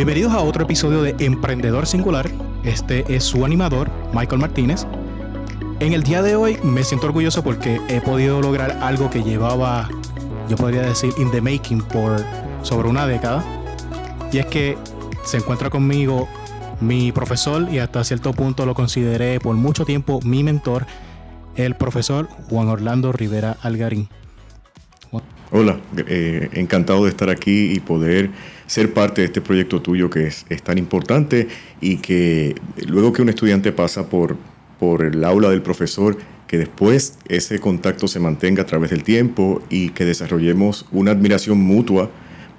Bienvenidos 0.00 0.32
a 0.32 0.40
otro 0.40 0.64
episodio 0.64 1.02
de 1.02 1.14
Emprendedor 1.18 1.86
Singular. 1.86 2.30
Este 2.64 3.04
es 3.14 3.22
su 3.22 3.44
animador, 3.44 3.90
Michael 4.14 4.40
Martínez. 4.40 4.86
En 5.78 5.92
el 5.92 6.04
día 6.04 6.22
de 6.22 6.36
hoy 6.36 6.56
me 6.64 6.84
siento 6.84 7.06
orgulloso 7.06 7.44
porque 7.44 7.78
he 7.90 8.00
podido 8.00 8.40
lograr 8.40 8.78
algo 8.80 9.10
que 9.10 9.22
llevaba, 9.22 9.90
yo 10.48 10.56
podría 10.56 10.80
decir, 10.80 11.12
in 11.18 11.30
the 11.30 11.42
making 11.42 11.82
por 11.82 12.24
sobre 12.62 12.88
una 12.88 13.06
década. 13.06 13.44
Y 14.32 14.38
es 14.38 14.46
que 14.46 14.78
se 15.22 15.36
encuentra 15.36 15.68
conmigo 15.68 16.26
mi 16.80 17.12
profesor 17.12 17.68
y 17.70 17.78
hasta 17.78 18.02
cierto 18.02 18.32
punto 18.32 18.64
lo 18.64 18.72
consideré 18.72 19.38
por 19.38 19.54
mucho 19.54 19.84
tiempo 19.84 20.20
mi 20.24 20.42
mentor, 20.42 20.86
el 21.56 21.74
profesor 21.74 22.26
Juan 22.48 22.68
Orlando 22.68 23.12
Rivera 23.12 23.58
Algarín. 23.60 24.08
Hola, 25.52 25.80
eh, 25.96 26.48
encantado 26.52 27.04
de 27.04 27.10
estar 27.10 27.28
aquí 27.28 27.72
y 27.72 27.80
poder 27.80 28.30
ser 28.70 28.94
parte 28.94 29.22
de 29.22 29.26
este 29.26 29.40
proyecto 29.40 29.82
tuyo 29.82 30.10
que 30.10 30.28
es, 30.28 30.44
tan 30.62 30.78
importante 30.78 31.48
y 31.80 31.96
que 31.96 32.54
luego 32.86 33.12
que 33.12 33.20
un 33.20 33.28
estudiante 33.28 33.72
pasa 33.72 34.08
por, 34.08 34.36
por 34.78 35.02
el 35.02 35.24
aula 35.24 35.50
del 35.50 35.60
profesor, 35.60 36.16
que 36.46 36.56
después 36.56 37.18
ese 37.26 37.58
contacto 37.58 38.06
se 38.06 38.20
mantenga 38.20 38.62
a 38.62 38.66
través 38.66 38.90
del 38.90 39.02
tiempo 39.02 39.60
y 39.70 39.88
que 39.88 40.04
desarrollemos 40.04 40.86
una 40.92 41.10
admiración 41.10 41.58
mutua 41.58 42.10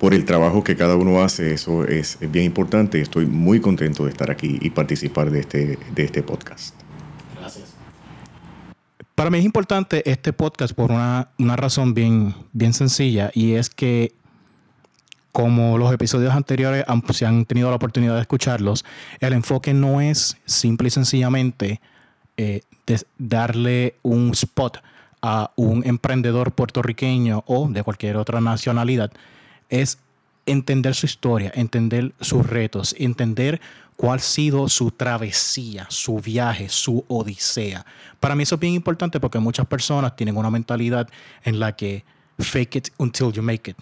por 0.01 0.13
el 0.13 0.25
trabajo 0.25 0.65
que 0.65 0.75
cada 0.75 0.97
uno 0.97 1.21
hace, 1.21 1.53
eso 1.53 1.85
es 1.85 2.17
bien 2.19 2.43
importante. 2.43 2.99
Estoy 2.99 3.25
muy 3.25 3.61
contento 3.61 4.03
de 4.03 4.09
estar 4.09 4.29
aquí 4.31 4.59
y 4.59 4.71
participar 4.71 5.31
de 5.31 5.39
este, 5.39 5.79
de 5.95 6.03
este 6.03 6.23
podcast. 6.23 6.75
Para 9.15 9.29
mí 9.29 9.37
es 9.37 9.45
importante 9.45 10.09
este 10.09 10.33
podcast 10.33 10.73
por 10.73 10.91
una, 10.91 11.55
razón 11.55 11.93
bien, 11.93 12.35
bien 12.51 12.73
sencilla 12.73 13.31
y 13.33 13.53
es 13.53 13.69
que 13.69 14.13
como 15.31 15.77
los 15.77 15.93
episodios 15.93 16.33
anteriores 16.33 16.83
han, 16.87 17.03
se 17.13 17.25
han 17.25 17.45
tenido 17.45 17.69
la 17.69 17.75
oportunidad 17.75 18.15
de 18.15 18.21
escucharlos, 18.21 18.85
el 19.19 19.33
enfoque 19.33 19.73
no 19.73 20.01
es 20.01 20.37
simple 20.45 20.87
y 20.87 20.91
sencillamente 20.91 21.81
eh, 22.37 22.61
darle 23.17 23.95
un 24.01 24.31
spot 24.31 24.79
a 25.21 25.51
un 25.55 25.85
emprendedor 25.85 26.51
puertorriqueño 26.51 27.43
o 27.47 27.67
de 27.69 27.83
cualquier 27.83 28.17
otra 28.17 28.41
nacionalidad, 28.41 29.11
es 29.69 29.99
entender 30.45 30.95
su 30.95 31.05
historia, 31.05 31.51
entender 31.55 32.13
sus 32.19 32.45
retos, 32.45 32.95
entender 32.97 33.61
cuál 33.95 34.17
ha 34.17 34.21
sido 34.21 34.67
su 34.67 34.91
travesía, 34.91 35.85
su 35.89 36.17
viaje, 36.17 36.69
su 36.69 37.05
odisea. 37.07 37.85
Para 38.19 38.35
mí 38.35 38.43
eso 38.43 38.55
es 38.55 38.61
bien 38.61 38.73
importante 38.73 39.19
porque 39.19 39.39
muchas 39.39 39.67
personas 39.67 40.15
tienen 40.15 40.37
una 40.37 40.49
mentalidad 40.49 41.07
en 41.43 41.59
la 41.59 41.75
que 41.75 42.03
fake 42.39 42.75
it 42.75 42.87
until 42.97 43.31
you 43.31 43.43
make 43.43 43.69
it. 43.69 43.77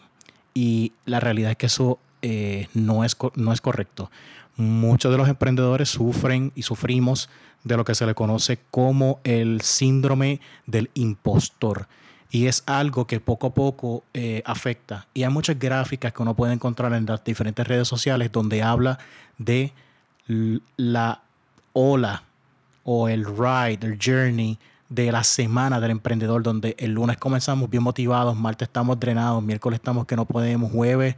Y 0.53 0.94
la 1.05 1.19
realidad 1.19 1.52
es 1.52 1.58
que 1.58 1.66
eso 1.67 2.00
eh, 2.22 2.67
no, 2.73 3.03
es, 3.03 3.16
no 3.36 3.53
es 3.53 3.61
correcto. 3.61 4.11
Muchos 4.55 5.11
de 5.11 5.17
los 5.17 5.30
emprendedores 5.30 5.89
sufren 5.89 6.52
y 6.55 6.64
sufrimos 6.64 7.30
de 7.64 7.78
lo 7.78 7.86
que 7.86 7.95
se 7.95 8.05
le 8.05 8.16
conoce 8.16 8.59
como 8.72 9.20
el 9.23 9.61
síndrome 9.61 10.42
del 10.66 10.89
impostor. 10.94 11.88
Y 12.31 12.45
es 12.45 12.64
algo 12.67 13.08
que 13.08 13.20
poco 13.20 13.47
a 13.47 13.53
poco 13.53 14.03
eh, 14.14 14.44
afecta. 14.45 15.08
Y 15.14 15.23
hay 15.23 15.30
muchas 15.31 15.58
gráficas 15.58 16.14
que 16.14 16.22
uno 16.22 16.36
puede 16.36 16.53
encontrar 16.53 16.94
en 16.94 17.05
las 17.05 17.23
diferentes 17.23 17.67
redes 17.67 17.88
sociales 17.88 18.31
donde 18.31 18.61
habla 18.61 19.00
de 19.38 19.73
la 20.77 21.22
ola 21.73 22.23
o 22.83 23.09
el 23.09 23.25
ride, 23.25 23.80
el 23.88 23.97
journey 24.03 24.59
de 24.90 25.12
la 25.12 25.23
semana 25.23 25.80
del 25.80 25.92
emprendedor, 25.92 26.44
donde 26.44 26.76
el 26.80 26.92
lunes 26.92 27.18
comenzamos 27.18 27.70
bien 27.70 27.84
motivados, 27.84 28.36
martes 28.36 28.68
estamos 28.68 29.00
drenados, 29.00 29.44
miércoles 29.44 29.78
estamos 29.78 30.06
que 30.06 30.16
no 30.16 30.26
podemos, 30.26 30.72
jueves 30.72 31.16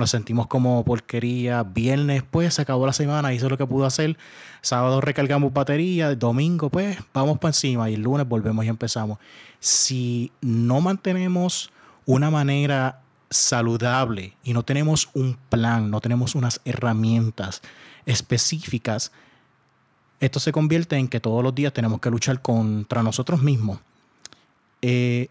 nos 0.00 0.10
sentimos 0.10 0.46
como 0.46 0.82
porquería, 0.84 1.62
viernes 1.62 2.22
pues 2.28 2.54
se 2.54 2.62
acabó 2.62 2.86
la 2.86 2.92
semana, 2.92 3.32
hizo 3.34 3.48
lo 3.48 3.58
que 3.58 3.66
pudo 3.66 3.84
hacer, 3.84 4.16
sábado 4.62 5.00
recargamos 5.00 5.52
batería, 5.52 6.14
domingo 6.14 6.70
pues 6.70 6.98
vamos 7.12 7.38
para 7.38 7.50
encima 7.50 7.90
y 7.90 7.94
el 7.94 8.02
lunes 8.02 8.26
volvemos 8.26 8.64
y 8.64 8.68
empezamos. 8.68 9.18
Si 9.60 10.32
no 10.40 10.80
mantenemos 10.80 11.70
una 12.06 12.30
manera 12.30 13.00
saludable 13.28 14.36
y 14.42 14.54
no 14.54 14.64
tenemos 14.64 15.10
un 15.14 15.36
plan, 15.50 15.90
no 15.90 16.00
tenemos 16.00 16.34
unas 16.34 16.60
herramientas, 16.64 17.60
específicas, 18.06 19.12
esto 20.20 20.38
se 20.38 20.52
convierte 20.52 20.96
en 20.96 21.08
que 21.08 21.20
todos 21.20 21.42
los 21.42 21.54
días 21.54 21.72
tenemos 21.72 22.00
que 22.00 22.10
luchar 22.10 22.42
contra 22.42 23.02
nosotros 23.02 23.42
mismos. 23.42 23.80
Eh, 24.82 25.28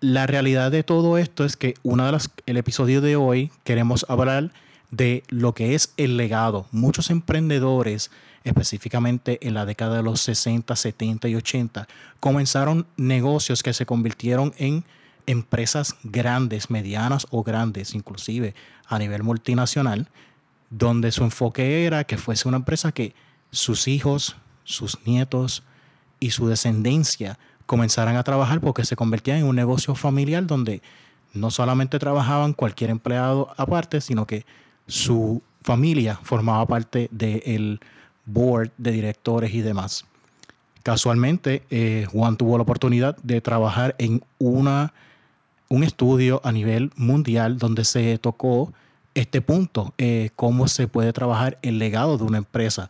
la 0.00 0.26
realidad 0.26 0.70
de 0.70 0.82
todo 0.82 1.18
esto 1.18 1.44
es 1.44 1.56
que 1.56 1.74
una 1.82 2.06
de 2.06 2.12
las, 2.12 2.30
el 2.46 2.56
episodio 2.56 3.00
de 3.00 3.16
hoy 3.16 3.50
queremos 3.64 4.06
hablar 4.08 4.50
de 4.90 5.22
lo 5.28 5.54
que 5.54 5.74
es 5.74 5.92
el 5.96 6.16
legado. 6.16 6.66
Muchos 6.72 7.10
emprendedores, 7.10 8.10
específicamente 8.42 9.38
en 9.46 9.54
la 9.54 9.66
década 9.66 9.98
de 9.98 10.02
los 10.02 10.20
60, 10.22 10.74
70 10.74 11.28
y 11.28 11.36
80, 11.36 11.86
comenzaron 12.18 12.86
negocios 12.96 13.62
que 13.62 13.72
se 13.72 13.86
convirtieron 13.86 14.52
en 14.58 14.84
empresas 15.26 15.96
grandes, 16.02 16.70
medianas 16.70 17.26
o 17.30 17.44
grandes, 17.44 17.94
inclusive 17.94 18.54
a 18.86 18.98
nivel 18.98 19.22
multinacional, 19.22 20.08
donde 20.70 21.12
su 21.12 21.24
enfoque 21.24 21.84
era 21.84 22.04
que 22.04 22.16
fuese 22.16 22.48
una 22.48 22.56
empresa 22.56 22.90
que 22.90 23.14
sus 23.50 23.88
hijos, 23.88 24.36
sus 24.64 24.98
nietos 25.06 25.62
y 26.18 26.30
su 26.30 26.48
descendencia 26.48 27.38
comenzaran 27.66 28.16
a 28.16 28.24
trabajar 28.24 28.60
porque 28.60 28.84
se 28.84 28.96
convertía 28.96 29.38
en 29.38 29.44
un 29.44 29.56
negocio 29.56 29.94
familiar 29.94 30.46
donde 30.46 30.82
no 31.32 31.50
solamente 31.50 31.98
trabajaban 31.98 32.52
cualquier 32.52 32.90
empleado 32.90 33.52
aparte, 33.56 34.00
sino 34.00 34.26
que 34.26 34.44
su 34.86 35.42
familia 35.62 36.18
formaba 36.22 36.66
parte 36.66 37.08
del 37.12 37.80
board 38.26 38.70
de 38.76 38.92
directores 38.92 39.54
y 39.54 39.60
demás. 39.60 40.04
Casualmente, 40.82 41.62
eh, 41.70 42.06
Juan 42.10 42.36
tuvo 42.36 42.56
la 42.56 42.62
oportunidad 42.62 43.16
de 43.18 43.40
trabajar 43.40 43.94
en 43.98 44.22
una, 44.38 44.92
un 45.68 45.84
estudio 45.84 46.40
a 46.42 46.52
nivel 46.52 46.90
mundial 46.96 47.58
donde 47.58 47.84
se 47.84 48.18
tocó 48.18 48.72
este 49.14 49.42
punto, 49.42 49.92
eh, 49.98 50.30
cómo 50.36 50.68
se 50.68 50.88
puede 50.88 51.12
trabajar 51.12 51.58
el 51.62 51.78
legado 51.78 52.16
de 52.16 52.24
una 52.24 52.38
empresa. 52.38 52.88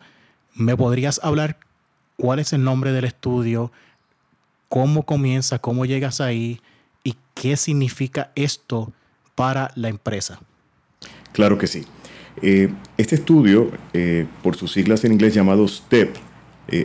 ¿Me 0.54 0.76
podrías 0.76 1.20
hablar 1.22 1.58
cuál 2.16 2.38
es 2.38 2.52
el 2.52 2.64
nombre 2.64 2.92
del 2.92 3.04
estudio, 3.04 3.72
cómo 4.68 5.04
comienza, 5.04 5.58
cómo 5.58 5.86
llegas 5.86 6.20
ahí 6.20 6.60
y 7.02 7.16
qué 7.34 7.56
significa 7.56 8.30
esto 8.34 8.92
para 9.34 9.70
la 9.74 9.88
empresa? 9.88 10.40
Claro 11.32 11.58
que 11.58 11.66
sí. 11.66 11.84
Eh, 12.42 12.68
este 12.96 13.16
estudio, 13.16 13.70
eh, 13.92 14.26
por 14.42 14.56
sus 14.56 14.72
siglas 14.72 15.04
en 15.04 15.12
inglés 15.12 15.34
llamado 15.34 15.66
STEP, 15.66 16.16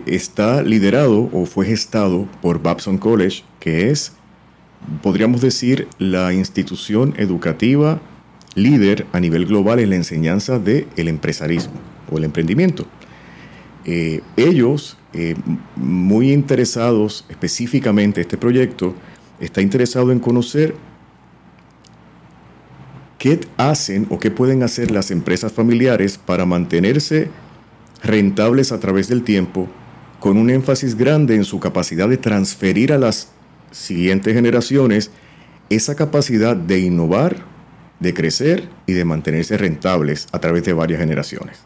está 0.07 0.63
liderado 0.63 1.29
o 1.31 1.45
fue 1.45 1.67
gestado 1.67 2.27
por 2.41 2.59
Babson 2.59 2.97
College, 2.97 3.43
que 3.59 3.91
es, 3.91 4.13
podríamos 5.03 5.41
decir, 5.41 5.87
la 5.99 6.33
institución 6.33 7.13
educativa 7.17 8.01
líder 8.55 9.05
a 9.11 9.19
nivel 9.19 9.45
global 9.45 9.79
en 9.79 9.91
la 9.91 9.97
enseñanza 9.97 10.57
del 10.57 10.87
el 10.95 11.07
empresarismo 11.09 11.73
o 12.11 12.17
el 12.17 12.23
emprendimiento. 12.23 12.87
Eh, 13.85 14.21
ellos, 14.35 14.97
eh, 15.13 15.35
muy 15.75 16.31
interesados 16.31 17.25
específicamente, 17.29 18.21
este 18.21 18.37
proyecto 18.37 18.95
está 19.39 19.61
interesado 19.61 20.11
en 20.11 20.19
conocer 20.19 20.75
qué 23.19 23.39
hacen 23.57 24.07
o 24.09 24.19
qué 24.19 24.31
pueden 24.31 24.63
hacer 24.63 24.91
las 24.91 25.11
empresas 25.11 25.53
familiares 25.53 26.17
para 26.17 26.45
mantenerse 26.45 27.29
rentables 28.03 28.71
a 28.71 28.79
través 28.79 29.07
del 29.07 29.23
tiempo, 29.23 29.67
con 30.19 30.37
un 30.37 30.49
énfasis 30.49 30.95
grande 30.95 31.35
en 31.35 31.43
su 31.43 31.59
capacidad 31.59 32.09
de 32.09 32.17
transferir 32.17 32.91
a 32.91 32.97
las 32.97 33.29
siguientes 33.71 34.33
generaciones 34.33 35.11
esa 35.69 35.95
capacidad 35.95 36.55
de 36.55 36.79
innovar 36.79 37.43
de 37.99 38.13
crecer 38.13 38.67
y 38.85 38.93
de 38.93 39.05
mantenerse 39.05 39.57
rentables 39.57 40.27
a 40.31 40.39
través 40.39 40.63
de 40.63 40.73
varias 40.73 40.99
generaciones. 40.99 41.59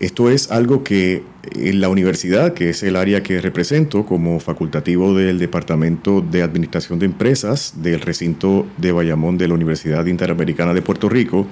Esto 0.00 0.30
es 0.30 0.50
algo 0.50 0.82
que 0.82 1.22
en 1.54 1.80
la 1.80 1.88
universidad, 1.88 2.54
que 2.54 2.70
es 2.70 2.82
el 2.82 2.96
área 2.96 3.22
que 3.22 3.40
represento 3.40 4.06
como 4.06 4.40
facultativo 4.40 5.14
del 5.14 5.38
Departamento 5.38 6.22
de 6.22 6.42
Administración 6.42 6.98
de 6.98 7.06
Empresas 7.06 7.74
del 7.76 8.00
recinto 8.00 8.66
de 8.78 8.92
Bayamón 8.92 9.36
de 9.36 9.48
la 9.48 9.54
Universidad 9.54 10.06
Interamericana 10.06 10.72
de 10.72 10.82
Puerto 10.82 11.08
Rico, 11.08 11.46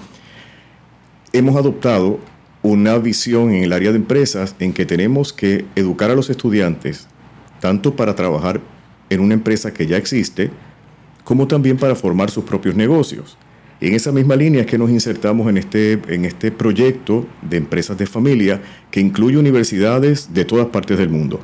hemos 1.32 1.56
adoptado 1.56 2.18
una 2.62 2.98
visión 2.98 3.50
en 3.50 3.64
el 3.64 3.72
área 3.72 3.90
de 3.90 3.96
empresas 3.96 4.54
en 4.58 4.72
que 4.72 4.86
tenemos 4.86 5.32
que 5.32 5.66
educar 5.76 6.10
a 6.10 6.14
los 6.14 6.30
estudiantes 6.30 7.08
tanto 7.60 7.94
para 7.94 8.14
trabajar 8.14 8.60
en 9.10 9.20
una 9.20 9.34
empresa 9.34 9.72
que 9.72 9.86
ya 9.86 9.96
existe, 9.96 10.50
como 11.24 11.46
también 11.46 11.76
para 11.76 11.94
formar 11.94 12.30
sus 12.30 12.44
propios 12.44 12.74
negocios 12.74 13.36
en 13.80 13.94
esa 13.94 14.12
misma 14.12 14.36
línea 14.36 14.62
es 14.62 14.66
que 14.66 14.78
nos 14.78 14.90
insertamos 14.90 15.48
en 15.48 15.56
este, 15.56 15.98
en 16.08 16.24
este 16.24 16.52
proyecto 16.52 17.26
de 17.42 17.56
empresas 17.56 17.96
de 17.96 18.06
familia 18.06 18.60
que 18.90 19.00
incluye 19.00 19.38
universidades 19.38 20.34
de 20.34 20.44
todas 20.44 20.66
partes 20.66 20.98
del 20.98 21.08
mundo. 21.08 21.40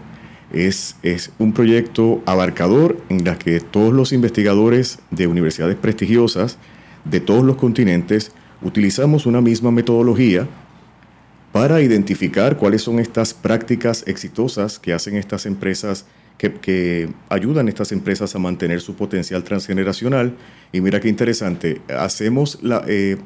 Es, 0.52 0.96
es 1.02 1.32
un 1.38 1.52
proyecto 1.52 2.22
abarcador 2.26 2.98
en 3.08 3.26
el 3.26 3.38
que 3.38 3.60
todos 3.60 3.92
los 3.92 4.12
investigadores 4.12 4.98
de 5.10 5.26
universidades 5.26 5.76
prestigiosas 5.76 6.58
de 7.04 7.20
todos 7.20 7.44
los 7.44 7.56
continentes 7.56 8.32
utilizamos 8.62 9.26
una 9.26 9.40
misma 9.40 9.70
metodología 9.70 10.46
para 11.52 11.80
identificar 11.80 12.58
cuáles 12.58 12.82
son 12.82 12.98
estas 12.98 13.32
prácticas 13.32 14.04
exitosas 14.06 14.78
que 14.78 14.92
hacen 14.92 15.16
estas 15.16 15.46
empresas, 15.46 16.04
que, 16.36 17.08
ayudan 17.28 17.66
a 17.66 17.70
estas 17.70 17.92
empresas 17.92 18.34
a 18.34 18.38
mantener 18.38 18.80
su 18.80 18.94
potencial 18.94 19.44
transgeneracional. 19.44 20.34
Y 20.72 20.80
mira 20.80 21.00
qué 21.00 21.08
interesante, 21.08 21.80
hacemos 21.88 22.58
la, 22.62 22.84
eh, 22.86 23.16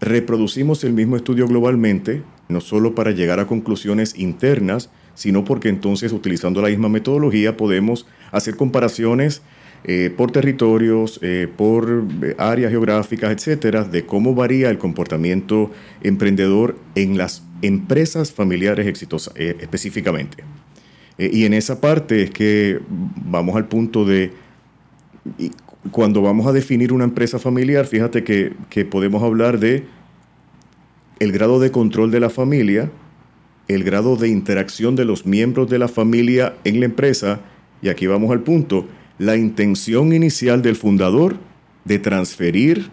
reproducimos 0.00 0.84
el 0.84 0.92
mismo 0.92 1.16
estudio 1.16 1.46
globalmente, 1.46 2.22
no 2.48 2.60
solo 2.60 2.94
para 2.94 3.10
llegar 3.10 3.40
a 3.40 3.46
conclusiones 3.46 4.18
internas, 4.18 4.90
sino 5.14 5.44
porque 5.44 5.68
entonces 5.68 6.12
utilizando 6.12 6.62
la 6.62 6.68
misma 6.68 6.88
metodología 6.88 7.56
podemos 7.56 8.06
hacer 8.30 8.56
comparaciones 8.56 9.42
eh, 9.84 10.12
por 10.16 10.30
territorios, 10.30 11.18
eh, 11.22 11.48
por 11.56 12.04
áreas 12.36 12.70
geográficas, 12.70 13.32
etcétera, 13.32 13.84
de 13.84 14.06
cómo 14.06 14.34
varía 14.34 14.70
el 14.70 14.78
comportamiento 14.78 15.70
emprendedor 16.02 16.76
en 16.94 17.16
las 17.18 17.42
empresas 17.62 18.32
familiares 18.32 18.86
exitosas 18.86 19.34
específicamente. 19.36 20.44
Y 21.18 21.44
en 21.44 21.52
esa 21.54 21.80
parte 21.80 22.22
es 22.22 22.30
que 22.30 22.80
vamos 23.24 23.56
al 23.56 23.66
punto 23.66 24.04
de 24.04 24.32
cuando 25.90 26.22
vamos 26.22 26.46
a 26.46 26.52
definir 26.52 26.92
una 26.92 27.04
empresa 27.04 27.38
familiar, 27.38 27.86
fíjate 27.86 28.24
que, 28.24 28.52
que 28.70 28.84
podemos 28.84 29.22
hablar 29.22 29.58
de 29.58 29.84
el 31.18 31.32
grado 31.32 31.60
de 31.60 31.70
control 31.70 32.10
de 32.10 32.20
la 32.20 32.30
familia, 32.30 32.90
el 33.66 33.84
grado 33.84 34.16
de 34.16 34.28
interacción 34.28 34.96
de 34.96 35.04
los 35.04 35.26
miembros 35.26 35.68
de 35.68 35.78
la 35.78 35.88
familia 35.88 36.54
en 36.64 36.80
la 36.80 36.86
empresa, 36.86 37.40
y 37.82 37.88
aquí 37.88 38.06
vamos 38.06 38.30
al 38.30 38.40
punto, 38.40 38.86
la 39.18 39.36
intención 39.36 40.12
inicial 40.12 40.62
del 40.62 40.76
fundador 40.76 41.36
de 41.84 41.98
transferir 41.98 42.88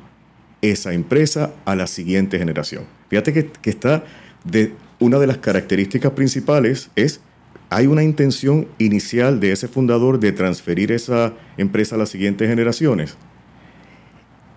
esa 0.62 0.94
empresa 0.94 1.54
a 1.66 1.75
la 1.75 1.88
siguiente 1.88 2.39
generación. 2.39 2.83
Fíjate 3.10 3.33
que, 3.33 3.69
está 3.69 4.04
de 4.44 4.74
una 5.00 5.19
de 5.19 5.28
las 5.28 5.38
características 5.38 6.13
principales 6.13 6.89
es 6.95 7.21
hay 7.70 7.88
una 7.88 8.04
intención 8.04 8.68
inicial 8.78 9.40
de 9.40 9.52
ese 9.52 9.68
fundador 9.68 10.20
de 10.20 10.32
transferir 10.32 10.92
esa 10.92 11.34
empresa 11.58 11.96
a 11.96 11.98
las 11.98 12.10
siguientes 12.10 12.50
generaciones. 12.50 13.18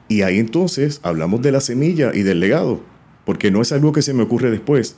Y 0.08 0.22
ahí 0.22 0.38
entonces 0.38 1.00
hablamos 1.02 1.42
de 1.42 1.52
la 1.52 1.60
semilla 1.60 2.12
y 2.14 2.22
del 2.22 2.40
legado, 2.40 2.80
porque 3.24 3.50
no 3.50 3.60
es 3.60 3.72
algo 3.72 3.92
que 3.92 4.02
se 4.02 4.14
me 4.14 4.22
ocurre 4.22 4.50
después. 4.50 4.96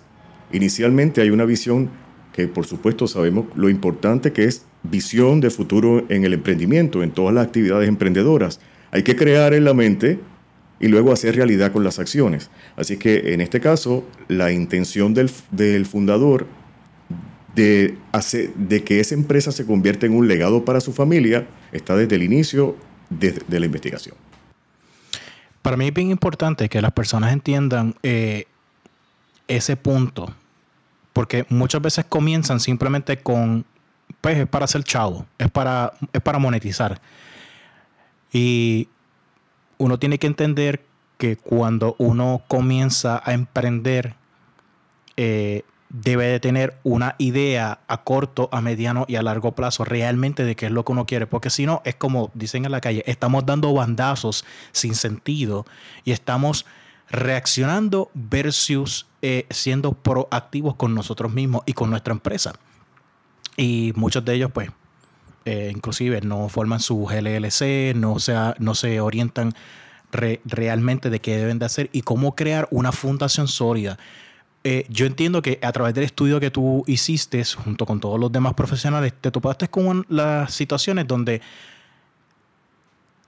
Inicialmente 0.53 1.21
hay 1.21 1.31
una 1.31 1.45
visión 1.45 1.91
que 2.33 2.47
por 2.47 2.67
supuesto 2.67 3.07
sabemos 3.07 3.47
lo 3.57 3.69
importante 3.69 4.33
que 4.33 4.45
es 4.45 4.65
visión 4.83 5.41
de 5.41 5.51
futuro 5.51 6.05
en 6.09 6.25
el 6.25 6.33
emprendimiento, 6.33 7.03
en 7.03 7.11
todas 7.11 7.35
las 7.35 7.47
actividades 7.47 7.89
emprendedoras. 7.89 8.61
Hay 8.93 9.03
que 9.03 9.17
crear 9.17 9.55
en 9.55 9.65
la 9.65 9.75
mente 9.75 10.19
y 10.81 10.89
luego 10.89 11.13
hacer 11.13 11.37
realidad 11.37 11.73
con 11.73 11.85
las 11.85 11.99
acciones. 11.99 12.51
Así 12.77 12.97
que 12.97 13.35
en 13.35 13.41
este 13.41 13.61
caso, 13.61 14.05
la 14.29 14.51
intención 14.51 15.15
del, 15.15 15.29
fundador 15.87 16.47
de, 17.55 17.97
hacer, 18.13 18.55
de 18.55 18.85
que 18.85 19.01
esa 19.01 19.15
empresa 19.15 19.53
se 19.53 19.67
convierta 19.67 20.07
en 20.07 20.15
un 20.15 20.29
legado 20.29 20.65
para 20.65 20.81
su 20.81 20.93
familia 20.93 21.47
está 21.73 21.97
desde 21.97 22.17
el 22.17 22.23
inicio 22.23 22.77
de, 23.09 23.43
la 23.49 23.67
investigación. 23.67 24.15
Para 25.63 25.77
mí 25.77 25.89
es 25.89 25.95
bien 25.95 26.11
importante 26.11 26.69
que 26.69 26.81
las 26.81 26.93
personas 26.93 27.33
entiendan 27.33 27.95
eh, 28.03 28.47
ese 29.49 29.77
punto, 29.77 30.35
porque 31.13 31.45
muchas 31.49 31.83
veces 31.83 32.05
comienzan 32.09 32.61
simplemente 32.61 33.19
con 33.19 33.65
pues 34.21 34.39
es 34.39 34.47
para 34.49 34.67
ser 34.67 34.85
chavo, 34.85 35.27
es 35.39 35.51
para, 35.51 35.93
es 36.13 36.21
para 36.21 36.39
monetizar. 36.39 37.01
Y 38.33 38.89
uno 39.79 39.99
tiene 39.99 40.19
que 40.19 40.27
entender 40.27 40.83
que 41.17 41.37
cuando 41.37 41.97
uno 41.99 42.43
comienza 42.49 43.23
a 43.25 43.33
emprender, 43.33 44.15
eh, 45.17 45.63
debe 45.91 46.27
de 46.27 46.41
tener 46.41 46.79
una 46.85 47.17
idea 47.19 47.81
a 47.89 48.05
corto, 48.05 48.49
a 48.53 48.61
mediano 48.61 49.05
y 49.09 49.17
a 49.17 49.23
largo 49.23 49.53
plazo 49.53 49.85
realmente 49.85 50.45
de 50.45 50.57
qué 50.57 50.67
es 50.67 50.73
lo 50.73 50.85
que 50.85 50.93
uno 50.93 51.05
quiere. 51.05 51.27
Porque 51.27 51.51
si 51.51 51.67
no, 51.67 51.83
es 51.85 51.97
como 51.97 52.31
dicen 52.35 52.65
en 52.65 52.71
la 52.71 52.81
calle, 52.81 53.03
estamos 53.07 53.45
dando 53.45 53.75
bandazos 53.75 54.45
sin 54.73 54.95
sentido 54.95 55.67
y 56.05 56.13
estamos 56.13 56.65
reaccionando 57.11 58.11
versus 58.15 59.07
eh, 59.21 59.47
siendo 59.51 59.93
proactivos 59.93 60.77
con 60.77 60.95
nosotros 60.95 61.33
mismos 61.33 61.63
y 61.67 61.73
con 61.73 61.91
nuestra 61.91 62.13
empresa. 62.13 62.55
Y 63.57 63.93
muchos 63.97 64.25
de 64.25 64.35
ellos, 64.35 64.53
pues, 64.53 64.71
eh, 65.45 65.73
inclusive 65.75 66.21
no 66.21 66.49
forman 66.49 66.81
su 66.81 67.09
LLC, 67.11 67.95
no 67.97 68.21
se, 68.21 68.35
no 68.59 68.75
se 68.75 69.01
orientan 69.01 69.55
realmente 70.13 71.11
de 71.11 71.21
qué 71.21 71.37
deben 71.37 71.59
de 71.59 71.67
hacer 71.67 71.89
y 71.93 72.03
cómo 72.03 72.35
crear 72.35 72.69
una 72.71 72.93
fundación 72.93 73.49
sólida. 73.49 73.99
Eh, 74.63 74.85
yo 74.91 75.07
entiendo 75.07 75.41
que 75.41 75.59
a 75.63 75.73
través 75.73 75.95
del 75.95 76.05
estudio 76.05 76.39
que 76.39 76.51
tú 76.51 76.85
hiciste 76.87 77.43
junto 77.45 77.87
con 77.87 77.99
todos 77.99 78.21
los 78.21 78.31
demás 78.31 78.55
profesionales, 78.55 79.15
te 79.19 79.31
topaste 79.31 79.69
con 79.69 80.05
las 80.09 80.53
situaciones 80.53 81.07
donde 81.07 81.41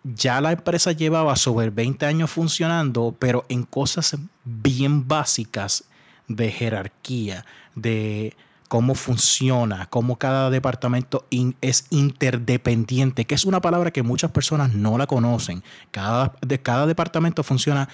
ya 0.05 0.41
la 0.41 0.53
empresa 0.53 0.93
llevaba 0.93 1.37
sobre 1.37 1.71
20 1.71 2.05
años 2.05 2.31
funcionando, 2.31 3.15
pero 3.19 3.47
en 3.49 3.63
cosas 3.63 4.17
bien 4.45 5.09
básicas 5.09 5.85
de 6.29 6.51
jerarquía, 6.51 7.47
de 7.75 8.37
cómo 8.69 8.95
funciona, 8.95 9.87
cómo 9.87 10.17
cada 10.17 10.51
departamento 10.51 11.27
es 11.61 11.87
interdependiente, 11.91 13.27
que 13.27 13.35
es 13.35 13.45
una 13.45 13.61
palabra 13.61 13.91
que 13.91 14.03
muchas 14.03 14.31
personas 14.31 14.73
no 14.75 14.99
la 14.99 15.07
conocen. 15.07 15.63
Cada, 15.91 16.35
de, 16.41 16.61
cada 16.61 16.87
departamento 16.87 17.43
funciona 17.43 17.89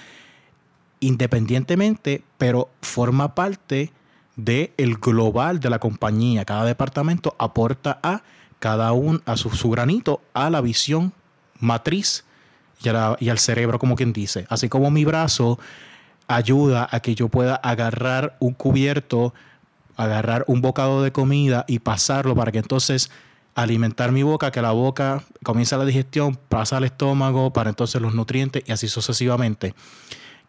independientemente, 1.01 2.23
pero 2.37 2.71
forma 2.83 3.35
parte 3.35 3.93
del 4.37 4.97
global 5.01 5.61
de 5.61 5.71
la 5.71 5.79
compañía. 5.79 6.45
Cada 6.45 6.65
departamento 6.65 7.35
aporta 7.39 7.99
a 8.03 8.23
cada 8.59 8.93
uno, 8.93 9.21
a 9.27 9.37
su, 9.37 9.71
granito, 9.71 10.21
a 10.35 10.51
la 10.51 10.61
visión 10.61 11.13
matriz 11.61 12.25
y, 12.83 12.89
y 13.25 13.29
al 13.29 13.39
cerebro, 13.39 13.79
como 13.79 13.97
quien 13.97 14.13
dice. 14.13 14.47
Así 14.49 14.69
como 14.69 14.91
mi 14.91 15.05
brazo 15.05 15.59
ayuda 16.27 16.89
a 16.91 17.01
que 17.01 17.15
yo 17.15 17.29
pueda 17.29 17.57
agarrar 17.57 18.37
un 18.41 18.53
cubierto 18.53 19.33
agarrar 19.99 20.45
un 20.47 20.63
bocado 20.63 21.03
de 21.03 21.13
comida 21.13 21.65
y 21.67 21.81
pasarlo 21.81 22.35
para 22.35 22.53
que 22.53 22.59
entonces 22.59 23.11
alimentar 23.57 24.13
mi 24.13 24.23
boca, 24.23 24.53
que 24.53 24.63
la 24.63 24.71
boca 24.71 25.25
comienza 25.43 25.77
la 25.77 25.85
digestión, 25.85 26.39
pasa 26.49 26.77
al 26.77 26.85
estómago, 26.85 27.53
para 27.53 27.71
entonces 27.71 28.01
los 28.01 28.15
nutrientes 28.15 28.63
y 28.65 28.71
así 28.71 28.87
sucesivamente. 28.87 29.75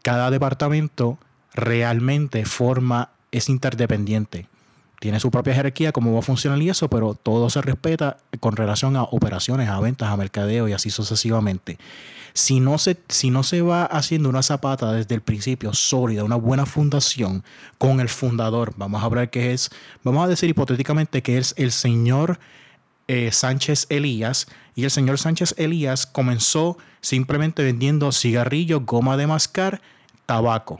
Cada 0.01 0.31
departamento 0.31 1.17
realmente 1.53 2.45
forma, 2.45 3.11
es 3.31 3.49
interdependiente. 3.49 4.47
Tiene 4.99 5.19
su 5.21 5.31
propia 5.31 5.53
jerarquía, 5.53 5.93
cómo 5.93 6.13
va 6.13 6.19
a 6.19 6.23
funcionar 6.23 6.61
y 6.61 6.69
eso, 6.69 6.89
pero 6.89 7.13
todo 7.13 7.49
se 7.49 7.61
respeta 7.61 8.17
con 8.41 8.57
relación 8.57 8.97
a 8.97 9.03
operaciones, 9.03 9.69
a 9.69 9.79
ventas, 9.79 10.09
a 10.09 10.17
mercadeo 10.17 10.67
y 10.67 10.73
así 10.73 10.89
sucesivamente. 10.89 11.77
Si 12.33 12.59
no, 12.59 12.77
se, 12.77 12.97
si 13.07 13.29
no 13.29 13.43
se 13.43 13.61
va 13.61 13.85
haciendo 13.85 14.29
una 14.29 14.43
zapata 14.43 14.91
desde 14.91 15.15
el 15.15 15.21
principio 15.21 15.73
sólida, 15.73 16.23
una 16.23 16.35
buena 16.35 16.65
fundación 16.65 17.43
con 17.77 18.01
el 18.01 18.09
fundador, 18.09 18.73
vamos 18.75 19.01
a 19.01 19.05
hablar 19.05 19.29
que 19.29 19.53
es, 19.53 19.69
vamos 20.03 20.25
a 20.25 20.27
decir 20.27 20.49
hipotéticamente 20.49 21.23
que 21.23 21.37
es 21.37 21.53
el 21.57 21.71
señor 21.71 22.39
eh, 23.09 23.33
Sánchez 23.33 23.87
Elías, 23.89 24.47
y 24.75 24.85
el 24.85 24.91
señor 24.91 25.19
Sánchez 25.19 25.55
Elías 25.57 26.05
comenzó 26.05 26.77
simplemente 27.01 27.63
vendiendo 27.63 28.13
cigarrillos, 28.13 28.85
goma 28.85 29.17
de 29.17 29.27
mascar, 29.27 29.81
tabaco 30.25 30.77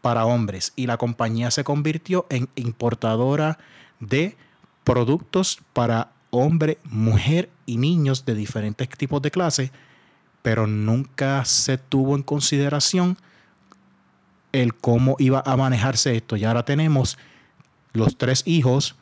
para 0.00 0.24
hombres, 0.24 0.72
y 0.74 0.86
la 0.86 0.96
compañía 0.96 1.52
se 1.52 1.62
convirtió 1.62 2.26
en 2.30 2.48
importadora 2.56 3.58
de 4.00 4.36
productos 4.82 5.60
para 5.72 6.10
hombre, 6.30 6.78
mujer 6.84 7.50
y 7.66 7.76
niños 7.76 8.24
de 8.24 8.34
diferentes 8.34 8.88
tipos 8.88 9.22
de 9.22 9.30
clases 9.30 9.70
pero 10.42 10.66
nunca 10.66 11.44
se 11.44 11.78
tuvo 11.78 12.16
en 12.16 12.22
consideración 12.22 13.18
el 14.52 14.74
cómo 14.74 15.16
iba 15.18 15.42
a 15.44 15.56
manejarse 15.56 16.16
esto. 16.16 16.36
Y 16.36 16.44
ahora 16.44 16.64
tenemos 16.64 17.18
los 17.92 18.16
tres 18.16 18.42
hijos, 18.46 18.96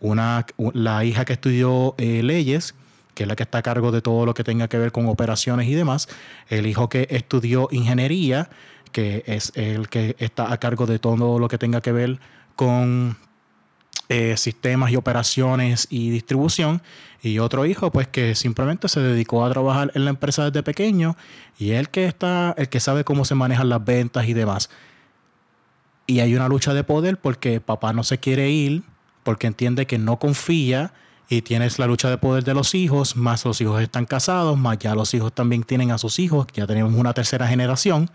una, 0.00 0.46
la 0.74 1.04
hija 1.04 1.24
que 1.24 1.34
estudió 1.34 1.94
eh, 1.98 2.22
leyes, 2.22 2.74
que 3.14 3.24
es 3.24 3.28
la 3.28 3.36
que 3.36 3.42
está 3.42 3.58
a 3.58 3.62
cargo 3.62 3.90
de 3.90 4.00
todo 4.00 4.26
lo 4.26 4.34
que 4.34 4.44
tenga 4.44 4.68
que 4.68 4.78
ver 4.78 4.92
con 4.92 5.06
operaciones 5.06 5.68
y 5.68 5.74
demás, 5.74 6.08
el 6.48 6.66
hijo 6.66 6.88
que 6.88 7.08
estudió 7.10 7.68
ingeniería, 7.72 8.48
que 8.92 9.24
es 9.26 9.52
el 9.56 9.88
que 9.88 10.16
está 10.18 10.52
a 10.52 10.58
cargo 10.58 10.86
de 10.86 10.98
todo 10.98 11.38
lo 11.38 11.48
que 11.48 11.58
tenga 11.58 11.80
que 11.80 11.92
ver 11.92 12.20
con 12.56 13.16
eh, 14.08 14.38
sistemas 14.38 14.90
y 14.90 14.96
operaciones 14.96 15.86
y 15.90 16.10
distribución. 16.10 16.80
Y 17.20 17.40
otro 17.40 17.66
hijo, 17.66 17.90
pues 17.90 18.08
que 18.08 18.34
simplemente 18.34 18.88
se 18.88 19.00
dedicó 19.00 19.44
a 19.44 19.50
trabajar 19.50 19.90
en 19.94 20.04
la 20.04 20.10
empresa 20.10 20.44
desde 20.44 20.62
pequeño 20.62 21.16
y 21.58 21.72
él 21.72 21.90
que 21.90 22.06
está, 22.06 22.54
el 22.56 22.68
que 22.68 22.80
sabe 22.80 23.04
cómo 23.04 23.24
se 23.24 23.34
manejan 23.34 23.68
las 23.68 23.84
ventas 23.84 24.26
y 24.26 24.32
demás. 24.32 24.70
Y 26.06 26.20
hay 26.20 26.34
una 26.34 26.48
lucha 26.48 26.72
de 26.72 26.84
poder 26.84 27.18
porque 27.18 27.60
papá 27.60 27.92
no 27.92 28.02
se 28.02 28.18
quiere 28.18 28.48
ir, 28.50 28.82
porque 29.28 29.46
entiende 29.46 29.86
que 29.86 29.98
no 29.98 30.18
confía 30.18 30.94
y 31.28 31.42
tienes 31.42 31.78
la 31.78 31.86
lucha 31.86 32.08
de 32.08 32.16
poder 32.16 32.44
de 32.44 32.54
los 32.54 32.74
hijos, 32.74 33.14
más 33.14 33.44
los 33.44 33.60
hijos 33.60 33.82
están 33.82 34.06
casados, 34.06 34.56
más 34.56 34.78
ya 34.78 34.94
los 34.94 35.12
hijos 35.12 35.34
también 35.34 35.64
tienen 35.64 35.90
a 35.90 35.98
sus 35.98 36.18
hijos, 36.18 36.46
ya 36.54 36.66
tenemos 36.66 36.94
una 36.94 37.12
tercera 37.12 37.46
generación. 37.46 38.10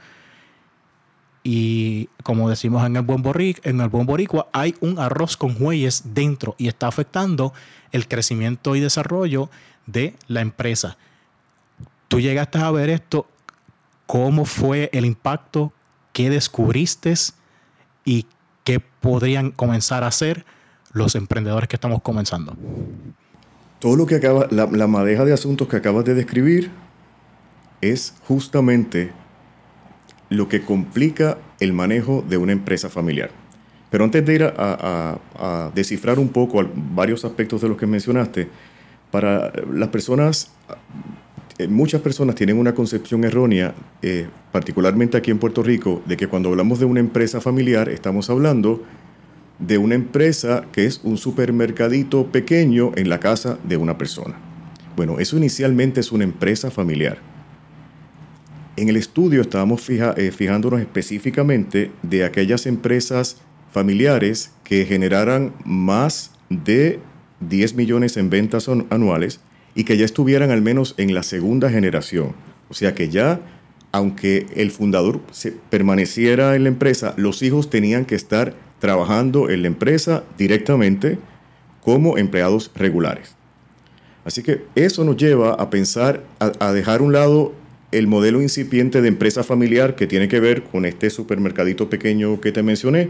y 1.44 2.10
como 2.24 2.50
decimos 2.50 2.84
en 2.84 2.96
el 2.96 3.04
buen 3.04 3.22
en 3.64 3.82
el 3.82 3.90
buen 3.90 4.08
boricua 4.08 4.48
hay 4.54 4.74
un 4.80 4.98
arroz 4.98 5.38
con 5.38 5.54
jueyes 5.54 6.16
dentro 6.16 6.56
y 6.58 6.68
está 6.68 6.88
afectando 6.88 7.54
el 7.92 8.08
crecimiento 8.08 8.76
y 8.76 8.80
desarrollo 8.80 9.52
de 9.86 10.16
la 10.28 10.42
empresa. 10.42 10.98
Tú 12.08 12.22
llegaste 12.22 12.58
a 12.58 12.72
ver 12.72 12.90
esto, 12.90 13.28
cómo 14.08 14.46
fue 14.46 14.90
el 14.94 15.06
impacto, 15.06 15.74
qué 16.12 16.32
descubriste 16.32 17.14
y 18.04 18.26
qué 18.64 18.80
podrían 18.80 19.52
comenzar 19.52 20.04
a 20.04 20.08
hacer 20.08 20.44
los 20.94 21.16
emprendedores 21.16 21.68
que 21.68 21.76
estamos 21.76 22.02
comenzando. 22.02 22.56
Todo 23.80 23.96
lo 23.96 24.06
que 24.06 24.16
acaba, 24.16 24.48
la, 24.50 24.88
madeja 24.88 25.26
de 25.26 25.34
asuntos 25.34 25.68
que 25.68 25.76
acabas 25.76 26.06
de 26.06 26.14
describir 26.14 26.72
es 27.82 28.14
justamente 28.28 29.12
lo 30.30 30.48
que 30.48 30.62
complica 30.62 31.38
el 31.60 31.74
manejo 31.74 32.24
de 32.28 32.38
una 32.38 32.54
empresa 32.54 32.90
familiar. 32.90 33.32
Pero 33.90 34.06
antes 34.06 34.26
de 34.26 34.34
ir 34.34 34.44
a, 34.44 35.18
descifrar 35.76 36.18
un 36.18 36.30
poco 36.30 36.64
varios 36.96 37.26
aspectos 37.26 37.62
de 37.62 37.70
los 37.70 37.78
que 37.78 37.86
mencionaste, 37.86 38.48
para 39.12 39.52
las 39.72 39.90
personas, 39.90 40.50
eh, 41.60 41.68
muchas 41.68 42.02
personas 42.02 42.34
tienen 42.34 42.58
una 42.58 42.74
concepción 42.74 43.24
errónea, 43.24 43.76
eh, 44.02 44.28
particularmente 44.52 45.18
aquí 45.18 45.30
en 45.30 45.38
Puerto 45.38 45.62
Rico, 45.62 46.02
de 46.08 46.18
que 46.18 46.28
cuando 46.28 46.50
hablamos 46.50 46.80
de 46.80 46.86
una 46.86 47.00
empresa 47.00 47.40
familiar 47.40 47.90
estamos 47.90 48.32
hablando 48.32 48.82
de 49.60 49.78
una 49.78 49.96
empresa 49.96 50.66
que 50.72 50.86
es 50.86 51.00
un 51.04 51.18
supermercadito 51.18 52.28
pequeño 52.28 52.92
en 52.96 53.10
la 53.10 53.20
casa 53.20 53.58
de 53.64 53.78
una 53.78 53.98
persona. 53.98 54.36
Bueno, 54.96 55.20
eso 55.20 55.38
inicialmente 55.38 56.00
es 56.00 56.12
una 56.12 56.24
empresa 56.24 56.70
familiar 56.72 57.18
en 58.76 58.90
el 58.90 58.98
estudio 58.98 59.42
estábamos 59.42 59.88
eh, 59.90 60.32
fijándonos 60.32 60.80
específicamente 60.80 61.92
de 62.02 62.26
aquellas 62.26 62.66
empresas 62.66 63.38
familiares 63.72 64.52
que 64.64 64.86
generaran 64.86 65.54
más 65.64 66.32
de 66.50 67.00
10 67.42 67.76
millones 67.76 68.18
en 68.18 68.30
ventas 68.30 68.70
anuales 68.90 69.40
y 69.76 69.84
que 69.84 69.98
ya 69.98 70.06
estuvieran 70.06 70.52
al 70.52 70.62
menos 70.62 70.96
en 70.98 71.14
la 71.14 71.24
segunda 71.24 71.70
generación. 71.70 72.34
O 72.70 72.74
sea 72.74 72.94
que 72.94 73.10
ya, 73.10 73.42
aunque 73.92 74.48
el 74.56 74.72
fundador 74.72 75.22
se 75.32 75.52
permaneciera 75.52 76.56
en 76.56 76.64
la 76.64 76.70
empresa, 76.70 77.14
los 77.18 77.42
hijos 77.42 77.70
tenían 77.70 78.06
que 78.06 78.16
estar 78.16 78.54
trabajando 78.84 79.50
en 79.50 79.62
la 79.62 79.70
empresa 79.70 80.26
directamente 80.38 81.18
como 81.86 82.18
empleados 82.18 82.70
regulares. 82.76 83.34
Así 84.26 84.44
que 84.44 84.66
eso 84.76 85.06
nos 85.06 85.16
lleva 85.16 85.54
a 85.54 85.70
pensar, 85.70 86.22
a, 86.40 86.74
dejar 86.74 87.02
un 87.02 87.14
lado 87.14 87.54
el 87.94 88.08
modelo 88.08 88.42
incipiente 88.42 89.02
de 89.02 89.08
empresa 89.08 89.42
familiar 89.42 89.96
que 89.96 90.06
tiene 90.06 90.28
que 90.28 90.42
ver 90.42 90.64
con 90.64 90.84
este 90.84 91.10
supermercadito 91.12 91.90
pequeño 91.90 92.42
que 92.42 92.52
te 92.52 92.62
mencioné 92.62 93.08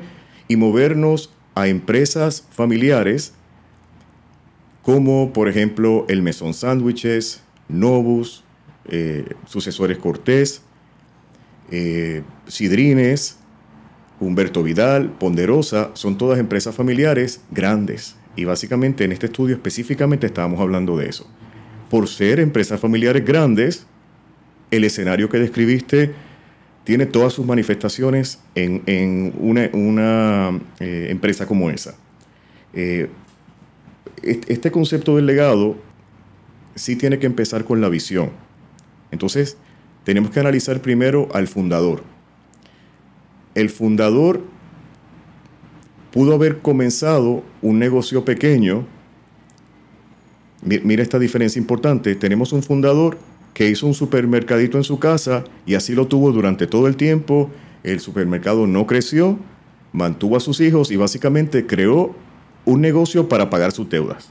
y 0.48 0.58
movernos 0.58 1.32
a 1.56 1.68
empresas 1.68 2.46
familiares 2.52 3.34
como 4.84 5.34
por 5.34 5.50
ejemplo 5.50 6.06
el 6.08 6.22
Mesón 6.22 6.54
Sándwiches, 6.54 7.42
Novus, 7.68 8.44
eh, 8.90 9.26
Sucesores 9.48 9.98
Cortés, 9.98 10.62
eh, 11.72 12.22
Sidrines, 12.48 13.38
Humberto 14.24 14.64
Vidal, 14.64 15.10
Ponderosa, 15.10 15.92
son 15.94 16.18
todas 16.18 16.40
empresas 16.40 16.76
familiares 16.76 17.42
grandes. 17.52 18.16
Y 18.36 18.46
básicamente 18.46 19.04
en 19.04 19.12
este 19.12 19.28
estudio 19.28 19.56
específicamente 19.56 20.28
estábamos 20.28 20.60
hablando 20.60 20.98
de 20.98 21.10
eso. 21.10 21.28
Por 21.90 22.08
ser 22.08 22.40
empresas 22.40 22.80
familiares 22.80 23.24
grandes, 23.24 23.86
el 24.72 24.84
escenario 24.84 25.30
que 25.30 25.38
describiste 25.38 26.12
tiene 26.84 27.06
todas 27.06 27.34
sus 27.34 27.46
manifestaciones 27.46 28.40
en, 28.56 29.34
una, 29.38 30.60
eh, 30.80 31.08
empresa 31.10 31.46
como 31.46 31.70
esa. 31.70 31.96
Eh, 32.74 33.10
este 34.24 34.72
concepto 34.72 35.16
del 35.16 35.26
legado 35.26 35.76
sí 36.76 36.96
tiene 36.96 37.20
que 37.20 37.26
empezar 37.26 37.66
con 37.66 37.82
la 37.82 37.90
visión. 37.90 38.32
Entonces, 39.12 39.58
tenemos 40.04 40.32
que 40.32 40.40
analizar 40.40 40.82
primero 40.82 41.30
al 41.34 41.48
fundador. 41.48 42.04
El 43.56 43.70
fundador 43.70 44.42
pudo 46.12 46.34
haber 46.34 46.60
comenzado 46.60 47.44
un 47.62 47.80
negocio 47.80 48.24
pequeño. 48.24 48.86
Mira 50.62 51.04
esta 51.04 51.20
diferencia 51.20 51.60
importante. 51.60 52.16
Tenemos 52.16 52.54
un 52.54 52.64
fundador 52.64 53.18
que 53.54 53.70
hizo 53.70 53.86
un 53.86 53.94
supermercadito 53.94 54.78
en 54.78 54.84
su 54.84 55.00
casa 55.00 55.44
y 55.66 55.76
así 55.76 55.94
lo 55.94 56.08
tuvo 56.08 56.32
durante 56.32 56.68
todo 56.68 56.88
el 56.88 56.96
tiempo. 56.96 57.50
El 57.84 58.00
supermercado 58.00 58.66
no 58.68 58.88
creció, 58.88 59.38
mantuvo 59.92 60.38
a 60.38 60.40
sus 60.40 60.60
hijos 60.62 60.92
y 60.92 60.96
básicamente 60.96 61.66
creó 61.66 62.16
un 62.66 62.82
negocio 62.82 63.28
para 63.28 63.50
pagar 63.50 63.72
sus 63.72 63.90
deudas. 63.90 64.30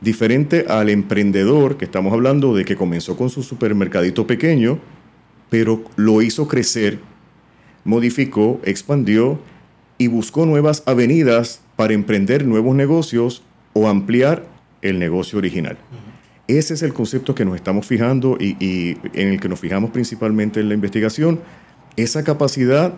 Diferente 0.00 0.66
al 0.68 0.88
emprendedor 0.88 1.76
que 1.76 1.84
estamos 1.84 2.12
hablando 2.12 2.54
de 2.54 2.64
que 2.64 2.76
comenzó 2.76 3.16
con 3.16 3.30
su 3.30 3.42
supermercadito 3.42 4.26
pequeño, 4.26 4.78
pero 5.50 5.82
lo 5.96 6.22
hizo 6.22 6.48
crecer, 6.48 6.98
modificó, 7.86 8.60
expandió 8.64 9.38
y 9.96 10.08
buscó 10.08 10.44
nuevas 10.44 10.82
avenidas 10.84 11.60
para 11.76 11.94
emprender 11.94 12.44
nuevos 12.44 12.76
negocios 12.76 13.42
o 13.72 13.88
ampliar 13.88 14.44
el 14.82 14.98
negocio 14.98 15.38
original. 15.38 15.78
Ese 16.48 16.74
es 16.74 16.82
el 16.82 16.92
concepto 16.92 17.34
que 17.34 17.44
nos 17.44 17.56
estamos 17.56 17.86
fijando 17.86 18.36
y, 18.38 18.98
en 19.14 19.28
el 19.28 19.40
que 19.40 19.48
nos 19.48 19.58
fijamos 19.58 19.90
principalmente 19.90 20.60
en 20.60 20.68
la 20.68 20.74
investigación, 20.74 21.40
esa 21.96 22.22
capacidad 22.24 22.92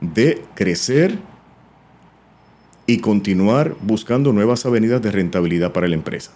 de 0.00 0.42
crecer 0.54 1.18
y 2.86 2.98
continuar 2.98 3.76
buscando 3.82 4.32
nuevas 4.32 4.64
avenidas 4.64 5.02
de 5.02 5.10
rentabilidad 5.10 5.72
para 5.72 5.86
la 5.86 5.94
empresa. 5.94 6.32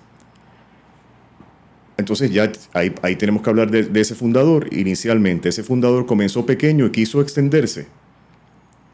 Entonces 2.02 2.32
ya 2.32 2.50
ahí, 2.72 3.16
tenemos 3.16 3.42
que 3.42 3.50
hablar 3.50 3.70
de, 3.70 4.00
ese 4.00 4.16
fundador. 4.16 4.66
Inicialmente 4.74 5.50
ese 5.50 5.62
fundador 5.62 6.04
comenzó 6.04 6.44
pequeño 6.44 6.84
y 6.86 6.90
quiso 6.90 7.20
extenderse. 7.20 7.86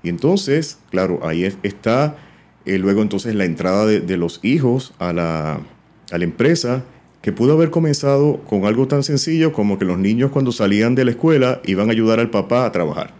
Y 0.02 0.10
entonces, 0.10 0.76
claro, 0.90 1.20
ahí 1.26 1.44
está 1.62 2.18
eh, 2.66 2.76
luego 2.76 3.00
entonces 3.00 3.34
la 3.34 3.46
entrada 3.46 3.86
de, 3.86 4.16
los 4.18 4.40
hijos 4.42 4.92
a 4.98 5.14
la, 5.14 5.60
a 6.10 6.18
la 6.18 6.24
empresa 6.24 6.84
que 7.22 7.32
pudo 7.32 7.54
haber 7.54 7.70
comenzado 7.70 8.42
con 8.42 8.66
algo 8.66 8.86
tan 8.88 9.02
sencillo 9.02 9.54
como 9.54 9.78
que 9.78 9.86
los 9.86 9.98
niños 9.98 10.30
cuando 10.30 10.52
salían 10.52 10.94
de 10.94 11.06
la 11.06 11.12
escuela 11.12 11.62
iban 11.64 11.88
a 11.88 11.92
ayudar 11.92 12.20
al 12.20 12.28
papá 12.28 12.66
a 12.66 12.72
trabajar 12.72 13.14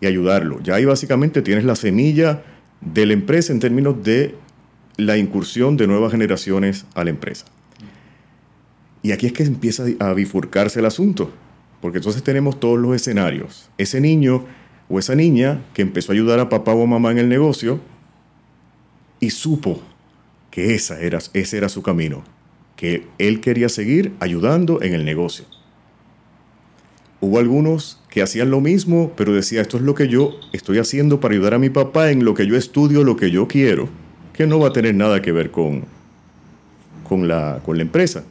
y 0.00 0.06
ayudarlo. 0.06 0.58
Ya 0.60 0.74
ahí 0.74 0.86
básicamente 0.86 1.40
tienes 1.40 1.64
la 1.64 1.76
semilla 1.76 2.42
de 2.80 3.06
la 3.06 3.12
empresa 3.12 3.52
en 3.52 3.60
términos 3.60 4.02
de 4.02 4.34
la 4.96 5.16
incursión 5.16 5.76
de 5.76 5.86
nuevas 5.86 6.10
generaciones 6.10 6.84
a 6.94 7.04
la 7.04 7.10
empresa. 7.10 7.46
Y 9.02 9.12
aquí 9.12 9.26
es 9.26 9.32
que 9.32 9.42
empieza 9.44 9.84
a 9.98 10.12
bifurcarse 10.12 10.80
el 10.80 10.86
asunto, 10.86 11.30
porque 11.80 11.98
entonces 11.98 12.22
tenemos 12.22 12.60
todos 12.60 12.78
los 12.78 12.94
escenarios. 12.94 13.68
Ese 13.78 14.00
niño 14.00 14.44
o 14.88 14.98
esa 14.98 15.14
niña 15.14 15.62
que 15.74 15.82
empezó 15.82 16.12
a 16.12 16.14
ayudar 16.14 16.40
a 16.40 16.48
papá 16.48 16.72
o 16.72 16.86
mamá 16.86 17.12
en 17.12 17.18
el 17.18 17.28
negocio 17.28 17.80
y 19.20 19.30
supo 19.30 19.80
que 20.50 20.74
esa 20.74 21.00
era, 21.00 21.18
ese 21.32 21.56
era 21.56 21.68
su 21.68 21.82
camino 21.82 22.22
que 22.80 23.06
él 23.18 23.42
quería 23.42 23.68
seguir 23.68 24.14
ayudando 24.20 24.80
en 24.80 24.94
el 24.94 25.04
negocio. 25.04 25.44
Hubo 27.20 27.38
algunos 27.38 28.00
que 28.08 28.22
hacían 28.22 28.50
lo 28.50 28.62
mismo, 28.62 29.12
pero 29.18 29.34
decía, 29.34 29.60
esto 29.60 29.76
es 29.76 29.82
lo 29.82 29.94
que 29.94 30.08
yo 30.08 30.40
estoy 30.54 30.78
haciendo 30.78 31.20
para 31.20 31.34
ayudar 31.34 31.52
a 31.52 31.58
mi 31.58 31.68
papá 31.68 32.10
en 32.10 32.24
lo 32.24 32.32
que 32.32 32.46
yo 32.46 32.56
estudio, 32.56 33.04
lo 33.04 33.16
que 33.16 33.30
yo 33.30 33.46
quiero, 33.48 33.90
que 34.32 34.46
no 34.46 34.58
va 34.58 34.68
a 34.68 34.72
tener 34.72 34.94
nada 34.94 35.20
que 35.20 35.30
ver 35.30 35.50
con, 35.50 35.84
con, 37.06 37.28
la, 37.28 37.60
con 37.66 37.76
la 37.76 37.82
empresa. 37.82 38.24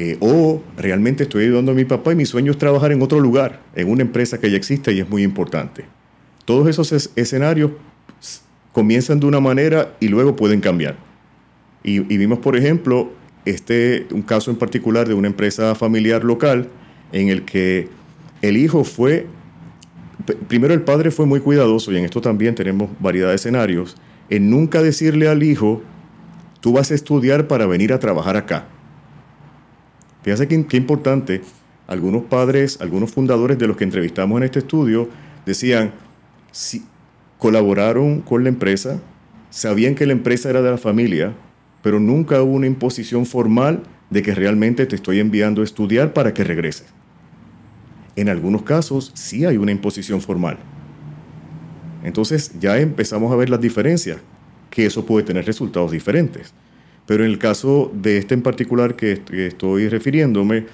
Eh, 0.00 0.16
o 0.20 0.62
realmente 0.76 1.24
estoy 1.24 1.46
ayudando 1.46 1.72
a 1.72 1.74
mi 1.74 1.84
papá 1.84 2.12
y 2.12 2.14
mi 2.14 2.24
sueño 2.24 2.52
es 2.52 2.58
trabajar 2.58 2.92
en 2.92 3.02
otro 3.02 3.18
lugar, 3.18 3.58
en 3.74 3.90
una 3.90 4.02
empresa 4.02 4.38
que 4.38 4.48
ya 4.48 4.56
existe 4.56 4.92
y 4.92 5.00
es 5.00 5.08
muy 5.10 5.24
importante. 5.24 5.86
Todos 6.44 6.68
esos 6.68 7.10
escenarios 7.16 7.72
comienzan 8.72 9.18
de 9.18 9.26
una 9.26 9.40
manera 9.40 9.96
y 9.98 10.06
luego 10.06 10.36
pueden 10.36 10.60
cambiar. 10.60 10.94
Y, 11.82 11.96
y 11.96 12.16
vimos, 12.16 12.38
por 12.38 12.56
ejemplo, 12.56 13.10
este, 13.44 14.06
un 14.12 14.22
caso 14.22 14.52
en 14.52 14.56
particular 14.56 15.08
de 15.08 15.14
una 15.14 15.26
empresa 15.26 15.74
familiar 15.74 16.22
local 16.22 16.68
en 17.10 17.28
el 17.28 17.44
que 17.44 17.88
el 18.40 18.56
hijo 18.56 18.84
fue, 18.84 19.26
primero 20.46 20.74
el 20.74 20.82
padre 20.82 21.10
fue 21.10 21.26
muy 21.26 21.40
cuidadoso, 21.40 21.90
y 21.90 21.96
en 21.96 22.04
esto 22.04 22.20
también 22.20 22.54
tenemos 22.54 22.88
variedad 23.00 23.30
de 23.30 23.34
escenarios, 23.34 23.96
en 24.30 24.48
nunca 24.48 24.80
decirle 24.80 25.26
al 25.26 25.42
hijo, 25.42 25.82
tú 26.60 26.74
vas 26.74 26.92
a 26.92 26.94
estudiar 26.94 27.48
para 27.48 27.66
venir 27.66 27.92
a 27.92 27.98
trabajar 27.98 28.36
acá. 28.36 28.66
Fíjate 30.28 30.46
qué, 30.46 30.66
qué 30.66 30.76
importante, 30.76 31.40
algunos 31.86 32.24
padres, 32.24 32.82
algunos 32.82 33.12
fundadores 33.12 33.58
de 33.58 33.66
los 33.66 33.78
que 33.78 33.84
entrevistamos 33.84 34.36
en 34.36 34.42
este 34.42 34.58
estudio, 34.58 35.08
decían, 35.46 35.92
si 36.52 36.84
colaboraron 37.38 38.20
con 38.20 38.42
la 38.42 38.50
empresa, 38.50 39.00
sabían 39.48 39.94
que 39.94 40.04
la 40.04 40.12
empresa 40.12 40.50
era 40.50 40.60
de 40.60 40.70
la 40.70 40.76
familia, 40.76 41.32
pero 41.82 41.98
nunca 41.98 42.42
hubo 42.42 42.52
una 42.52 42.66
imposición 42.66 43.24
formal 43.24 43.84
de 44.10 44.20
que 44.20 44.34
realmente 44.34 44.84
te 44.84 44.96
estoy 44.96 45.18
enviando 45.18 45.62
a 45.62 45.64
estudiar 45.64 46.12
para 46.12 46.34
que 46.34 46.44
regreses. 46.44 46.84
En 48.14 48.28
algunos 48.28 48.64
casos 48.64 49.12
sí 49.14 49.46
hay 49.46 49.56
una 49.56 49.72
imposición 49.72 50.20
formal. 50.20 50.58
Entonces 52.04 52.52
ya 52.60 52.78
empezamos 52.78 53.32
a 53.32 53.36
ver 53.36 53.48
las 53.48 53.62
diferencias, 53.62 54.18
que 54.68 54.84
eso 54.84 55.06
puede 55.06 55.24
tener 55.24 55.46
resultados 55.46 55.90
diferentes. 55.90 56.52
Pero 57.08 57.24
en 57.24 57.30
el 57.30 57.38
caso 57.38 57.90
de 57.94 58.18
este 58.18 58.34
en 58.34 58.42
particular 58.42 58.94
que 58.94 59.22
estoy 59.32 59.88
refiriéndome, 59.88 60.66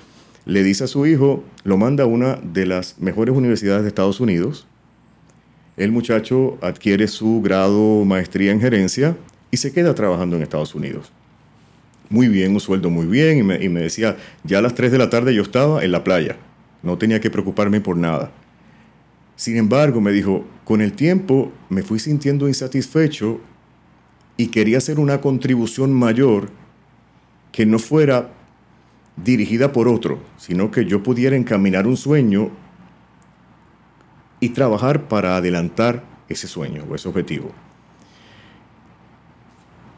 le 0.46 0.64
dice 0.64 0.82
a 0.82 0.88
su 0.88 1.06
hijo, 1.06 1.44
lo 1.62 1.78
manda 1.78 2.02
a 2.02 2.08
una 2.08 2.40
de 2.42 2.66
las 2.66 2.98
mejores 2.98 3.36
universidades 3.36 3.82
de 3.82 3.88
Estados 3.88 4.18
Unidos. 4.18 4.66
El 5.76 5.92
muchacho 5.92 6.58
adquiere 6.60 7.06
su 7.06 7.40
grado 7.40 8.04
maestría 8.04 8.50
en 8.50 8.60
gerencia 8.60 9.16
y 9.52 9.58
se 9.58 9.72
queda 9.72 9.94
trabajando 9.94 10.34
en 10.34 10.42
Estados 10.42 10.74
Unidos. 10.74 11.12
Muy 12.10 12.26
bien, 12.26 12.52
un 12.52 12.60
sueldo 12.60 12.90
muy 12.90 13.06
bien, 13.06 13.38
y 13.38 13.42
me, 13.44 13.64
y 13.64 13.68
me 13.68 13.82
decía, 13.82 14.16
ya 14.42 14.58
a 14.58 14.62
las 14.62 14.74
3 14.74 14.90
de 14.90 14.98
la 14.98 15.10
tarde 15.10 15.36
yo 15.36 15.42
estaba 15.42 15.84
en 15.84 15.92
la 15.92 16.02
playa, 16.02 16.34
no 16.82 16.98
tenía 16.98 17.20
que 17.20 17.30
preocuparme 17.30 17.80
por 17.80 17.96
nada. 17.96 18.32
Sin 19.36 19.56
embargo, 19.56 20.00
me 20.00 20.10
dijo, 20.10 20.44
con 20.64 20.80
el 20.80 20.94
tiempo 20.94 21.52
me 21.70 21.84
fui 21.84 22.00
sintiendo 22.00 22.48
insatisfecho 22.48 23.40
y 24.36 24.48
quería 24.48 24.78
hacer 24.78 24.98
una 24.98 25.20
contribución 25.20 25.92
mayor 25.92 26.48
que 27.52 27.66
no 27.66 27.78
fuera 27.78 28.30
dirigida 29.16 29.72
por 29.72 29.88
otro, 29.88 30.18
sino 30.38 30.70
que 30.70 30.86
yo 30.86 31.02
pudiera 31.02 31.36
encaminar 31.36 31.86
un 31.86 31.96
sueño 31.96 32.50
y 34.40 34.50
trabajar 34.50 35.02
para 35.08 35.36
adelantar 35.36 36.02
ese 36.28 36.48
sueño 36.48 36.84
o 36.90 36.94
ese 36.94 37.08
objetivo. 37.08 37.52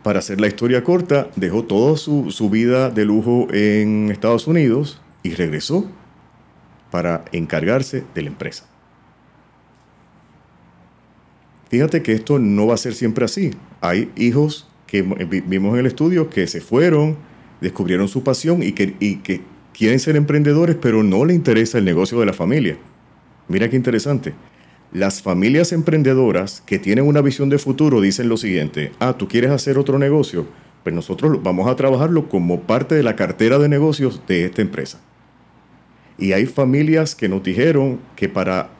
Para 0.02 0.20
hacer 0.20 0.40
la 0.40 0.46
historia 0.46 0.84
corta, 0.84 1.28
dejó 1.34 1.64
toda 1.64 1.96
su, 1.96 2.30
su 2.30 2.50
vida 2.50 2.90
de 2.90 3.04
lujo 3.04 3.48
en 3.52 4.10
Estados 4.10 4.46
Unidos 4.46 5.00
y 5.22 5.34
regresó 5.34 5.86
para 6.90 7.24
encargarse 7.32 8.04
de 8.14 8.22
la 8.22 8.28
empresa. 8.28 8.66
Fíjate 11.68 12.02
que 12.02 12.12
esto 12.12 12.38
no 12.38 12.68
va 12.68 12.74
a 12.74 12.78
ser 12.78 12.94
siempre 12.94 13.24
así. 13.24 13.50
Hay 13.80 14.10
hijos 14.16 14.66
que 14.86 15.02
vimos 15.02 15.74
en 15.74 15.80
el 15.80 15.86
estudio 15.86 16.30
que 16.30 16.46
se 16.46 16.60
fueron, 16.60 17.16
descubrieron 17.60 18.08
su 18.08 18.22
pasión 18.22 18.62
y 18.62 18.72
que, 18.72 18.94
y 19.00 19.16
que 19.16 19.40
quieren 19.76 19.98
ser 19.98 20.16
emprendedores, 20.16 20.76
pero 20.80 21.02
no 21.02 21.24
le 21.24 21.34
interesa 21.34 21.78
el 21.78 21.84
negocio 21.84 22.18
de 22.20 22.26
la 22.26 22.32
familia. 22.32 22.76
Mira 23.48 23.68
qué 23.68 23.76
interesante. 23.76 24.34
Las 24.92 25.20
familias 25.20 25.72
emprendedoras 25.72 26.62
que 26.64 26.78
tienen 26.78 27.06
una 27.06 27.20
visión 27.20 27.48
de 27.48 27.58
futuro 27.58 28.00
dicen 28.00 28.28
lo 28.28 28.36
siguiente, 28.36 28.92
ah, 29.00 29.14
tú 29.18 29.28
quieres 29.28 29.50
hacer 29.50 29.78
otro 29.78 29.98
negocio, 29.98 30.46
pues 30.82 30.94
nosotros 30.94 31.42
vamos 31.42 31.68
a 31.68 31.76
trabajarlo 31.76 32.28
como 32.28 32.62
parte 32.62 32.94
de 32.94 33.02
la 33.02 33.16
cartera 33.16 33.58
de 33.58 33.68
negocios 33.68 34.22
de 34.26 34.46
esta 34.46 34.62
empresa. 34.62 35.00
Y 36.18 36.32
hay 36.32 36.46
familias 36.46 37.14
que 37.14 37.28
nos 37.28 37.42
dijeron 37.42 37.98
que 38.14 38.28
para, 38.28 38.70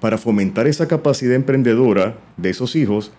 para 0.00 0.16
fomentar 0.16 0.66
esa 0.66 0.88
capacidad 0.88 1.34
emprendedora 1.34 2.16
de 2.36 2.50
esos 2.50 2.76
hijos, 2.76 3.12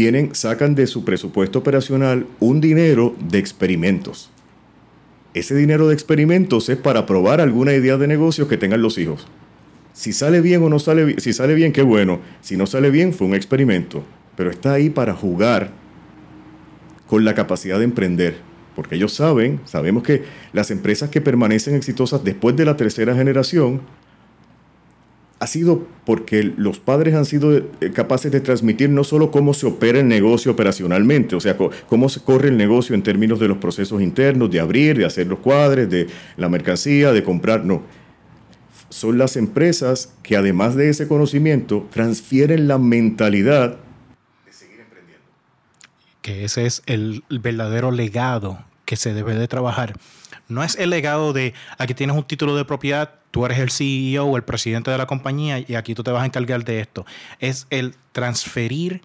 tienen, 0.00 0.34
sacan 0.34 0.74
de 0.74 0.86
su 0.86 1.04
presupuesto 1.04 1.58
operacional 1.58 2.26
un 2.38 2.62
dinero 2.62 3.14
de 3.20 3.38
experimentos. 3.38 4.30
Ese 5.34 5.54
dinero 5.54 5.88
de 5.88 5.92
experimentos 5.92 6.70
es 6.70 6.78
para 6.78 7.04
probar 7.04 7.38
alguna 7.38 7.74
idea 7.74 7.98
de 7.98 8.06
negocio 8.06 8.48
que 8.48 8.56
tengan 8.56 8.80
los 8.80 8.96
hijos. 8.96 9.26
Si 9.92 10.14
sale 10.14 10.40
bien 10.40 10.62
o 10.62 10.70
no 10.70 10.78
sale 10.78 11.04
bien, 11.04 11.20
si 11.20 11.34
sale 11.34 11.52
bien, 11.52 11.74
qué 11.74 11.82
bueno. 11.82 12.18
Si 12.40 12.56
no 12.56 12.64
sale 12.64 12.88
bien, 12.88 13.12
fue 13.12 13.26
un 13.26 13.34
experimento. 13.34 14.02
Pero 14.38 14.50
está 14.50 14.72
ahí 14.72 14.88
para 14.88 15.12
jugar 15.12 15.70
con 17.06 17.26
la 17.26 17.34
capacidad 17.34 17.76
de 17.76 17.84
emprender. 17.84 18.38
Porque 18.74 18.94
ellos 18.94 19.12
saben, 19.12 19.60
sabemos 19.66 20.02
que 20.02 20.24
las 20.54 20.70
empresas 20.70 21.10
que 21.10 21.20
permanecen 21.20 21.74
exitosas 21.74 22.24
después 22.24 22.56
de 22.56 22.64
la 22.64 22.78
tercera 22.78 23.14
generación 23.14 23.82
ha 25.40 25.46
sido 25.46 25.86
porque 26.04 26.42
los 26.44 26.78
padres 26.78 27.14
han 27.14 27.24
sido 27.24 27.56
eh, 27.56 27.64
capaces 27.94 28.30
de 28.30 28.40
transmitir 28.40 28.90
no 28.90 29.04
solo 29.04 29.30
cómo 29.30 29.54
se 29.54 29.66
opera 29.66 29.98
el 29.98 30.06
negocio 30.06 30.52
operacionalmente, 30.52 31.34
o 31.34 31.40
sea, 31.40 31.56
cómo 31.88 32.10
se 32.10 32.20
corre 32.20 32.48
el 32.48 32.58
negocio 32.58 32.94
en 32.94 33.02
términos 33.02 33.40
de 33.40 33.48
los 33.48 33.56
procesos 33.56 34.02
internos, 34.02 34.50
de 34.50 34.60
abrir, 34.60 34.98
de 34.98 35.06
hacer 35.06 35.26
los 35.26 35.38
cuadres, 35.38 35.88
de 35.88 36.08
la 36.36 36.50
mercancía, 36.50 37.12
de 37.12 37.24
comprar, 37.24 37.64
no. 37.64 37.82
Son 38.90 39.16
las 39.16 39.36
empresas 39.36 40.12
que 40.22 40.36
además 40.36 40.74
de 40.76 40.90
ese 40.90 41.08
conocimiento 41.08 41.88
transfieren 41.90 42.68
la 42.68 42.76
mentalidad 42.76 43.78
de 44.44 44.52
seguir 44.52 44.80
emprendiendo. 44.80 45.24
Que 46.20 46.44
ese 46.44 46.66
es 46.66 46.82
el 46.84 47.24
verdadero 47.30 47.92
legado 47.92 48.62
que 48.84 48.96
se 48.96 49.14
debe 49.14 49.36
de 49.36 49.48
trabajar. 49.48 49.94
No 50.50 50.62
es 50.62 50.76
el 50.76 50.90
legado 50.90 51.32
de 51.32 51.54
aquí 51.78 51.94
tienes 51.94 52.16
un 52.16 52.24
título 52.24 52.56
de 52.56 52.64
propiedad, 52.64 53.14
tú 53.30 53.46
eres 53.46 53.58
el 53.58 53.70
CEO 53.70 54.26
o 54.26 54.36
el 54.36 54.42
presidente 54.42 54.90
de 54.90 54.98
la 54.98 55.06
compañía 55.06 55.64
y 55.66 55.74
aquí 55.74 55.94
tú 55.94 56.02
te 56.02 56.10
vas 56.10 56.22
a 56.22 56.26
encargar 56.26 56.64
de 56.64 56.80
esto. 56.80 57.06
Es 57.38 57.66
el 57.70 57.94
transferir 58.12 59.02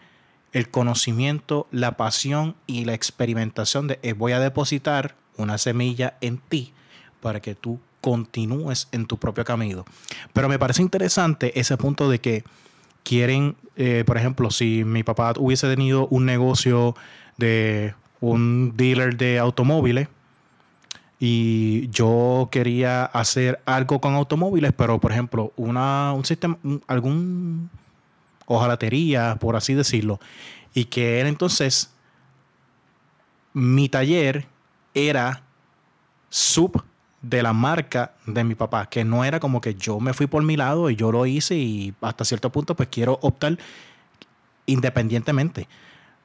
el 0.52 0.70
conocimiento, 0.70 1.68
la 1.72 1.98
pasión 1.98 2.56
y 2.66 2.86
la 2.86 2.94
experimentación 2.94 3.88
de 3.88 4.00
eh, 4.04 4.14
voy 4.14 4.32
a 4.32 4.40
depositar 4.40 5.16
una 5.38 5.58
semilla 5.58 6.18
en 6.22 6.38
ti 6.38 6.74
para 7.22 7.42
que 7.42 7.56
tú 7.56 7.80
continúes 8.02 8.88
en 8.92 9.06
tu 9.06 9.18
propio 9.18 9.44
camino. 9.44 9.84
Pero 10.32 10.48
me 10.48 10.60
parece 10.60 10.82
interesante 10.82 11.60
ese 11.60 11.76
punto 11.76 12.10
de 12.10 12.20
que 12.20 12.44
quieren, 13.04 13.56
eh, 13.76 14.04
por 14.06 14.18
ejemplo, 14.18 14.50
si 14.52 14.84
mi 14.84 15.04
papá 15.04 15.34
hubiese 15.38 15.68
tenido 15.68 16.08
un 16.08 16.26
negocio 16.26 16.96
de 17.38 17.94
un 18.22 18.78
dealer 18.78 19.18
de 19.18 19.40
automóviles, 19.40 20.08
y 21.20 21.90
yo 21.90 22.50
quería 22.52 23.06
hacer 23.06 23.62
algo 23.66 24.02
con 24.02 24.16
automóviles, 24.16 24.74
pero 24.74 25.00
por 25.00 25.12
ejemplo, 25.12 25.54
una, 25.56 26.14
un 26.14 26.26
sistema, 26.26 26.58
algún 26.88 27.70
hojalatería, 28.46 29.38
por 29.40 29.56
así 29.56 29.74
decirlo, 29.74 30.20
y 30.74 30.86
que 30.86 31.20
era 31.20 31.30
entonces 31.30 31.92
mi 33.54 33.88
taller 33.88 34.46
era 34.94 35.44
sub 36.30 36.84
de 37.22 37.42
la 37.42 37.54
marca 37.54 38.14
de 38.28 38.44
mi 38.44 38.54
papá, 38.54 38.88
que 38.88 39.04
no 39.04 39.24
era 39.24 39.40
como 39.40 39.62
que 39.62 39.74
yo 39.74 40.00
me 40.00 40.14
fui 40.14 40.28
por 40.28 40.44
mi 40.44 40.58
lado 40.58 40.90
y 40.90 40.96
yo 40.96 41.12
lo 41.12 41.26
hice 41.26 41.56
y 41.56 41.94
hasta 42.02 42.26
cierto 42.26 42.52
punto 42.52 42.76
pues 42.76 42.90
quiero 42.90 43.18
optar 43.22 43.58
independientemente. 44.66 45.68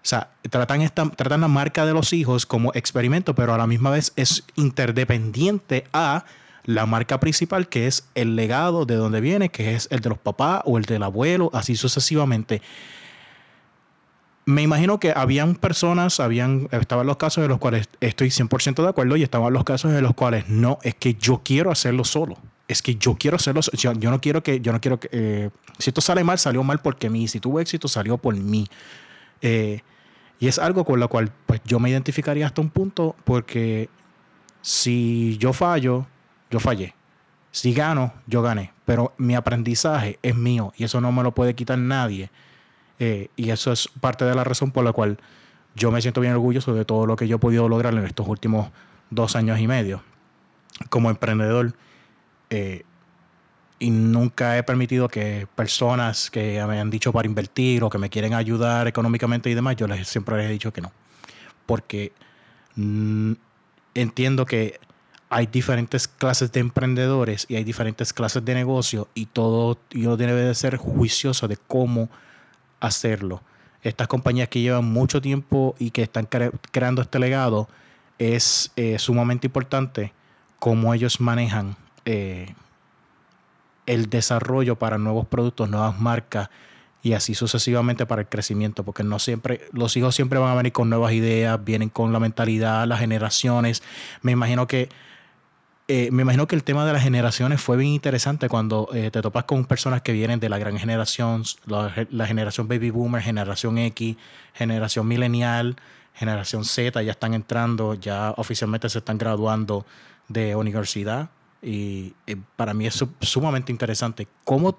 O 0.03 0.07
sea, 0.07 0.31
tratan, 0.49 0.81
esta, 0.81 1.11
tratan 1.11 1.43
la 1.43 1.49
marca 1.49 1.85
de 1.85 1.93
los 1.93 2.13
hijos 2.15 2.47
como 2.47 2.73
experimento, 2.75 3.35
pero 3.35 3.53
a 3.53 3.59
la 3.59 3.67
misma 3.67 3.91
vez 3.91 4.13
es 4.17 4.45
interdependiente 4.57 5.85
a 5.93 6.25
la 6.65 6.87
marca 6.87 7.21
principal, 7.21 7.69
que 7.69 7.87
es 7.87 8.09
el 8.15 8.37
legado 8.37 8.87
de 8.87 8.95
donde 8.95 9.21
viene, 9.21 9.51
que 9.51 9.75
es 9.75 9.89
el 9.91 10.01
de 10.01 10.09
los 10.11 10.19
papás 10.19 10.63
o 10.65 10.79
el 10.79 10.85
del 10.85 11.03
abuelo, 11.03 11.51
así 11.53 11.77
sucesivamente. 11.77 12.63
Me 14.47 14.63
imagino 14.63 14.99
que 14.99 15.13
habían 15.15 15.55
personas, 15.55 16.19
habían, 16.19 16.69
estaban 16.71 17.07
los 17.07 17.19
casos 17.19 17.45
en 17.45 17.51
los 17.51 17.59
cuales 17.59 17.89
estoy 18.01 18.29
100% 18.29 18.83
de 18.83 18.89
acuerdo 18.89 19.17
y 19.17 19.23
estaban 19.23 19.53
los 19.53 19.65
casos 19.65 19.93
en 19.93 20.03
los 20.03 20.15
cuales 20.15 20.49
no, 20.49 20.79
es 20.83 20.95
que 20.95 21.15
yo 21.15 21.43
quiero 21.45 21.71
hacerlo 21.71 22.05
solo. 22.05 22.39
Es 22.69 22.83
que 22.83 22.95
yo 22.95 23.17
quiero 23.19 23.37
hacerlo, 23.37 23.61
yo, 23.73 23.93
yo 23.93 24.11
no 24.11 24.21
quiero 24.21 24.43
que, 24.43 24.61
yo 24.61 24.73
no 24.73 24.81
quiero 24.81 24.99
que, 25.01 25.09
eh, 25.13 25.51
si 25.79 25.91
esto 25.91 26.01
sale 26.01 26.25
mal, 26.25 26.39
salió 26.39 26.63
mal 26.63 26.79
porque 26.81 27.11
mí, 27.11 27.27
si 27.27 27.41
tuvo 27.41 27.61
éxito, 27.61 27.89
salió 27.89 28.17
por 28.17 28.35
mí. 28.35 28.67
Eh, 29.43 29.81
y 30.39 30.49
es 30.49 30.59
algo 30.59 30.85
con 30.85 31.01
lo 31.01 31.09
cual 31.09 31.33
pues, 31.47 31.61
yo 31.65 31.79
me 31.79 31.91
identificaría 31.91 32.47
hasta 32.47 32.61
un 32.61 32.71
punto 32.71 33.15
porque 33.25 33.89
si 34.63 35.37
yo 35.39 35.53
fallo, 35.53 36.07
yo 36.51 36.61
fallé. 36.61 36.95
Si 37.51 37.73
gano, 37.73 38.13
yo 38.27 38.43
gané. 38.43 38.73
Pero 38.85 39.13
mi 39.19 39.35
aprendizaje 39.35 40.19
es 40.23 40.35
mío 40.35 40.73
y 40.77 40.85
eso 40.85 41.01
no 41.01 41.13
me 41.13 41.23
lo 41.23 41.33
puede 41.33 41.55
quitar 41.55 41.79
nadie. 41.79 42.31
Eh, 42.99 43.29
y 43.37 43.51
eso 43.51 43.73
es 43.73 43.89
parte 44.01 44.25
de 44.25 44.35
la 44.35 44.45
razón 44.45 44.71
por 44.73 44.85
la 44.85 44.93
cual 44.93 45.19
yo 45.75 45.91
me 45.91 46.03
siento 46.03 46.21
bien 46.21 46.35
orgulloso 46.35 46.75
de 46.75 46.85
todo 46.85 47.07
lo 47.07 47.17
que 47.17 47.29
yo 47.29 47.37
he 47.37 47.39
podido 47.39 47.69
lograr 47.69 47.95
en 47.95 48.05
estos 48.05 48.27
últimos 48.27 48.71
dos 49.11 49.37
años 49.37 49.59
y 49.59 49.67
medio 49.67 50.03
como 50.89 51.11
emprendedor. 51.11 51.75
Eh, 52.51 52.85
y 53.81 53.91
nunca 53.91 54.57
he 54.57 54.63
permitido 54.63 55.09
que 55.09 55.49
personas 55.57 56.31
que 56.31 56.63
me 56.69 56.79
han 56.79 56.91
dicho 56.91 57.13
para 57.13 57.27
invertir 57.27 57.83
o 57.83 57.91
que 57.91 57.99
me 57.99 58.11
quieren 58.11 58.35
ayudar 58.35 58.87
económicamente 58.87 59.51
y 59.51 59.55
demás, 59.55 59.75
yo 59.77 59.89
les 59.89 60.07
siempre 60.07 60.37
les 60.37 60.47
he 60.47 60.53
dicho 60.53 60.73
que 60.73 60.83
no. 60.83 60.93
Porque 61.67 62.13
mm, 62.77 63.33
entiendo 63.95 64.47
que 64.47 64.79
hay 65.31 65.47
diferentes 65.47 66.07
clases 66.07 66.53
de 66.53 66.61
emprendedores 66.61 67.47
y 67.49 67.57
hay 67.57 67.65
diferentes 67.65 68.13
clases 68.13 68.45
de 68.45 68.55
negocio 68.55 69.09
y 69.15 69.27
todo 69.27 69.79
uno 69.95 70.17
debe 70.17 70.43
de 70.43 70.55
ser 70.55 70.77
juicioso 70.77 71.49
de 71.49 71.57
cómo 71.57 72.11
hacerlo. 72.81 73.43
Estas 73.83 74.09
compañías 74.09 74.49
que 74.49 74.61
llevan 74.61 74.85
mucho 74.85 75.23
tiempo 75.23 75.75
y 75.79 75.91
que 75.91 76.03
están 76.03 76.29
creando 76.71 77.01
este 77.01 77.19
legado, 77.19 77.69
es 78.19 78.71
eh, 78.77 78.99
sumamente 78.99 79.47
importante 79.47 80.13
cómo 80.59 80.93
ellos 80.93 81.21
manejan 81.21 81.77
eh, 82.05 82.55
el 83.87 84.11
desarrollo 84.11 84.77
para 84.77 84.99
nuevos 84.99 85.27
productos, 85.27 85.69
nuevas 85.69 86.01
marcas 86.01 86.51
y 87.03 87.15
así 87.15 87.35
sucesivamente 87.35 88.07
para 88.07 88.23
el 88.23 88.29
crecimiento, 88.29 88.85
porque 88.85 89.03
no 89.03 89.19
siempre, 89.19 89.63
los 89.73 89.97
hijos 89.97 90.15
siempre 90.15 90.39
van 90.39 90.51
a 90.51 90.55
venir 90.55 90.73
con 90.73 90.91
nuevas 90.91 91.13
ideas, 91.13 91.63
vienen 91.65 91.89
con 91.89 92.13
la 92.13 92.21
mentalidad, 92.21 92.87
las 92.87 93.01
generaciones. 93.01 93.83
Me 94.23 94.33
imagino 94.33 94.67
que 94.67 94.91
eh, 95.93 96.09
me 96.13 96.23
imagino 96.23 96.47
que 96.47 96.55
el 96.55 96.63
tema 96.63 96.87
de 96.87 96.93
las 96.93 97.03
generaciones 97.03 97.61
fue 97.61 97.77
bien 97.77 97.91
interesante 97.91 98.49
cuando 98.49 98.89
eh, 98.95 99.11
te 99.11 99.21
topas 99.23 99.43
con 99.43 99.65
personas 99.65 100.03
que 100.03 100.13
vienen 100.13 100.39
de 100.39 100.49
la 100.49 100.57
gran 100.57 100.79
generación, 100.79 101.43
la, 101.67 102.27
generación 102.29 102.69
baby 102.69 102.91
boomer, 102.91 103.21
generación 103.21 103.77
X, 103.77 104.17
generación 104.55 105.09
millennial, 105.09 105.75
generación 106.15 106.65
Z, 106.65 107.03
ya 107.03 107.11
están 107.11 107.35
entrando, 107.35 107.95
ya 107.95 108.35
oficialmente 108.37 108.89
se 108.89 108.99
están 108.99 109.19
graduando 109.19 109.85
de 110.29 110.55
universidad. 110.55 111.31
Y 111.63 112.15
eh, 112.27 112.37
para 112.57 112.75
mí 112.75 112.87
es 112.87 113.05
sumamente 113.21 113.73
interesante. 113.73 114.27
¿Cómo, 114.45 114.77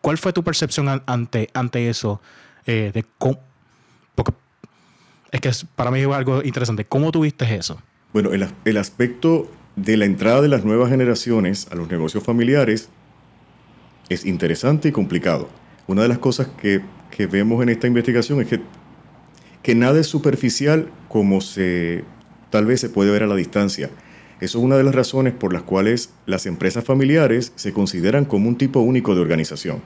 ¿Cuál 0.00 0.18
fue 0.18 0.32
tu 0.32 0.42
percepción 0.44 1.02
ante, 1.06 1.48
ante 1.54 1.88
eso? 1.88 2.20
de 2.66 3.04
cómo, 3.18 3.40
porque 4.14 4.32
es 5.32 5.40
que 5.40 5.50
para 5.74 5.90
mí 5.90 5.98
es 5.98 6.06
algo 6.06 6.40
interesante. 6.44 6.84
¿Cómo 6.84 7.10
tuviste 7.10 7.52
eso? 7.52 7.82
Bueno, 8.12 8.32
el, 8.32 8.46
el 8.64 8.76
aspecto 8.76 9.50
de 9.74 9.96
la 9.96 10.04
entrada 10.04 10.40
de 10.40 10.48
las 10.48 10.64
nuevas 10.64 10.90
generaciones 10.90 11.66
a 11.72 11.74
los 11.74 11.88
negocios 11.90 12.22
familiares 12.22 12.88
es 14.08 14.26
interesante 14.26 14.88
y 14.88 14.92
complicado. 14.92 15.48
Una 15.86 16.02
de 16.02 16.08
las 16.08 16.18
cosas 16.18 16.48
que, 16.60 16.82
vemos 17.30 17.62
en 17.62 17.68
esta 17.68 17.86
investigación 17.86 18.40
es 18.40 18.48
que, 18.48 18.60
que 19.62 19.74
nada 19.74 20.00
es 20.00 20.06
superficial 20.06 20.88
como 21.08 21.42
se 21.42 22.02
tal 22.48 22.64
vez 22.64 22.80
se 22.80 22.88
puede 22.88 23.10
ver 23.10 23.22
a 23.22 23.26
la 23.26 23.34
distancia. 23.34 23.90
Eso 24.40 24.58
es 24.58 24.64
una 24.64 24.76
de 24.76 24.84
las 24.84 24.94
razones 24.94 25.34
por 25.34 25.52
las 25.52 25.62
cuales 25.62 26.10
las 26.26 26.46
empresas 26.46 26.84
familiares 26.84 27.52
se 27.56 27.72
consideran 27.72 28.24
como 28.24 28.48
un 28.48 28.56
tipo 28.56 28.80
único 28.80 29.14
de 29.14 29.20
organización. 29.20 29.82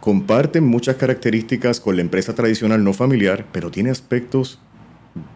Comparten 0.00 0.64
muchas 0.64 0.96
características 0.96 1.80
con 1.80 1.94
la 1.96 2.02
empresa 2.02 2.34
tradicional 2.34 2.82
no 2.82 2.92
familiar, 2.92 3.44
pero 3.52 3.70
tiene 3.70 3.90
aspectos 3.90 4.58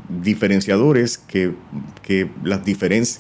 diferenciadores 0.09 1.19
que, 1.19 1.53
las 2.43 2.61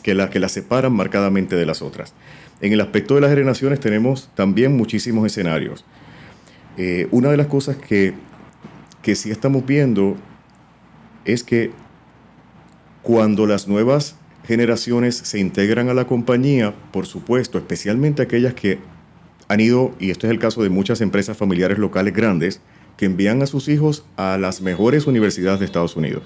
que, 0.02 0.14
la, 0.14 0.30
que 0.30 0.40
las 0.40 0.52
separan 0.52 0.92
marcadamente 0.92 1.54
de 1.56 1.66
las 1.66 1.82
otras. 1.82 2.14
En 2.60 2.72
el 2.72 2.80
aspecto 2.80 3.14
de 3.14 3.20
las 3.20 3.30
generaciones 3.30 3.80
tenemos 3.80 4.30
también 4.34 4.76
muchísimos 4.76 5.26
escenarios. 5.26 5.84
Eh, 6.76 7.06
una 7.10 7.30
de 7.30 7.36
las 7.36 7.46
cosas 7.46 7.76
que, 7.76 8.14
que 9.02 9.14
sí 9.14 9.30
estamos 9.30 9.66
viendo 9.66 10.16
es 11.24 11.44
que 11.44 11.70
cuando 13.04 13.46
las 13.46 13.68
nuevas 13.68 14.16
generaciones 14.46 15.14
se 15.14 15.38
integran 15.38 15.90
a 15.90 15.94
la 15.94 16.06
compañía, 16.06 16.74
por 16.90 17.06
supuesto, 17.06 17.58
especialmente 17.58 18.22
aquellas 18.22 18.54
que 18.54 18.78
han 19.46 19.60
ido, 19.60 19.94
y 20.00 20.10
este 20.10 20.26
es 20.26 20.30
el 20.32 20.38
caso 20.38 20.62
de 20.62 20.70
muchas 20.70 21.02
empresas 21.02 21.36
familiares 21.36 21.78
locales 21.78 22.14
grandes, 22.14 22.60
que 22.96 23.04
envían 23.04 23.42
a 23.42 23.46
sus 23.46 23.68
hijos 23.68 24.04
a 24.16 24.38
las 24.38 24.62
mejores 24.62 25.06
universidades 25.06 25.60
de 25.60 25.66
Estados 25.66 25.96
Unidos 25.96 26.22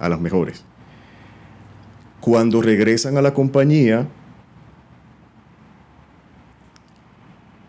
a 0.00 0.08
las 0.08 0.20
mejores. 0.20 0.64
Cuando 2.20 2.60
regresan 2.62 3.16
a 3.16 3.22
la 3.22 3.32
compañía, 3.32 4.08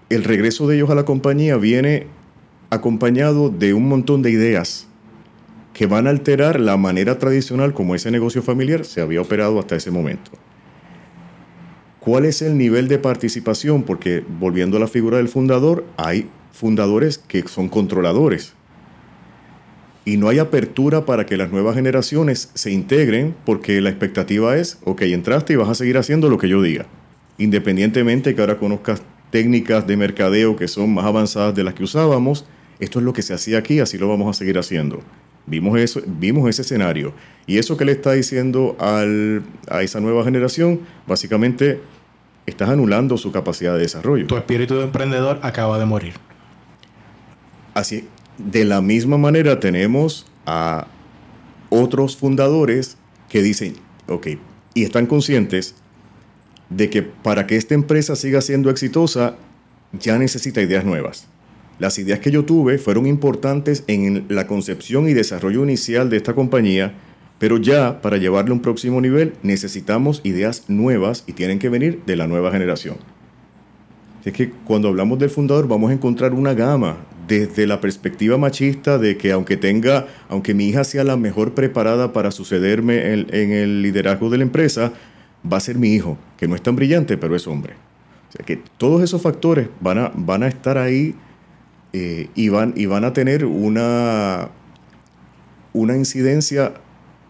el 0.10 0.24
regreso 0.24 0.68
de 0.68 0.78
ellos 0.78 0.90
a 0.90 0.96
la 0.96 1.06
compañía 1.06 1.58
viene 1.58 2.08
acompañado 2.72 3.50
de 3.50 3.76
un 3.76 3.88
montón 3.88 4.24
de 4.24 4.32
ideas 4.32 4.88
que 5.74 5.88
van 5.88 6.08
a 6.08 6.12
alterar 6.12 6.60
la 6.60 6.78
manera 6.78 7.18
tradicional 7.18 7.74
como 7.74 7.96
ese 7.96 8.12
negocio 8.12 8.44
familiar 8.44 8.86
se 8.86 9.02
había 9.02 9.22
operado 9.22 9.60
hasta 9.60 9.76
ese 9.76 9.92
momento. 9.92 10.32
¿Cuál 12.00 12.26
es 12.26 12.42
el 12.42 12.58
nivel 12.58 12.88
de 12.88 13.00
participación? 13.00 13.84
Porque 13.84 14.24
volviendo 14.40 14.78
a 14.78 14.80
la 14.80 14.88
figura 14.88 15.18
del 15.18 15.30
fundador, 15.30 15.86
hay 15.98 16.28
fundadores 16.52 17.18
que 17.18 17.48
son 17.48 17.70
controladores 17.70 18.54
y 20.06 20.18
no 20.18 20.28
hay 20.28 20.40
apertura 20.40 21.06
para 21.06 21.26
que 21.26 21.38
las 21.38 21.52
nuevas 21.52 21.76
generaciones 21.76 22.50
se 22.54 22.72
integren 22.72 23.34
porque 23.46 23.80
la 23.82 23.90
expectativa 23.90 24.58
es, 24.58 24.78
ok, 24.84 25.04
entraste 25.04 25.54
y 25.54 25.56
vas 25.56 25.70
a 25.70 25.76
seguir 25.76 25.98
haciendo 25.98 26.30
lo 26.30 26.38
que 26.38 26.50
yo 26.50 26.62
diga, 26.62 26.86
independientemente 27.38 28.36
que 28.36 28.42
ahora 28.42 28.60
conozcas 28.60 29.02
técnicas 29.32 29.88
de 29.88 29.98
mercadeo 29.98 30.56
que 30.56 30.68
son 30.68 30.94
más 30.94 31.06
avanzadas 31.06 31.56
de 31.56 31.64
las 31.64 31.74
que 31.74 31.84
usábamos, 31.84 32.46
esto 32.80 33.00
es 33.00 33.06
lo 33.06 33.14
que 33.14 33.22
se 33.22 33.34
hacía 33.34 33.60
aquí, 33.60 33.80
así 33.80 33.98
lo 33.98 34.10
vamos 34.10 34.30
a 34.30 34.38
seguir 34.38 34.58
haciendo. 34.60 35.02
Vimos, 35.46 35.78
eso, 35.80 36.02
vimos 36.06 36.50
ese 36.50 36.62
escenario. 36.62 37.14
Y 37.46 37.58
eso 37.58 37.76
que 37.76 37.86
le 37.86 37.92
está 37.92 38.14
diciendo 38.14 38.76
al, 38.80 39.44
a 39.70 39.82
esa 39.82 40.00
nueva 40.00 40.24
generación, 40.24 40.82
básicamente 41.06 41.82
estás 42.46 42.70
anulando 42.70 43.18
su 43.18 43.32
capacidad 43.32 43.74
de 43.74 43.80
desarrollo. 43.80 44.28
Tu 44.28 44.38
espíritu 44.38 44.76
de 44.76 44.84
emprendedor 44.84 45.40
acaba 45.42 45.78
de 45.80 45.86
morir. 45.86 46.14
Así, 47.74 48.08
de 48.38 48.66
la 48.66 48.82
misma 48.82 49.18
manera 49.18 49.60
tenemos 49.60 50.26
a 50.46 50.88
otros 51.70 52.16
fundadores 52.16 52.98
que 53.30 53.42
dicen, 53.42 53.76
ok, 54.08 54.28
y 54.74 54.84
están 54.84 55.08
conscientes 55.08 55.76
de 56.70 56.90
que 56.90 57.02
para 57.04 57.48
que 57.48 57.56
esta 57.56 57.74
empresa 57.74 58.16
siga 58.16 58.42
siendo 58.42 58.70
exitosa, 58.70 59.36
ya 59.92 60.18
necesita 60.18 60.62
ideas 60.62 60.86
nuevas. 60.86 61.28
Las 61.80 61.98
ideas 61.98 62.20
que 62.20 62.32
yo 62.32 62.46
tuve 62.46 62.78
fueron 62.78 63.08
importantes 63.08 63.84
en 63.88 64.26
la 64.30 64.48
concepción 64.48 65.10
y 65.10 65.14
desarrollo 65.14 65.64
inicial 65.64 66.10
de 66.10 66.18
esta 66.18 66.34
compañía, 66.34 66.94
pero 67.40 67.58
ya 67.58 68.02
para 68.02 68.18
llevarle 68.18 68.52
a 68.52 68.54
un 68.54 68.62
próximo 68.62 69.02
nivel 69.02 69.34
necesitamos 69.42 70.22
ideas 70.24 70.66
nuevas 70.68 71.24
y 71.28 71.34
tienen 71.34 71.60
que 71.60 71.70
venir 71.70 72.02
de 72.06 72.16
la 72.16 72.28
nueva 72.28 72.52
generación. 72.52 72.98
Es 74.24 74.34
que 74.34 74.52
cuando 74.66 74.88
hablamos 74.88 75.20
del 75.20 75.30
fundador 75.30 75.68
vamos 75.68 75.92
a 75.92 75.94
encontrar 75.94 76.34
una 76.34 76.54
gama 76.54 76.98
desde 77.28 77.68
la 77.68 77.82
perspectiva 77.82 78.38
machista 78.38 78.98
de 78.98 79.18
que 79.18 79.32
aunque 79.32 79.58
tenga, 79.58 80.08
aunque 80.30 80.54
mi 80.54 80.68
hija 80.68 80.84
sea 80.84 81.04
la 81.04 81.18
mejor 81.18 81.54
preparada 81.54 82.14
para 82.14 82.32
sucederme 82.32 83.14
en, 83.14 83.52
el 83.52 83.82
liderazgo 83.82 84.30
de 84.30 84.38
la 84.38 84.44
empresa, 84.44 84.94
va 85.52 85.58
a 85.58 85.62
ser 85.62 85.78
mi 85.78 85.94
hijo, 85.94 86.18
que 86.38 86.48
no 86.48 86.56
es 86.56 86.62
tan 86.62 86.76
brillante, 86.76 87.18
pero 87.18 87.36
es 87.36 87.48
hombre. 87.48 87.74
O 88.30 88.32
sea 88.32 88.46
que 88.46 88.62
todos 88.78 89.04
esos 89.04 89.22
factores 89.22 89.68
van 89.80 89.98
a, 89.98 90.12
van 90.16 90.44
a 90.44 90.48
estar 90.48 90.78
ahí 90.78 91.16
eh, 91.94 92.30
y, 92.36 92.50
van, 92.50 92.74
y 92.76 92.86
van 92.86 93.06
a 93.06 93.14
tener 93.14 93.46
una, 93.46 94.50
una 95.74 95.96
incidencia 95.96 96.74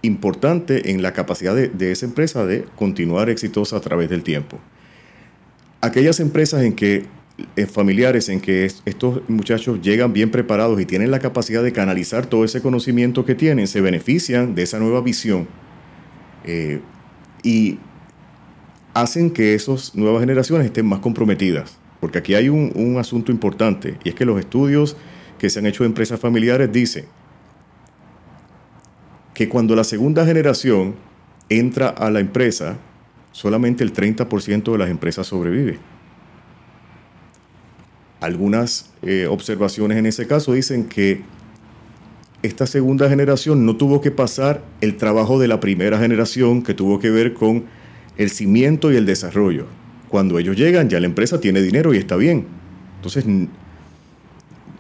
importante 0.02 0.92
en 0.92 1.02
la 1.02 1.14
capacidad 1.14 1.56
de, 1.56 1.70
de 1.70 1.92
esa 1.92 2.06
empresa 2.06 2.46
de 2.46 2.66
continuar 2.76 3.30
exitosa 3.30 3.78
a 3.78 3.82
través 3.82 4.10
del 4.10 4.24
tiempo. 4.24 4.60
Aquellas 5.82 6.20
empresas 6.20 6.64
en 6.64 6.74
que 6.74 7.06
eh, 7.56 7.66
familiares 7.66 8.30
en 8.30 8.40
que 8.40 8.66
estos 8.66 9.28
muchachos 9.28 9.82
llegan 9.82 10.14
bien 10.14 10.30
preparados 10.30 10.80
y 10.80 10.86
tienen 10.86 11.10
la 11.10 11.18
capacidad 11.18 11.64
de 11.64 11.74
canalizar 11.74 12.28
todo 12.28 12.46
ese 12.46 12.62
conocimiento 12.62 13.26
que 13.26 13.34
tienen, 13.34 13.68
se 13.68 13.82
benefician 13.82 14.54
de 14.54 14.62
esa 14.62 14.78
nueva 14.78 15.02
visión 15.02 15.48
eh, 16.46 16.80
y 17.42 17.80
hacen 18.94 19.32
que 19.32 19.56
esas 19.56 19.96
nuevas 19.96 20.20
generaciones 20.20 20.68
estén 20.68 20.86
más 20.86 21.00
comprometidas. 21.00 21.76
Porque 22.04 22.18
aquí 22.18 22.36
hay 22.36 22.50
un, 22.50 22.74
un 22.76 22.98
asunto 22.98 23.32
importante 23.32 23.98
y 24.04 24.10
es 24.10 24.16
que 24.16 24.26
los 24.26 24.38
estudios 24.38 24.98
que 25.40 25.50
se 25.50 25.60
han 25.60 25.68
hecho 25.68 25.84
de 25.84 25.88
empresas 25.88 26.20
familiares 26.20 26.70
dicen 26.70 27.06
que 29.34 29.48
cuando 29.48 29.74
la 29.74 29.86
segunda 29.86 30.26
generación 30.26 30.96
entra 31.48 31.88
a 31.88 32.12
la 32.12 32.20
empresa, 32.20 32.76
solamente 33.32 33.86
el 33.86 33.94
30% 33.94 34.74
de 34.74 34.78
las 34.78 34.90
empresas 34.90 35.28
sobrevive. 35.28 35.80
Algunas 38.20 38.92
eh, 39.02 39.26
observaciones 39.30 39.98
en 39.98 40.06
ese 40.06 40.28
caso 40.28 40.52
dicen 40.52 40.90
que 40.90 41.22
esta 42.42 42.68
segunda 42.68 43.08
generación 43.08 43.66
no 43.66 43.78
tuvo 43.78 44.02
que 44.02 44.12
pasar 44.12 44.62
el 44.82 44.98
trabajo 44.98 45.40
de 45.40 45.48
la 45.48 45.62
primera 45.62 45.98
generación 46.00 46.64
que 46.64 46.74
tuvo 46.74 47.00
que 47.00 47.12
ver 47.12 47.34
con 47.34 47.64
el 48.18 48.30
cimiento 48.30 48.92
y 48.92 48.98
el 48.98 49.06
desarrollo. 49.06 49.68
Cuando 50.14 50.38
ellos 50.38 50.56
llegan 50.56 50.90
ya 50.92 51.00
la 51.00 51.08
empresa 51.08 51.42
tiene 51.42 51.60
dinero 51.60 51.92
y 51.92 51.98
está 51.98 52.16
bien. 52.16 52.46
Entonces 52.98 53.26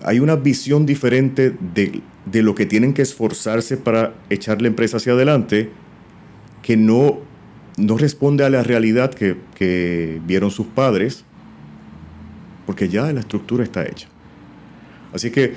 hay 0.04 0.20
una 0.20 0.36
visión 0.36 0.86
diferente 0.86 1.56
de, 1.74 2.04
lo 2.44 2.54
que 2.54 2.68
tienen 2.68 2.94
que 2.94 3.02
esforzarse 3.02 3.78
para 3.78 4.14
echar 4.30 4.62
la 4.62 4.68
empresa 4.68 4.98
hacia 4.98 5.14
adelante 5.14 5.72
que 6.62 6.78
no, 6.78 7.18
no 7.78 7.98
responde 7.98 8.46
a 8.46 8.52
la 8.52 8.62
realidad 8.62 9.12
que, 9.12 9.38
que 9.56 10.22
vieron 10.24 10.52
sus 10.52 10.68
padres 10.68 11.26
porque 12.68 12.88
ya 12.88 13.12
la 13.12 13.22
estructura 13.22 13.64
está 13.64 13.88
hecha. 13.88 14.10
Así 15.14 15.32
que 15.32 15.56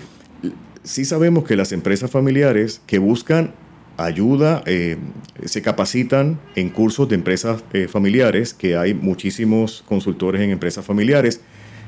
sí 0.84 1.04
sabemos 1.04 1.44
que 1.44 1.54
las 1.54 1.72
empresas 1.72 2.10
familiares 2.10 2.80
que 2.86 2.98
buscan 2.98 3.52
ayuda, 3.96 4.62
eh, 4.66 4.96
se 5.44 5.62
capacitan 5.62 6.38
en 6.54 6.70
cursos 6.70 7.08
de 7.08 7.14
empresas 7.14 7.64
eh, 7.72 7.88
familiares, 7.88 8.54
que 8.54 8.76
hay 8.76 8.94
muchísimos 8.94 9.84
consultores 9.88 10.42
en 10.42 10.50
empresas 10.50 10.84
familiares. 10.84 11.40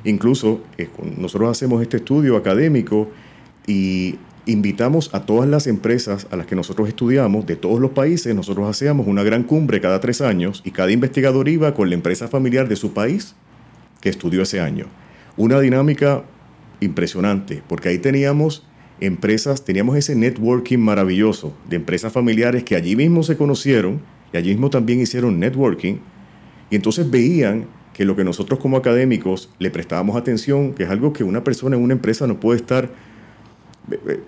Incluso 0.05 0.63
eh, 0.79 0.89
nosotros 1.17 1.51
hacemos 1.51 1.83
este 1.83 1.99
estudio 1.99 2.37
académico 2.37 3.11
y 3.67 4.17
invitamos 4.47 5.15
a 5.15 5.27
todas 5.27 5.49
las 5.49 5.67
empresas 5.67 6.27
a 6.31 6.37
las 6.37 6.47
que 6.47 6.57
nosotros 6.57 6.89
estudiamos, 6.89 7.47
de 7.47 7.57
todos 7.57 7.81
los 7.81 7.91
países, 7.91 8.35
nosotros 8.35 8.69
hacíamos 8.69 9.07
una 9.07 9.23
gran 9.23 9.43
cumbre 9.43 9.81
cada 9.81 10.01
tres 10.01 10.21
años 10.21 10.63
y 10.65 10.71
cada 10.71 10.91
investigador 10.91 11.49
iba 11.49 11.75
con 11.75 11.91
la 11.91 11.95
empresa 11.95 12.29
familiar 12.29 12.69
de 12.69 12.77
su 12.77 12.95
país 12.95 13.35
que 14.01 14.09
estudió 14.09 14.43
ese 14.43 14.61
año 14.61 14.87
una 15.39 15.61
dinámica 15.61 16.25
impresionante, 16.81 17.63
porque 17.67 17.89
ahí 17.89 17.99
teníamos 17.99 18.67
empresas, 19.01 19.65
teníamos 19.65 19.97
ese 19.97 20.15
networking 20.15 20.79
maravilloso 20.79 21.55
de 21.69 21.77
empresas 21.77 22.13
familiares 22.13 22.65
que 22.65 22.77
allí 22.77 22.97
mismo 22.97 23.23
se 23.23 23.37
conocieron 23.37 24.01
Y 24.33 24.37
allí 24.37 24.51
mismo 24.51 24.71
también 24.71 25.01
hicieron 25.01 25.39
networking. 25.39 25.97
Y 26.71 26.77
entonces 26.77 27.11
veían 27.11 27.67
que 27.95 28.05
lo 28.05 28.15
que 28.15 28.25
nosotros 28.25 28.61
como 28.61 28.77
académicos 28.77 29.51
le 29.59 29.71
prestábamos 29.71 30.17
atención, 30.17 30.75
que 30.75 30.85
es 30.85 30.91
algo 30.91 31.13
que 31.13 31.25
una 31.25 31.43
persona 31.43 31.77
en 31.77 31.83
una 31.83 31.95
empresa 31.95 32.27
no 32.27 32.39
puede 32.39 32.59
estar 32.59 32.85
eh, 33.91 33.99
eh, 34.07 34.21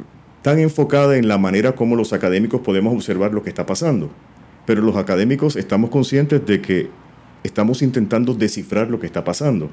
tan 0.43 0.59
enfocada 0.59 1.17
en 1.17 1.29
la 1.29 1.39
manera 1.39 1.73
como 1.73 1.97
los 1.97 2.13
académicos 2.13 2.63
podemos 2.63 2.95
observar 2.95 3.33
lo 3.33 3.43
que 3.43 3.51
está 3.51 3.67
pasando. 3.67 4.11
Pero 4.67 4.83
los 4.83 4.97
académicos 4.97 5.57
estamos 5.57 5.91
conscientes 5.91 6.45
de 6.47 6.61
que 6.61 6.89
estamos 7.45 7.83
intentando 7.83 8.35
descifrar 8.35 8.89
lo 8.91 8.99
que 9.01 9.07
está 9.07 9.25
pasando. 9.25 9.71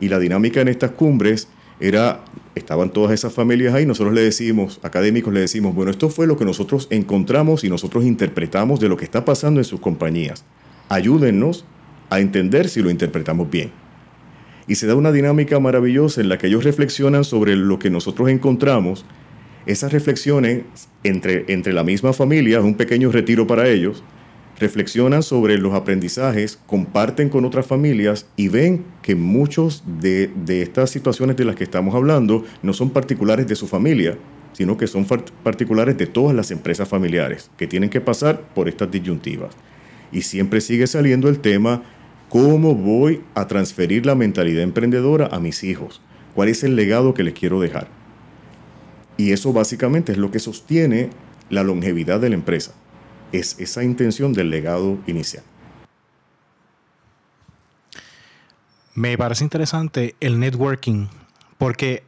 Y 0.00 0.08
la 0.08 0.18
dinámica 0.18 0.60
en 0.60 0.68
estas 0.68 0.92
cumbres 0.92 1.48
era, 1.80 2.20
estaban 2.56 2.90
todas 2.90 3.12
esas 3.12 3.34
familias 3.34 3.74
ahí, 3.74 3.84
nosotros 3.84 4.14
le 4.14 4.22
decimos, 4.22 4.80
académicos 4.82 5.32
le 5.32 5.40
decimos, 5.40 5.74
bueno, 5.74 5.90
esto 5.90 6.08
fue 6.08 6.26
lo 6.26 6.38
que 6.38 6.46
nosotros 6.46 6.88
encontramos 6.90 7.64
y 7.64 7.68
nosotros 7.68 8.04
interpretamos 8.04 8.80
de 8.80 8.88
lo 8.88 8.96
que 8.96 9.04
está 9.04 9.24
pasando 9.24 9.60
en 9.60 9.64
sus 9.64 9.78
compañías. 9.78 10.42
Ayúdennos 10.88 11.66
a 12.08 12.18
entender 12.18 12.68
si 12.68 12.80
lo 12.80 12.88
interpretamos 12.88 13.50
bien. 13.50 13.70
Y 14.66 14.76
se 14.76 14.86
da 14.86 14.96
una 14.96 15.12
dinámica 15.12 15.60
maravillosa 15.60 16.22
en 16.22 16.30
la 16.30 16.38
que 16.38 16.46
ellos 16.46 16.64
reflexionan 16.64 17.24
sobre 17.24 17.56
lo 17.56 17.78
que 17.78 17.90
nosotros 17.90 18.30
encontramos. 18.30 19.04
Esas 19.66 19.92
reflexiones 19.92 20.62
entre, 21.04 21.44
entre 21.48 21.74
la 21.74 21.84
misma 21.84 22.14
familia, 22.14 22.58
es 22.58 22.64
un 22.64 22.74
pequeño 22.74 23.12
retiro 23.12 23.46
para 23.46 23.68
ellos, 23.68 24.02
reflexionan 24.58 25.22
sobre 25.22 25.58
los 25.58 25.74
aprendizajes, 25.74 26.58
comparten 26.66 27.28
con 27.28 27.44
otras 27.44 27.66
familias 27.66 28.26
y 28.36 28.48
ven 28.48 28.84
que 29.02 29.14
muchos 29.14 29.82
de, 30.00 30.30
estas 30.48 30.90
situaciones 30.90 31.36
de 31.36 31.44
las 31.44 31.56
que 31.56 31.64
estamos 31.64 31.94
hablando 31.94 32.44
no 32.62 32.72
son 32.72 32.90
particulares 32.90 33.46
de 33.46 33.56
su 33.56 33.66
familia, 33.66 34.16
sino 34.52 34.76
que 34.78 34.86
son 34.86 35.06
particulares 35.42 35.98
de 35.98 36.06
todas 36.06 36.34
las 36.34 36.50
empresas 36.50 36.88
familiares 36.88 37.50
que 37.58 37.66
tienen 37.66 37.90
que 37.90 38.00
pasar 38.00 38.40
por 38.54 38.68
estas 38.68 38.90
disyuntivas. 38.90 39.50
Y 40.10 40.22
siempre 40.22 40.60
sigue 40.60 40.86
saliendo 40.86 41.28
el 41.28 41.40
tema, 41.40 41.82
¿cómo 42.30 42.74
voy 42.74 43.20
a 43.34 43.46
transferir 43.46 44.06
la 44.06 44.14
mentalidad 44.14 44.62
emprendedora 44.62 45.28
a 45.30 45.40
mis 45.40 45.62
hijos? 45.64 46.00
¿Cuál 46.34 46.48
es 46.48 46.64
el 46.64 46.76
legado 46.76 47.12
que 47.12 47.22
les 47.22 47.34
quiero 47.34 47.60
dejar? 47.60 47.88
Y 49.18 49.32
eso 49.32 49.52
básicamente 49.52 50.12
es 50.12 50.18
lo 50.18 50.30
que 50.30 50.38
sostiene 50.38 51.10
la 51.50 51.62
longevidad 51.62 52.20
de 52.20 52.30
la 52.30 52.34
empresa 52.34 52.72
es 53.32 53.58
esa 53.58 53.82
intención 53.82 54.32
del 54.32 54.50
legado 54.50 54.98
inicial. 55.06 55.44
Me 58.94 59.18
parece 59.18 59.44
interesante 59.44 60.16
el 60.20 60.40
networking 60.40 61.08
porque 61.58 62.02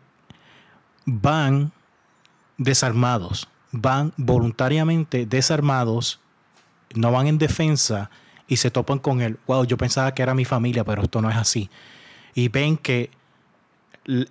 van 1.04 1.72
desarmados, 2.56 3.48
van 3.72 4.12
voluntariamente 4.16 5.26
desarmados, 5.26 6.20
no 6.94 7.12
van 7.12 7.26
en 7.26 7.38
defensa 7.38 8.10
y 8.46 8.56
se 8.56 8.70
topan 8.70 8.98
con 8.98 9.20
el, 9.20 9.38
wow, 9.46 9.64
yo 9.64 9.76
pensaba 9.76 10.14
que 10.14 10.22
era 10.22 10.34
mi 10.34 10.46
familia, 10.46 10.84
pero 10.84 11.02
esto 11.02 11.20
no 11.20 11.30
es 11.30 11.36
así. 11.36 11.68
Y 12.34 12.48
ven 12.48 12.78
que 12.78 13.10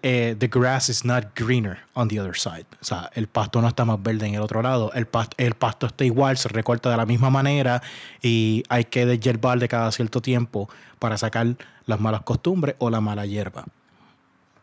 eh, 0.01 0.35
the 0.37 0.47
grass 0.47 0.89
is 0.89 1.05
not 1.05 1.35
greener 1.35 1.77
on 1.93 2.07
the 2.07 2.19
other 2.19 2.35
side. 2.35 2.65
O 2.81 2.85
sea, 2.85 3.09
el 3.13 3.27
pasto 3.27 3.61
no 3.61 3.67
está 3.67 3.85
más 3.85 4.01
verde 4.01 4.25
en 4.25 4.35
el 4.35 4.41
otro 4.41 4.61
lado. 4.61 4.91
El 4.93 5.05
pasto, 5.05 5.35
el 5.37 5.53
pasto 5.53 5.85
está 5.85 6.03
igual, 6.03 6.37
se 6.37 6.49
recorta 6.49 6.89
de 6.89 6.97
la 6.97 7.05
misma 7.05 7.29
manera 7.29 7.81
y 8.21 8.63
hay 8.69 8.85
que 8.85 9.05
deshiervar 9.05 9.59
de 9.59 9.67
cada 9.67 9.91
cierto 9.91 10.21
tiempo 10.21 10.69
para 10.99 11.17
sacar 11.17 11.55
las 11.85 11.99
malas 11.99 12.21
costumbres 12.23 12.75
o 12.79 12.89
la 12.89 13.01
mala 13.01 13.25
hierba. 13.25 13.65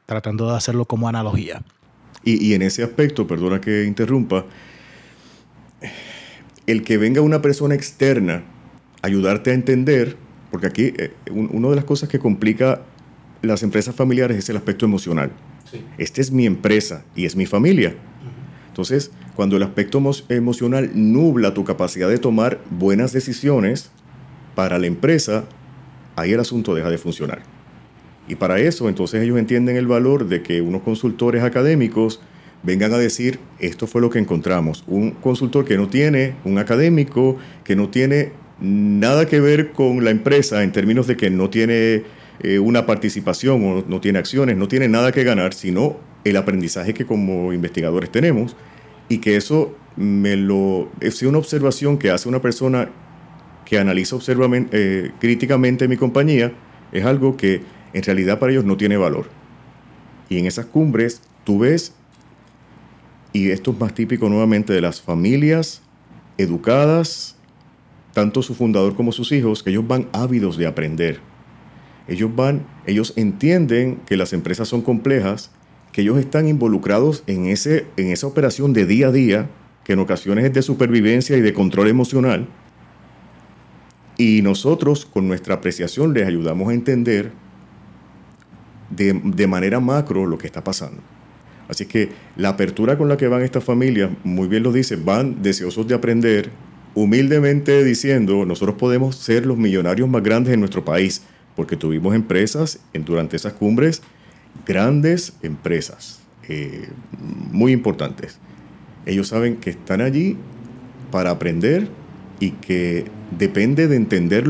Tratando 0.06 0.50
de 0.50 0.56
hacerlo 0.56 0.84
como 0.84 1.08
analogía. 1.08 1.62
Y, 2.24 2.44
y 2.44 2.54
en 2.54 2.62
ese 2.62 2.82
aspecto, 2.82 3.26
perdona 3.26 3.60
que 3.60 3.84
interrumpa, 3.84 4.44
el 6.66 6.82
que 6.82 6.98
venga 6.98 7.20
una 7.20 7.40
persona 7.40 7.74
externa 7.74 8.42
ayudarte 9.02 9.50
a 9.50 9.54
entender, 9.54 10.16
porque 10.50 10.66
aquí 10.66 10.92
eh, 10.96 11.12
una 11.30 11.68
de 11.68 11.76
las 11.76 11.84
cosas 11.84 12.08
que 12.08 12.18
complica 12.18 12.80
las 13.44 13.62
empresas 13.62 13.94
familiares 13.94 14.36
es 14.38 14.48
el 14.48 14.56
aspecto 14.56 14.84
emocional. 14.84 15.30
Esta 15.98 16.20
es 16.20 16.30
mi 16.30 16.46
empresa 16.46 17.04
y 17.16 17.24
es 17.24 17.36
mi 17.36 17.46
familia. 17.46 17.94
Entonces, 18.68 19.10
cuando 19.36 19.56
el 19.56 19.62
aspecto 19.62 20.02
emocional 20.28 20.90
nubla 20.94 21.54
tu 21.54 21.64
capacidad 21.64 22.08
de 22.08 22.18
tomar 22.18 22.60
buenas 22.70 23.12
decisiones 23.12 23.90
para 24.54 24.78
la 24.78 24.86
empresa, 24.86 25.44
ahí 26.16 26.32
el 26.32 26.40
asunto 26.40 26.74
deja 26.74 26.90
de 26.90 26.98
funcionar. 26.98 27.42
Y 28.28 28.36
para 28.36 28.58
eso, 28.58 28.88
entonces 28.88 29.22
ellos 29.22 29.38
entienden 29.38 29.76
el 29.76 29.86
valor 29.86 30.28
de 30.28 30.42
que 30.42 30.60
unos 30.60 30.82
consultores 30.82 31.42
académicos 31.42 32.20
vengan 32.62 32.92
a 32.94 32.98
decir, 32.98 33.38
esto 33.58 33.86
fue 33.86 34.00
lo 34.00 34.10
que 34.10 34.18
encontramos. 34.18 34.84
Un 34.86 35.10
consultor 35.10 35.64
que 35.64 35.76
no 35.76 35.88
tiene, 35.88 36.34
un 36.44 36.58
académico 36.58 37.36
que 37.62 37.76
no 37.76 37.90
tiene 37.90 38.32
nada 38.60 39.26
que 39.26 39.40
ver 39.40 39.72
con 39.72 40.02
la 40.04 40.10
empresa 40.10 40.62
en 40.62 40.72
términos 40.72 41.06
de 41.06 41.16
que 41.16 41.30
no 41.30 41.50
tiene 41.50 42.04
eh, 42.40 42.58
una 42.58 42.86
participación 42.86 43.64
o 43.64 43.84
no 43.86 44.00
tiene 44.00 44.18
acciones, 44.18 44.56
no 44.56 44.68
tiene 44.68 44.88
nada 44.88 45.12
que 45.12 45.24
ganar, 45.24 45.54
sino 45.54 45.96
el 46.24 46.36
aprendizaje 46.36 46.94
que 46.94 47.06
como 47.06 47.52
investigadores 47.52 48.10
tenemos 48.10 48.56
y 49.08 49.18
que 49.18 49.36
eso 49.36 49.76
me 49.96 50.36
lo 50.36 50.90
es 51.00 51.22
una 51.22 51.38
observación 51.38 51.98
que 51.98 52.10
hace 52.10 52.28
una 52.28 52.40
persona 52.40 52.88
que 53.64 53.78
analiza 53.78 54.16
eh, 54.28 55.10
críticamente 55.20 55.88
mi 55.88 55.96
compañía, 55.96 56.52
es 56.92 57.04
algo 57.04 57.36
que 57.36 57.62
en 57.92 58.02
realidad 58.02 58.38
para 58.38 58.52
ellos 58.52 58.64
no 58.64 58.76
tiene 58.76 58.96
valor. 58.96 59.26
Y 60.28 60.38
en 60.38 60.46
esas 60.46 60.66
cumbres 60.66 61.22
tú 61.44 61.60
ves, 61.60 61.94
y 63.32 63.50
esto 63.50 63.70
es 63.70 63.80
más 63.80 63.94
típico 63.94 64.28
nuevamente 64.28 64.72
de 64.72 64.80
las 64.80 65.00
familias 65.00 65.80
educadas, 66.36 67.36
tanto 68.12 68.42
su 68.42 68.54
fundador 68.54 68.94
como 68.94 69.12
sus 69.12 69.32
hijos, 69.32 69.62
que 69.62 69.70
ellos 69.70 69.86
van 69.86 70.08
ávidos 70.12 70.56
de 70.56 70.66
aprender 70.66 71.20
ellos 72.06 72.34
van, 72.34 72.62
ellos 72.86 73.14
entienden 73.16 73.98
que 74.06 74.16
las 74.16 74.32
empresas 74.32 74.68
son 74.68 74.82
complejas, 74.82 75.50
que 75.92 76.02
ellos 76.02 76.18
están 76.18 76.48
involucrados 76.48 77.22
en, 77.26 77.46
ese, 77.46 77.86
en 77.96 78.08
esa 78.08 78.26
operación 78.26 78.72
de 78.72 78.84
día 78.84 79.08
a 79.08 79.12
día, 79.12 79.46
que 79.84 79.94
en 79.94 80.00
ocasiones 80.00 80.44
es 80.44 80.52
de 80.52 80.62
supervivencia 80.62 81.36
y 81.36 81.40
de 81.40 81.54
control 81.54 81.88
emocional. 81.88 82.46
Y 84.16 84.42
nosotros, 84.42 85.06
con 85.06 85.28
nuestra 85.28 85.54
apreciación, 85.54 86.12
les 86.12 86.26
ayudamos 86.26 86.68
a 86.70 86.74
entender 86.74 87.32
de, 88.90 89.20
de 89.24 89.46
manera 89.46 89.80
macro 89.80 90.26
lo 90.26 90.38
que 90.38 90.46
está 90.46 90.62
pasando. 90.62 91.00
Así 91.68 91.86
que 91.86 92.10
la 92.36 92.50
apertura 92.50 92.98
con 92.98 93.08
la 93.08 93.16
que 93.16 93.28
van 93.28 93.42
estas 93.42 93.64
familias, 93.64 94.10
muy 94.22 94.48
bien 94.48 94.62
lo 94.62 94.72
dice, 94.72 94.96
van 94.96 95.42
deseosos 95.42 95.88
de 95.88 95.94
aprender, 95.94 96.50
humildemente 96.94 97.82
diciendo, 97.82 98.44
nosotros 98.44 98.76
podemos 98.76 99.16
ser 99.16 99.46
los 99.46 99.56
millonarios 99.56 100.08
más 100.08 100.22
grandes 100.22 100.52
en 100.52 100.60
nuestro 100.60 100.84
país 100.84 101.22
porque 101.56 101.76
tuvimos 101.76 102.14
empresas 102.14 102.80
durante 102.92 103.36
esas 103.36 103.52
cumbres, 103.52 104.02
grandes 104.66 105.34
empresas, 105.42 106.20
eh, 106.48 106.88
muy 107.52 107.72
importantes. 107.72 108.38
Ellos 109.06 109.28
saben 109.28 109.56
que 109.56 109.70
están 109.70 110.00
allí 110.00 110.36
para 111.10 111.30
aprender 111.30 111.88
y 112.40 112.50
que 112.50 113.06
depende 113.38 113.88
de 113.88 113.96
entender 113.96 114.48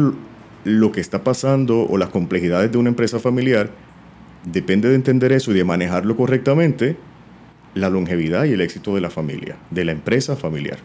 lo 0.65 0.93
que 0.93 1.01
está 1.01 1.23
pasando 1.23 1.83
o 1.83 1.99
las 1.99 2.09
complejidades 2.09 2.73
de 2.73 2.79
una 2.79 2.89
empresa 2.89 3.19
familiar, 3.19 3.71
depende 4.45 4.89
de 4.89 4.95
entender 4.95 5.33
eso 5.33 5.51
y 5.51 5.55
de 5.55 5.65
manejarlo 5.65 6.17
correctamente, 6.17 6.97
la 7.75 7.91
longevidad 7.91 8.45
y 8.45 8.53
el 8.53 8.61
éxito 8.61 8.95
de 8.95 9.01
la 9.01 9.11
familia, 9.11 9.57
de 9.71 9.85
la 9.85 9.93
empresa 9.93 10.37
familiar. 10.37 10.79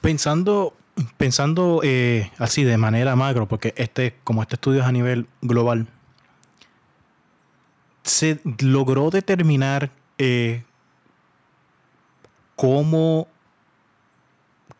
Pensando 0.00 0.74
pensando 1.16 1.80
eh, 1.82 2.30
así 2.38 2.64
de 2.64 2.76
manera 2.76 3.16
macro, 3.16 3.46
porque 3.46 3.74
este, 3.76 4.16
como 4.24 4.42
este 4.42 4.56
estudio 4.56 4.80
es 4.80 4.86
a 4.86 4.92
nivel 4.92 5.26
global, 5.42 5.88
se 8.02 8.40
logró 8.60 9.10
determinar 9.10 9.90
eh, 10.18 10.64
cómo, 12.56 13.28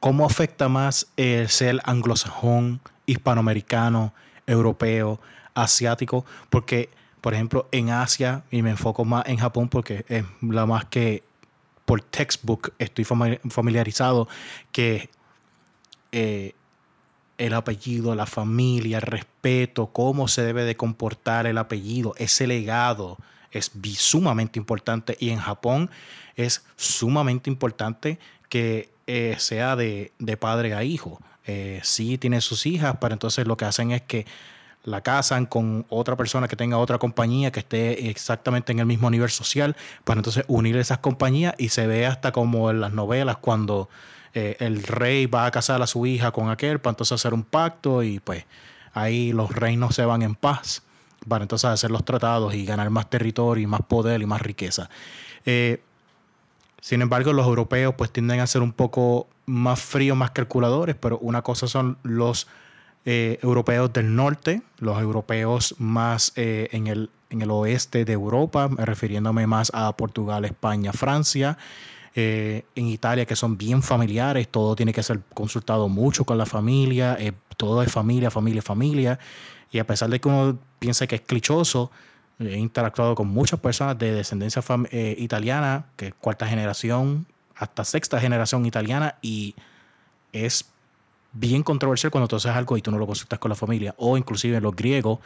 cómo 0.00 0.26
afecta 0.26 0.68
más 0.68 1.06
el 1.16 1.48
ser 1.48 1.80
anglosajón, 1.84 2.80
hispanoamericano, 3.06 4.12
europeo, 4.46 5.20
asiático, 5.54 6.24
porque, 6.48 6.90
por 7.20 7.34
ejemplo, 7.34 7.68
en 7.72 7.90
Asia, 7.90 8.44
y 8.50 8.62
me 8.62 8.70
enfoco 8.70 9.04
más 9.04 9.26
en 9.26 9.36
Japón 9.36 9.68
porque 9.68 10.04
es 10.08 10.24
la 10.42 10.66
más 10.66 10.84
que 10.86 11.22
por 11.84 12.02
textbook 12.02 12.72
estoy 12.78 13.04
familiarizado, 13.04 14.28
que 14.70 15.10
eh, 16.12 16.54
el 17.38 17.54
apellido, 17.54 18.14
la 18.14 18.26
familia, 18.26 18.98
el 18.98 19.02
respeto, 19.02 19.86
cómo 19.86 20.28
se 20.28 20.42
debe 20.42 20.64
de 20.64 20.76
comportar 20.76 21.46
el 21.46 21.58
apellido, 21.58 22.14
ese 22.18 22.46
legado 22.46 23.16
es 23.50 23.72
sumamente 23.96 24.58
importante 24.58 25.16
y 25.18 25.30
en 25.30 25.38
Japón 25.38 25.90
es 26.36 26.64
sumamente 26.76 27.50
importante 27.50 28.18
que 28.48 28.90
eh, 29.06 29.36
sea 29.38 29.74
de, 29.76 30.12
padre 30.38 30.74
a 30.74 30.84
hijo. 30.84 31.20
Eh, 31.46 31.80
sí 31.82 32.18
tiene 32.18 32.40
sus 32.40 32.66
hijas, 32.66 32.96
pero 33.00 33.14
entonces 33.14 33.46
lo 33.46 33.56
que 33.56 33.64
hacen 33.64 33.90
es 33.90 34.02
que 34.02 34.26
la 34.84 35.02
casan 35.02 35.46
con 35.46 35.84
otra 35.88 36.16
persona 36.16 36.48
que 36.48 36.56
tenga 36.56 36.78
otra 36.78 36.98
compañía 36.98 37.50
que 37.50 37.60
esté 37.60 38.08
exactamente 38.08 38.72
en 38.72 38.78
el 38.78 38.86
mismo 38.86 39.10
nivel 39.10 39.30
social, 39.30 39.76
para 40.04 40.20
entonces 40.20 40.44
unir 40.48 40.76
esas 40.76 40.98
compañías 40.98 41.54
y 41.58 41.70
se 41.70 41.86
ve 41.86 42.06
hasta 42.06 42.32
como 42.32 42.70
en 42.70 42.80
las 42.80 42.92
novelas 42.92 43.36
cuando 43.38 43.88
eh, 44.32 44.56
el 44.60 44.82
rey 44.82 45.26
va 45.26 45.46
a 45.46 45.50
casar 45.50 45.82
a 45.82 45.86
su 45.86 46.06
hija 46.06 46.30
con 46.30 46.50
aquel 46.50 46.78
para 46.78 46.92
entonces 46.92 47.12
hacer 47.12 47.34
un 47.34 47.42
pacto 47.42 48.02
y 48.02 48.20
pues 48.20 48.44
ahí 48.92 49.32
los 49.32 49.50
reinos 49.50 49.94
se 49.94 50.04
van 50.04 50.22
en 50.22 50.36
paz 50.36 50.82
para 51.28 51.42
entonces 51.42 51.68
hacer 51.68 51.90
los 51.90 52.04
tratados 52.04 52.54
y 52.54 52.64
ganar 52.64 52.90
más 52.90 53.10
territorio 53.10 53.64
y 53.64 53.66
más 53.66 53.82
poder 53.82 54.22
y 54.22 54.26
más 54.26 54.40
riqueza. 54.40 54.88
Eh, 55.44 55.82
sin 56.80 57.02
embargo, 57.02 57.32
los 57.32 57.46
europeos 57.46 57.94
pues 57.98 58.10
tienden 58.10 58.40
a 58.40 58.46
ser 58.46 58.62
un 58.62 58.72
poco 58.72 59.26
más 59.46 59.80
fríos, 59.80 60.16
más 60.16 60.30
calculadores, 60.30 60.96
pero 60.98 61.18
una 61.18 61.42
cosa 61.42 61.66
son 61.66 61.98
los 62.04 62.46
eh, 63.04 63.38
europeos 63.42 63.92
del 63.92 64.14
norte, 64.14 64.62
los 64.78 64.98
europeos 65.00 65.74
más 65.78 66.32
en, 66.36 66.86
el, 66.86 67.10
en 67.30 67.42
el 67.42 67.50
oeste 67.50 68.04
de 68.04 68.12
Europa, 68.12 68.70
refiriéndome 68.76 69.46
más 69.46 69.72
a 69.74 69.94
Portugal, 69.96 70.44
España, 70.44 70.92
Francia, 70.92 71.58
en 72.14 72.86
Italia, 72.86 73.24
que 73.24 73.36
son 73.36 73.56
bien 73.56 73.82
familiares, 73.82 74.48
todo 74.48 74.74
tiene 74.74 74.92
que 74.92 75.02
ser 75.02 75.20
consultado 75.32 75.88
mucho 75.88 76.24
con 76.24 76.38
la 76.38 76.46
familia, 76.46 77.16
todo 77.56 77.82
es 77.82 77.92
familia, 77.92 78.30
familia, 78.30 78.62
familia. 78.62 79.18
Y 79.70 79.78
a 79.78 79.86
pesar 79.86 80.10
de 80.10 80.20
que 80.20 80.28
uno 80.28 80.58
piensa 80.78 81.06
que 81.06 81.16
es 81.16 81.20
clichoso, 81.20 81.90
he 82.40 82.56
interactuado 82.56 83.14
con 83.14 83.28
muchas 83.28 83.60
personas 83.60 83.98
de 83.98 84.12
descendencia 84.12 84.62
eh, 84.90 85.14
italiana, 85.18 85.86
que 85.96 86.08
es 86.08 86.14
cuarta 86.14 86.46
generación, 86.46 87.26
hasta 87.54 87.84
sexta 87.84 88.18
generación 88.18 88.64
italiana, 88.64 89.16
y 89.20 89.54
es 90.32 90.64
bien 91.32 91.62
controversial 91.62 92.10
cuando 92.10 92.28
tú 92.28 92.36
haces 92.36 92.52
algo 92.52 92.76
y 92.76 92.82
tú 92.82 92.90
no 92.90 92.98
lo 92.98 93.06
consultas 93.06 93.38
con 93.38 93.50
la 93.50 93.54
familia, 93.54 93.94
o 93.98 94.16
inclusive 94.16 94.60
los 94.60 94.74
griegos, 94.74 95.18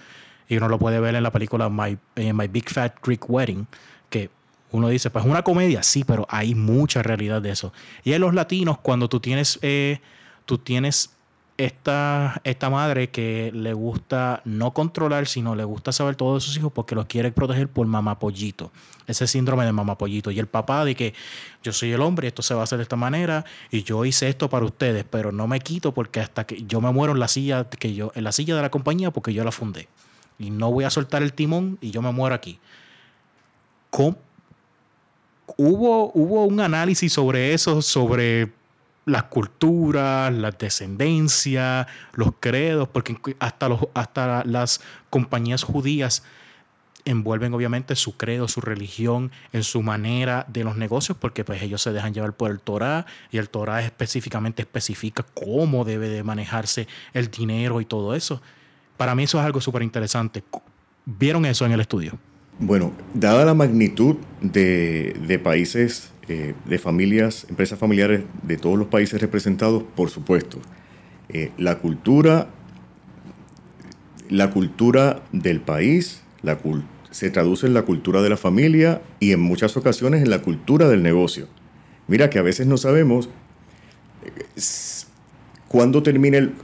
y 0.48 0.56
uno 0.56 0.68
lo 0.68 0.78
puede 0.78 1.00
ver 1.00 1.14
en 1.14 1.22
la 1.22 1.30
película 1.30 1.68
My, 1.70 1.96
eh, 2.16 2.32
My 2.32 2.48
Big 2.48 2.68
Fat 2.68 2.96
Greek 3.02 3.30
Wedding, 3.30 3.66
que 4.10 4.30
uno 4.76 4.88
dice, 4.88 5.08
pues 5.08 5.24
es 5.24 5.30
una 5.30 5.42
comedia, 5.42 5.84
sí, 5.84 6.02
pero 6.02 6.26
hay 6.28 6.54
mucha 6.56 7.02
realidad 7.02 7.40
de 7.40 7.50
eso. 7.50 7.72
Y 8.02 8.12
en 8.12 8.20
los 8.20 8.34
latinos, 8.34 8.78
cuando 8.78 9.08
tú 9.08 9.20
tienes, 9.20 9.60
eh, 9.62 10.00
tú 10.46 10.58
tienes 10.58 11.10
esta, 11.58 12.40
esta 12.42 12.70
madre 12.70 13.08
que 13.10 13.52
le 13.54 13.72
gusta 13.72 14.42
no 14.44 14.72
controlar, 14.72 15.28
sino 15.28 15.54
le 15.54 15.62
gusta 15.62 15.92
saber 15.92 16.16
todo 16.16 16.34
de 16.34 16.40
sus 16.40 16.56
hijos 16.56 16.72
porque 16.72 16.96
los 16.96 17.06
quiere 17.06 17.30
proteger 17.30 17.68
por 17.68 17.86
mamapollito. 17.86 18.72
Ese 19.06 19.28
síndrome 19.28 19.64
de 19.64 19.70
mamapollito. 19.70 20.32
Y 20.32 20.40
el 20.40 20.48
papá 20.48 20.84
de 20.84 20.96
que 20.96 21.14
yo 21.62 21.72
soy 21.72 21.92
el 21.92 22.00
hombre, 22.00 22.26
esto 22.26 22.42
se 22.42 22.54
va 22.54 22.62
a 22.62 22.64
hacer 22.64 22.78
de 22.78 22.82
esta 22.82 22.96
manera 22.96 23.44
y 23.70 23.84
yo 23.84 24.04
hice 24.04 24.28
esto 24.28 24.50
para 24.50 24.64
ustedes, 24.64 25.04
pero 25.08 25.30
no 25.30 25.46
me 25.46 25.60
quito 25.60 25.94
porque 25.94 26.18
hasta 26.18 26.44
que 26.44 26.64
yo 26.64 26.80
me 26.80 26.90
muero 26.90 27.12
en 27.12 27.20
la 27.20 27.28
silla, 27.28 27.68
que 27.68 27.94
yo, 27.94 28.10
en 28.16 28.24
la 28.24 28.32
silla 28.32 28.56
de 28.56 28.62
la 28.62 28.70
compañía 28.70 29.12
porque 29.12 29.32
yo 29.32 29.44
la 29.44 29.52
fundé. 29.52 29.88
Y 30.36 30.50
no 30.50 30.72
voy 30.72 30.82
a 30.82 30.90
soltar 30.90 31.22
el 31.22 31.32
timón 31.32 31.78
y 31.80 31.92
yo 31.92 32.02
me 32.02 32.10
muero 32.10 32.34
aquí. 32.34 32.58
Hubo, 35.56 36.10
hubo 36.14 36.44
un 36.46 36.60
análisis 36.60 37.12
sobre 37.12 37.54
eso, 37.54 37.82
sobre 37.82 38.52
las 39.06 39.24
culturas, 39.24 40.32
la 40.32 40.50
descendencia, 40.50 41.86
los 42.14 42.32
credos, 42.40 42.88
porque 42.88 43.16
hasta, 43.38 43.68
los, 43.68 43.80
hasta 43.94 44.44
las 44.44 44.80
compañías 45.10 45.62
judías 45.62 46.22
envuelven 47.04 47.52
obviamente 47.52 47.96
su 47.96 48.16
credo, 48.16 48.48
su 48.48 48.60
religión 48.60 49.30
en 49.52 49.62
su 49.62 49.82
manera 49.82 50.46
de 50.48 50.64
los 50.64 50.76
negocios, 50.76 51.18
porque 51.18 51.44
pues 51.44 51.62
ellos 51.62 51.82
se 51.82 51.92
dejan 51.92 52.14
llevar 52.14 52.32
por 52.32 52.50
el 52.50 52.60
Torah 52.60 53.06
y 53.30 53.38
el 53.38 53.50
Torah 53.50 53.82
específicamente 53.82 54.62
especifica 54.62 55.24
cómo 55.34 55.84
debe 55.84 56.08
de 56.08 56.22
manejarse 56.22 56.88
el 57.12 57.30
dinero 57.30 57.80
y 57.80 57.84
todo 57.84 58.14
eso. 58.14 58.40
Para 58.96 59.14
mí 59.14 59.24
eso 59.24 59.38
es 59.38 59.44
algo 59.44 59.60
súper 59.60 59.82
interesante. 59.82 60.44
¿Vieron 61.04 61.44
eso 61.44 61.66
en 61.66 61.72
el 61.72 61.80
estudio? 61.80 62.18
Bueno, 62.58 62.92
dada 63.14 63.44
la 63.44 63.54
magnitud 63.54 64.16
de, 64.40 65.16
de 65.26 65.38
países 65.38 66.10
eh, 66.28 66.54
de 66.64 66.78
familias, 66.78 67.46
empresas 67.50 67.78
familiares 67.78 68.22
de 68.44 68.56
todos 68.56 68.78
los 68.78 68.88
países 68.88 69.20
representados, 69.20 69.82
por 69.94 70.08
supuesto. 70.08 70.58
Eh, 71.28 71.50
la 71.58 71.78
cultura, 71.80 72.48
la 74.30 74.50
cultura 74.50 75.22
del 75.32 75.60
país, 75.60 76.22
la 76.42 76.58
se 77.10 77.30
traduce 77.30 77.66
en 77.66 77.74
la 77.74 77.82
cultura 77.82 78.22
de 78.22 78.30
la 78.30 78.38
familia 78.38 79.02
y 79.20 79.32
en 79.32 79.40
muchas 79.40 79.76
ocasiones 79.76 80.22
en 80.22 80.30
la 80.30 80.40
cultura 80.40 80.88
del 80.88 81.02
negocio. 81.02 81.46
Mira 82.08 82.30
que 82.30 82.38
a 82.38 82.42
veces 82.42 82.66
no 82.66 82.78
sabemos 82.78 83.28
eh, 84.24 84.60
cuándo 85.68 86.02
termina 86.02 86.38
el, 86.38 86.54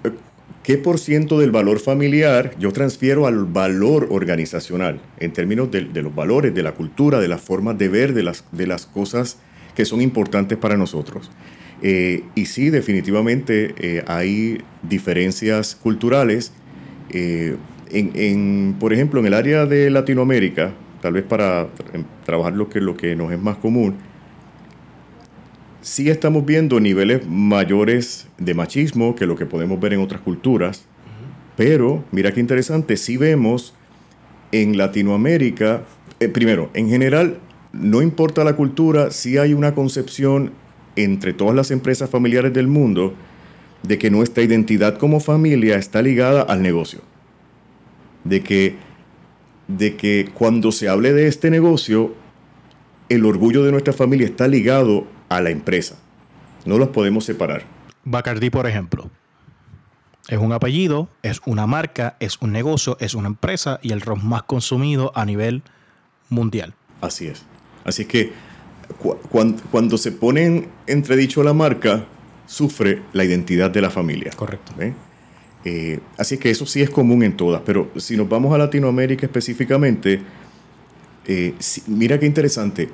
¿Qué 0.62 0.76
por 0.76 0.98
ciento 0.98 1.38
del 1.38 1.50
valor 1.50 1.78
familiar 1.78 2.54
yo 2.58 2.70
transfiero 2.70 3.26
al 3.26 3.46
valor 3.46 4.08
organizacional 4.10 5.00
en 5.18 5.32
términos 5.32 5.70
de, 5.70 5.82
los 6.02 6.14
valores, 6.14 6.54
de 6.54 6.62
la 6.62 6.72
cultura, 6.72 7.18
de 7.18 7.28
las 7.28 7.40
formas 7.40 7.78
de 7.78 7.88
ver, 7.88 8.12
de 8.12 8.22
las, 8.22 8.44
de 8.52 8.66
las 8.66 8.84
cosas 8.84 9.38
que 9.74 9.86
son 9.86 10.02
importantes 10.02 10.58
para 10.58 10.76
nosotros. 10.76 11.30
Eh, 11.82 12.24
y 12.34 12.44
sí, 12.44 12.68
definitivamente 12.68 13.74
eh, 13.78 14.04
hay 14.06 14.58
diferencias 14.82 15.74
culturales. 15.74 16.52
Eh, 17.08 17.56
en, 17.90 18.76
por 18.78 18.92
ejemplo, 18.92 19.18
en 19.20 19.26
el 19.26 19.34
área 19.34 19.64
de 19.64 19.88
Latinoamérica, 19.88 20.72
tal 21.00 21.14
vez 21.14 21.24
para 21.24 21.68
trabajar 22.26 22.52
lo 22.52 22.68
que, 22.68 22.80
lo 22.80 22.98
que 22.98 23.16
nos 23.16 23.32
es 23.32 23.40
más 23.40 23.56
común, 23.56 23.96
sí 25.82 26.10
estamos 26.10 26.44
viendo 26.44 26.80
niveles 26.80 27.26
mayores 27.26 28.26
de 28.38 28.54
machismo 28.54 29.14
que 29.14 29.26
lo 29.26 29.36
que 29.36 29.46
podemos 29.46 29.80
ver 29.80 29.94
en 29.94 30.00
otras 30.00 30.20
culturas. 30.20 30.84
Pero, 31.56 32.04
mira 32.12 32.32
qué 32.32 32.40
interesante, 32.40 32.96
sí 32.96 33.16
vemos 33.16 33.74
en 34.52 34.76
Latinoamérica, 34.76 35.82
primero, 36.32 36.70
en 36.74 36.88
general, 36.88 37.38
no 37.72 38.02
importa 38.02 38.44
la 38.44 38.56
cultura, 38.56 39.10
si 39.10 39.38
hay 39.38 39.54
una 39.54 39.74
concepción 39.74 40.52
entre 40.96 41.32
todas 41.32 41.54
las 41.54 41.70
empresas 41.70 42.10
familiares 42.10 42.52
del 42.52 42.66
mundo 42.66 43.14
de 43.82 43.98
que 43.98 44.10
nuestra 44.10 44.42
identidad 44.42 44.98
como 44.98 45.20
familia 45.20 45.76
está 45.76 46.02
ligada 46.02 46.42
al 46.42 46.62
negocio. 46.62 47.00
De 48.24 48.42
que, 48.42 48.74
de 49.68 49.96
que 49.96 50.28
cuando 50.34 50.72
se 50.72 50.88
hable 50.88 51.12
de 51.12 51.26
este 51.26 51.50
negocio, 51.50 52.12
el 53.08 53.24
orgullo 53.24 53.64
de 53.64 53.72
nuestra 53.72 53.92
familia 53.92 54.26
está 54.26 54.48
ligado 54.48 55.06
a 55.30 55.40
la 55.40 55.48
empresa. 55.48 55.96
No 56.66 56.76
los 56.76 56.90
podemos 56.90 57.24
separar. 57.24 57.62
Bacardi, 58.04 58.50
por 58.50 58.66
ejemplo. 58.66 59.10
Es 60.28 60.38
un 60.38 60.52
apellido, 60.52 61.08
es 61.22 61.40
una 61.46 61.66
marca, 61.66 62.16
es 62.20 62.36
un 62.42 62.52
negocio, 62.52 62.98
es 63.00 63.14
una 63.14 63.28
empresa 63.28 63.80
y 63.82 63.92
el 63.92 64.02
ron 64.02 64.26
más 64.26 64.42
consumido 64.42 65.12
a 65.14 65.24
nivel 65.24 65.62
mundial. 66.28 66.74
Así 67.00 67.26
es. 67.26 67.42
Así 67.84 68.04
que 68.04 68.32
cuando, 69.70 69.96
se 69.96 70.12
pone 70.12 70.44
en 70.44 70.68
entredicho 70.86 71.42
la 71.42 71.52
marca, 71.52 72.04
sufre 72.46 73.02
la 73.12 73.24
identidad 73.24 73.70
de 73.70 73.80
la 73.80 73.90
familia. 73.90 74.32
Correcto. 74.36 74.72
Eh, 75.64 76.00
así 76.16 76.38
que 76.38 76.50
eso 76.50 76.66
sí 76.66 76.82
es 76.82 76.90
común 76.90 77.22
en 77.22 77.36
todas, 77.36 77.62
pero 77.64 77.90
si 77.96 78.16
nos 78.16 78.28
vamos 78.28 78.54
a 78.54 78.58
Latinoamérica 78.58 79.26
específicamente, 79.26 80.20
eh, 81.26 81.54
mira 81.86 82.18
qué 82.18 82.26
interesante. 82.26 82.90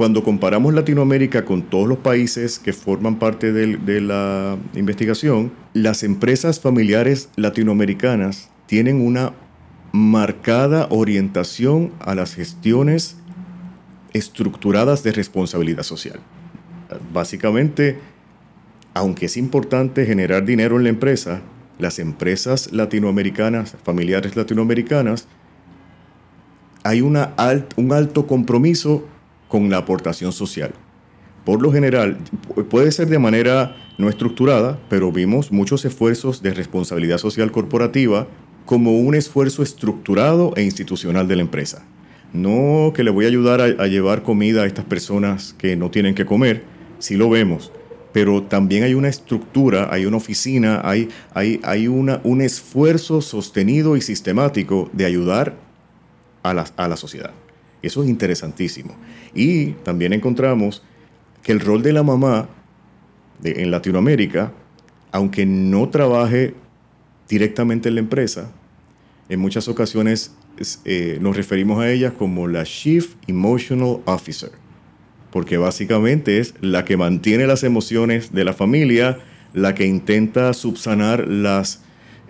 Cuando 0.00 0.24
comparamos 0.24 0.72
Latinoamérica 0.72 1.44
con 1.44 1.60
todos 1.60 1.86
los 1.86 1.98
países 1.98 2.58
que 2.58 2.72
forman 2.72 3.18
parte 3.18 3.52
de 3.52 4.00
la 4.00 4.56
investigación, 4.74 5.52
las 5.74 6.02
empresas 6.04 6.58
familiares 6.58 7.28
latinoamericanas 7.36 8.48
tienen 8.64 9.06
una 9.06 9.34
marcada 9.92 10.86
orientación 10.88 11.92
a 12.00 12.14
las 12.14 12.34
gestiones 12.34 13.16
estructuradas 14.14 15.02
de 15.02 15.12
responsabilidad 15.12 15.82
social. 15.82 16.18
Básicamente, 17.12 17.98
aunque 18.94 19.26
es 19.26 19.36
importante 19.36 20.06
generar 20.06 20.46
dinero 20.46 20.78
en 20.78 20.84
la 20.84 20.88
empresa, 20.88 21.42
las 21.78 21.98
empresas 21.98 22.72
latinoamericanas, 22.72 23.76
familiares 23.84 24.34
latinoamericanas, 24.34 25.26
hay 26.84 27.02
una 27.02 27.34
un 27.76 27.92
alto 27.92 28.26
compromiso 28.26 29.04
con 29.50 29.68
la 29.68 29.76
aportación 29.76 30.32
social. 30.32 30.72
Por 31.44 31.60
lo 31.60 31.72
general, 31.72 32.16
puede 32.70 32.92
ser 32.92 33.08
de 33.08 33.18
manera 33.18 33.76
no 33.98 34.08
estructurada, 34.08 34.78
pero 34.88 35.12
vimos 35.12 35.52
muchos 35.52 35.84
esfuerzos 35.84 36.42
de 36.42 36.54
responsabilidad 36.54 37.18
social 37.18 37.50
corporativa 37.50 38.26
como 38.64 38.98
un 38.98 39.14
esfuerzo 39.14 39.62
estructurado 39.62 40.54
e 40.56 40.62
institucional 40.62 41.28
de 41.28 41.36
la 41.36 41.42
empresa. 41.42 41.82
No 42.32 42.92
que 42.94 43.02
le 43.02 43.10
voy 43.10 43.24
a 43.24 43.28
ayudar 43.28 43.60
a, 43.60 43.86
llevar 43.88 44.22
comida 44.22 44.62
a 44.62 44.66
estas 44.66 44.84
personas 44.84 45.54
que 45.58 45.76
no 45.76 45.90
tienen 45.90 46.14
que 46.14 46.24
comer, 46.24 46.62
sí 47.00 47.16
lo 47.16 47.28
vemos, 47.28 47.72
pero 48.12 48.44
también 48.44 48.84
hay 48.84 48.94
una 48.94 49.08
estructura, 49.08 49.88
hay 49.90 50.06
una 50.06 50.18
oficina, 50.18 50.80
hay, 50.84 51.08
hay, 51.34 51.60
hay 51.64 51.88
una, 51.88 52.20
un 52.22 52.40
esfuerzo 52.40 53.20
sostenido 53.20 53.96
y 53.96 54.00
sistemático 54.00 54.88
de 54.92 55.06
ayudar 55.06 55.56
a 56.44 56.54
la, 56.54 56.66
a 56.76 56.86
la 56.86 56.96
sociedad. 56.96 57.32
Eso 57.82 58.02
es 58.02 58.08
interesantísimo. 58.08 58.94
Y 59.34 59.72
también 59.84 60.12
encontramos 60.12 60.82
que 61.42 61.52
el 61.52 61.60
rol 61.60 61.82
de 61.82 61.92
la 61.92 62.02
mamá 62.02 62.48
en 63.42 63.70
Latinoamérica, 63.70 64.52
aunque 65.12 65.46
no 65.46 65.88
trabaje 65.88 66.54
directamente 67.28 67.88
en 67.88 67.94
la 67.94 68.00
empresa, 68.00 68.50
en 69.28 69.40
muchas 69.40 69.68
ocasiones 69.68 70.32
eh, 70.84 71.18
nos 71.20 71.36
referimos 71.36 71.80
a 71.80 71.90
ella 71.90 72.10
como 72.12 72.48
la 72.48 72.64
Chief 72.64 73.14
Emotional 73.26 74.00
Officer. 74.04 74.50
porque 75.30 75.56
básicamente 75.56 76.40
es 76.40 76.54
la 76.60 76.84
que 76.84 76.96
mantiene 76.96 77.46
las 77.46 77.62
emociones 77.62 78.32
de 78.32 78.44
la 78.44 78.52
familia, 78.52 79.18
la 79.54 79.76
que 79.76 79.86
intenta 79.86 80.52
subsanar 80.52 81.28
las 81.28 81.82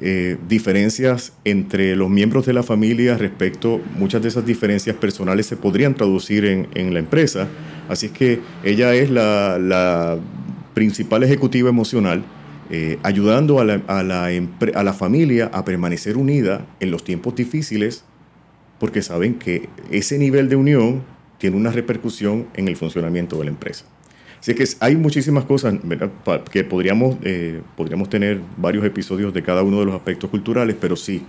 eh, 0.02 0.38
diferencias 0.48 1.34
entre 1.44 1.94
los 1.94 2.08
miembros 2.08 2.46
de 2.46 2.54
la 2.54 2.62
familia 2.62 3.18
respecto, 3.18 3.82
muchas 3.98 4.22
de 4.22 4.28
esas 4.28 4.46
diferencias 4.46 4.96
personales 4.96 5.44
se 5.44 5.58
podrían 5.58 5.94
traducir 5.94 6.46
en, 6.46 6.94
la 6.94 6.98
empresa. 6.98 7.48
Así 7.88 8.06
es 8.06 8.12
que 8.12 8.40
ella 8.64 8.94
es 8.94 9.10
la, 9.10 10.18
principal 10.72 11.22
ejecutiva 11.24 11.68
emocional, 11.68 12.22
eh, 12.70 12.98
ayudando 13.02 13.58
a 13.58 13.64
la, 13.64 13.82
a, 13.88 14.02
la 14.02 14.30
a 14.74 14.82
la 14.84 14.92
familia 14.94 15.50
a 15.52 15.64
permanecer 15.64 16.16
unida 16.16 16.64
en 16.78 16.90
los 16.90 17.04
tiempos 17.04 17.34
difíciles, 17.34 18.04
porque 18.78 19.02
saben 19.02 19.34
que 19.34 19.68
ese 19.90 20.16
nivel 20.16 20.48
de 20.48 20.56
unión 20.56 21.02
tiene 21.38 21.56
una 21.56 21.72
repercusión 21.72 22.46
en 22.54 22.68
el 22.68 22.76
funcionamiento 22.76 23.36
de 23.38 23.44
la 23.44 23.50
empresa. 23.50 23.84
Así 24.40 24.54
que 24.54 24.64
hay 24.80 24.96
muchísimas 24.96 25.44
cosas 25.44 25.74
que 26.50 26.64
podríamos, 26.64 27.16
eh, 27.22 27.60
podríamos 27.76 28.08
tener 28.08 28.40
varios 28.56 28.84
episodios 28.86 29.34
de 29.34 29.42
cada 29.42 29.62
uno 29.62 29.80
de 29.80 29.86
los 29.86 29.94
aspectos 29.94 30.30
culturales, 30.30 30.76
pero 30.80 30.96
sí, 30.96 31.22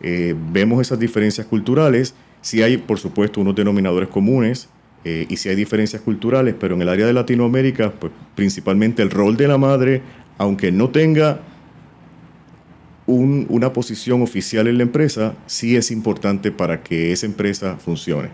eh, 0.00 0.34
vemos 0.52 0.80
esas 0.80 1.00
diferencias 1.00 1.46
culturales, 1.48 2.14
sí 2.40 2.62
hay, 2.62 2.76
por 2.76 3.00
supuesto, 3.00 3.40
unos 3.40 3.56
denominadores 3.56 4.08
comunes 4.08 4.68
eh, 5.04 5.26
y 5.28 5.36
sí 5.38 5.48
hay 5.48 5.56
diferencias 5.56 6.02
culturales, 6.02 6.54
pero 6.58 6.76
en 6.76 6.82
el 6.82 6.88
área 6.88 7.04
de 7.04 7.12
Latinoamérica, 7.12 7.90
pues, 7.90 8.12
principalmente 8.36 9.02
el 9.02 9.10
rol 9.10 9.36
de 9.36 9.48
la 9.48 9.58
madre, 9.58 10.02
aunque 10.38 10.70
no 10.70 10.90
tenga 10.90 11.40
una 13.08 13.72
posición 13.72 14.22
oficial 14.22 14.68
en 14.68 14.78
la 14.78 14.84
empresa, 14.84 15.34
sí 15.46 15.74
es 15.76 15.90
importante 15.90 16.52
para 16.52 16.82
que 16.82 17.12
esa 17.12 17.26
empresa 17.26 17.76
funcione. 17.76 18.28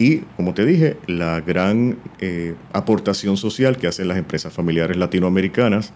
Y, 0.00 0.20
como 0.38 0.54
te 0.54 0.64
dije, 0.64 0.96
la 1.06 1.42
gran 1.42 1.98
eh, 2.20 2.54
aportación 2.72 3.36
social 3.36 3.76
que 3.76 3.86
hacen 3.86 4.08
las 4.08 4.16
empresas 4.16 4.50
familiares 4.50 4.96
latinoamericanas 4.96 5.92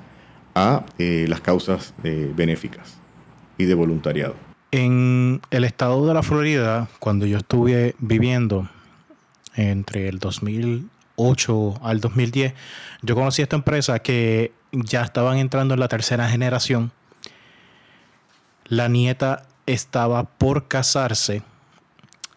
a 0.55 0.85
eh, 0.99 1.25
las 1.27 1.41
causas 1.41 1.95
eh, 2.05 2.31
benéficas 2.37 2.99
y 3.57 3.65
de 3.65 3.73
voluntariado. 3.73 4.35
En 4.73 5.41
el 5.51 5.65
estado 5.65 6.07
de 6.07 6.13
la 6.13 6.23
Florida, 6.23 6.87
cuando 6.99 7.25
yo 7.25 7.39
estuve 7.39 7.95
viviendo 7.99 8.69
entre 9.55 10.09
el 10.09 10.19
2008 10.19 11.81
al 11.83 12.03
2010, 12.03 12.53
yo 13.01 13.15
conocí 13.15 13.41
esta 13.41 13.57
empresa 13.57 14.01
que 14.01 14.53
ya 14.71 15.01
estaban 15.01 15.39
entrando 15.39 15.73
en 15.73 15.81
la 15.81 15.89
tercera 15.89 16.29
generación. 16.29 16.93
La 18.67 18.89
nieta 18.89 19.47
estaba 19.65 20.25
por 20.25 20.69
casarse 20.69 21.43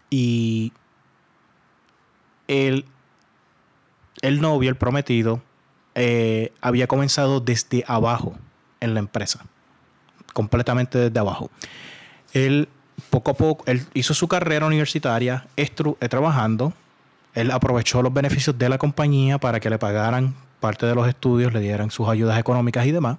y 0.09 0.71
el, 2.47 2.85
el 4.21 4.41
novio, 4.41 4.69
el 4.69 4.75
prometido, 4.75 5.41
eh, 5.95 6.51
había 6.61 6.87
comenzado 6.87 7.39
desde 7.39 7.83
abajo 7.87 8.35
en 8.79 8.93
la 8.93 8.99
empresa, 8.99 9.45
completamente 10.33 10.97
desde 10.97 11.19
abajo. 11.19 11.49
Él 12.33 12.69
poco 13.09 13.31
a 13.31 13.33
poco, 13.35 13.63
él 13.67 13.85
hizo 13.93 14.13
su 14.13 14.27
carrera 14.27 14.65
universitaria 14.65 15.47
eh, 15.55 15.69
trabajando, 16.09 16.73
él 17.33 17.51
aprovechó 17.51 18.01
los 18.01 18.13
beneficios 18.13 18.57
de 18.57 18.69
la 18.69 18.77
compañía 18.77 19.37
para 19.37 19.59
que 19.59 19.69
le 19.69 19.77
pagaran 19.77 20.35
parte 20.59 20.85
de 20.85 20.95
los 20.95 21.07
estudios, 21.07 21.53
le 21.53 21.59
dieran 21.59 21.91
sus 21.91 22.07
ayudas 22.07 22.39
económicas 22.39 22.85
y 22.85 22.91
demás, 22.91 23.17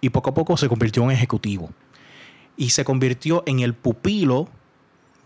y 0.00 0.10
poco 0.10 0.30
a 0.30 0.34
poco 0.34 0.56
se 0.56 0.68
convirtió 0.68 1.02
en 1.04 1.10
ejecutivo. 1.10 1.70
Y 2.56 2.70
se 2.70 2.84
convirtió 2.84 3.42
en 3.46 3.60
el 3.60 3.74
pupilo 3.74 4.48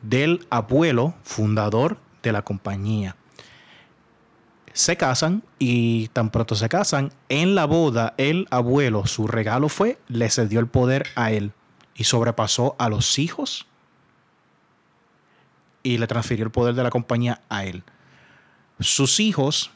del 0.02 0.46
abuelo 0.50 1.14
fundador 1.22 1.98
de 2.26 2.32
la 2.32 2.42
compañía. 2.42 3.16
Se 4.72 4.96
casan 4.96 5.42
y 5.58 6.08
tan 6.08 6.30
pronto 6.30 6.54
se 6.54 6.68
casan, 6.68 7.12
en 7.28 7.54
la 7.54 7.64
boda 7.64 8.14
el 8.18 8.46
abuelo, 8.50 9.06
su 9.06 9.26
regalo 9.26 9.68
fue, 9.68 9.98
le 10.08 10.28
cedió 10.28 10.60
el 10.60 10.66
poder 10.66 11.06
a 11.14 11.30
él 11.30 11.52
y 11.94 12.04
sobrepasó 12.04 12.76
a 12.78 12.90
los 12.90 13.18
hijos 13.18 13.66
y 15.82 15.98
le 15.98 16.06
transfirió 16.06 16.44
el 16.44 16.50
poder 16.50 16.74
de 16.74 16.82
la 16.82 16.90
compañía 16.90 17.40
a 17.48 17.64
él. 17.64 17.84
Sus 18.80 19.20
hijos, 19.20 19.70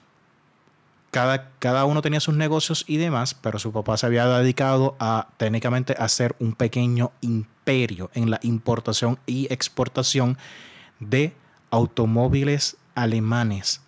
cada, 1.11 1.51
cada 1.61 1.87
uno 1.87 2.03
tenía 2.03 2.21
sus 2.21 2.35
negocios 2.35 2.85
y 2.87 2.99
demás, 2.99 3.33
pero 3.33 3.59
su 3.59 3.73
papá 3.73 3.97
se 3.97 4.07
había 4.07 4.27
dedicado 4.27 4.97
a 4.99 5.29
técnicamente 5.39 5.95
hacer 5.99 6.37
un 6.41 6.53
pequeño 6.53 7.13
imperio 7.23 8.11
en 8.13 8.31
la 8.31 8.41
importación 8.43 9.19
y 9.25 9.51
exportación 9.51 10.37
de 10.99 11.33
automóviles 11.71 12.77
alemanes 12.95 13.81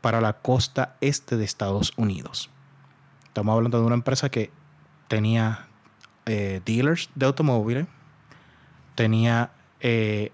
para 0.00 0.20
la 0.20 0.34
costa 0.34 0.96
este 1.00 1.36
de 1.36 1.44
Estados 1.44 1.92
Unidos. 1.96 2.50
Estamos 3.26 3.54
hablando 3.54 3.80
de 3.80 3.86
una 3.86 3.94
empresa 3.94 4.28
que 4.28 4.50
tenía 5.08 5.66
eh, 6.26 6.60
dealers 6.64 7.10
de 7.14 7.26
automóviles, 7.26 7.86
tenía 8.94 9.50
eh, 9.80 10.32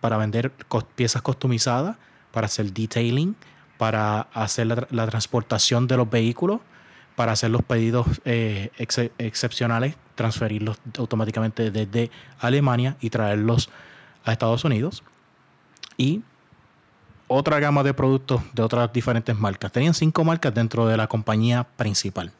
para 0.00 0.16
vender 0.16 0.52
piezas 0.96 1.22
customizadas, 1.22 1.96
para 2.32 2.46
hacer 2.46 2.72
detailing, 2.72 3.36
para 3.78 4.22
hacer 4.32 4.66
la, 4.66 5.06
transportación 5.06 5.86
de 5.86 5.96
los 5.96 6.08
vehículos, 6.08 6.60
para 7.16 7.32
hacer 7.32 7.50
los 7.50 7.62
pedidos 7.62 8.06
eh, 8.24 8.70
excepcionales, 9.18 9.96
transferirlos 10.14 10.78
automáticamente 10.98 11.70
desde 11.70 12.10
Alemania 12.38 12.96
y 13.00 13.10
traerlos 13.10 13.70
a 14.24 14.32
Estados 14.32 14.64
Unidos 14.64 15.02
y 16.00 16.22
otra 17.28 17.60
gama 17.60 17.82
de 17.82 17.92
productos 17.92 18.40
de 18.54 18.62
otras 18.62 18.90
diferentes 18.90 19.38
marcas. 19.38 19.70
Tenían 19.70 19.92
cinco 19.92 20.24
marcas 20.24 20.54
dentro 20.54 20.86
de 20.86 20.96
la 20.96 21.08
compañía 21.08 21.64
principal. 21.76 22.32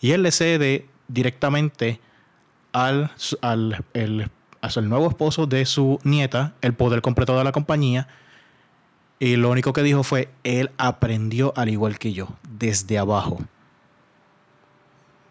Y 0.00 0.10
él 0.10 0.24
le 0.24 0.32
cede 0.32 0.88
directamente 1.06 2.00
al, 2.72 3.12
al, 3.42 3.84
el, 3.94 4.28
nuevo 4.88 5.08
esposo 5.08 5.46
de 5.46 5.64
su 5.66 6.00
nieta 6.02 6.54
el 6.62 6.74
poder 6.74 7.00
completo 7.00 7.38
de 7.38 7.44
la 7.44 7.52
compañía. 7.52 8.08
Y 9.20 9.36
lo 9.36 9.50
único 9.50 9.72
que 9.72 9.84
dijo 9.84 10.02
fue, 10.02 10.28
él 10.42 10.72
aprendió 10.76 11.54
al 11.56 11.68
igual 11.68 12.00
que 12.00 12.12
yo, 12.12 12.28
desde 12.42 12.98
abajo. 12.98 13.38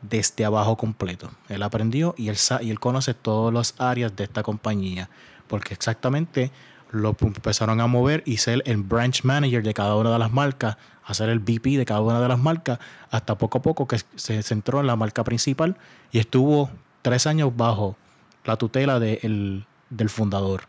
Desde 0.02 0.46
abajo 0.46 0.78
completo. 0.78 1.30
Él 1.50 1.62
aprendió 1.62 2.16
y 2.18 2.30
él, 2.30 2.38
y 2.62 2.70
él 2.70 2.80
conoce 2.80 3.14
todas 3.14 3.54
las 3.54 3.76
áreas 3.80 4.16
de 4.16 4.24
esta 4.24 4.44
compañía. 4.44 5.10
Porque 5.48 5.74
exactamente 5.74 6.52
lo 6.94 7.18
empezaron 7.20 7.82
a 7.82 7.88
mover 7.88 8.22
y 8.26 8.38
ser 8.38 8.62
el 8.66 8.78
branch 8.78 9.24
manager 9.24 9.64
de 9.64 9.74
cada 9.74 9.96
una 9.96 10.12
de 10.12 10.20
las 10.20 10.32
marcas, 10.32 10.78
hacer 11.04 11.28
el 11.30 11.40
VP 11.40 11.78
de 11.78 11.86
cada 11.86 12.02
una 12.02 12.22
de 12.22 12.28
las 12.28 12.38
marcas, 12.40 12.78
hasta 13.10 13.36
poco 13.36 13.58
a 13.58 13.62
poco 13.64 13.88
que 13.88 13.98
se 14.16 14.44
centró 14.44 14.80
en 14.80 14.88
la 14.88 14.96
marca 14.96 15.24
principal 15.24 15.76
y 16.12 16.20
estuvo 16.20 16.70
tres 17.02 17.26
años 17.26 17.52
bajo 17.58 17.98
la 18.46 18.58
tutela 18.58 19.00
del 19.00 19.66
fundador. 20.08 20.66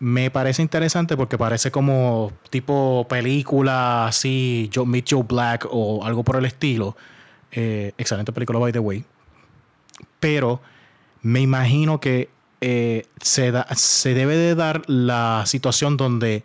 Me 0.00 0.30
parece 0.30 0.62
interesante 0.62 1.18
porque 1.18 1.36
parece 1.36 1.70
como 1.70 2.32
tipo 2.48 3.06
película 3.10 4.06
así, 4.06 4.70
Meet 4.86 5.06
Joe 5.10 5.22
Black 5.22 5.66
o 5.70 6.02
algo 6.04 6.24
por 6.24 6.36
el 6.36 6.46
estilo. 6.46 6.96
Eh, 7.52 7.92
excelente 7.98 8.32
película, 8.32 8.58
by 8.58 8.72
the 8.72 8.78
way. 8.78 9.04
Pero 10.18 10.62
me 11.20 11.40
imagino 11.40 12.00
que 12.00 12.30
eh, 12.60 13.06
se, 13.20 13.50
da, 13.52 13.66
se 13.74 14.14
debe 14.14 14.36
de 14.36 14.54
dar 14.54 14.82
la 14.88 15.44
situación 15.46 15.96
donde, 15.96 16.44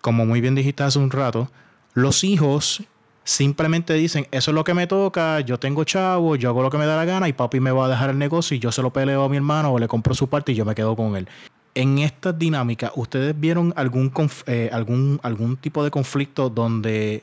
como 0.00 0.26
muy 0.26 0.40
bien 0.40 0.54
dijiste 0.54 0.82
hace 0.82 0.98
un 0.98 1.10
rato, 1.10 1.50
los 1.94 2.24
hijos 2.24 2.84
simplemente 3.24 3.94
dicen, 3.94 4.28
eso 4.30 4.50
es 4.50 4.54
lo 4.54 4.64
que 4.64 4.74
me 4.74 4.86
toca, 4.86 5.40
yo 5.40 5.58
tengo 5.58 5.84
chavo, 5.84 6.36
yo 6.36 6.50
hago 6.50 6.62
lo 6.62 6.70
que 6.70 6.78
me 6.78 6.86
da 6.86 6.96
la 6.96 7.04
gana 7.04 7.28
y 7.28 7.32
papi 7.32 7.58
me 7.58 7.72
va 7.72 7.86
a 7.86 7.88
dejar 7.88 8.10
el 8.10 8.18
negocio 8.18 8.56
y 8.56 8.60
yo 8.60 8.70
se 8.70 8.82
lo 8.82 8.92
peleo 8.92 9.24
a 9.24 9.28
mi 9.28 9.36
hermano 9.36 9.72
o 9.72 9.78
le 9.78 9.88
compro 9.88 10.14
su 10.14 10.28
parte 10.28 10.52
y 10.52 10.54
yo 10.54 10.64
me 10.64 10.74
quedo 10.74 10.94
con 10.94 11.16
él. 11.16 11.28
En 11.74 11.98
esta 11.98 12.32
dinámica, 12.32 12.92
¿ustedes 12.94 13.38
vieron 13.38 13.72
algún, 13.76 14.12
eh, 14.46 14.70
algún, 14.72 15.18
algún 15.22 15.56
tipo 15.56 15.82
de 15.82 15.90
conflicto 15.90 16.48
donde 16.48 17.22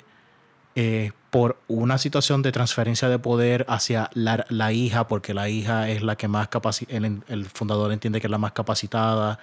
eh, 0.75 1.11
por 1.33 1.57
una 1.67 1.97
situación 1.97 2.43
de 2.43 2.51
transferencia 2.51 3.09
de 3.09 3.17
poder 3.17 3.65
hacia 3.67 4.11
la, 4.13 4.71
hija, 4.71 5.07
porque 5.07 5.33
la 5.33 5.49
hija 5.49 5.89
es 5.89 6.03
la 6.03 6.15
que 6.15 6.27
más 6.27 6.47
capacitada, 6.47 7.07
el, 7.27 7.45
fundador 7.45 7.91
entiende 7.91 8.21
que 8.21 8.27
es 8.27 8.31
la 8.31 8.37
más 8.37 8.51
capacitada, 8.51 9.39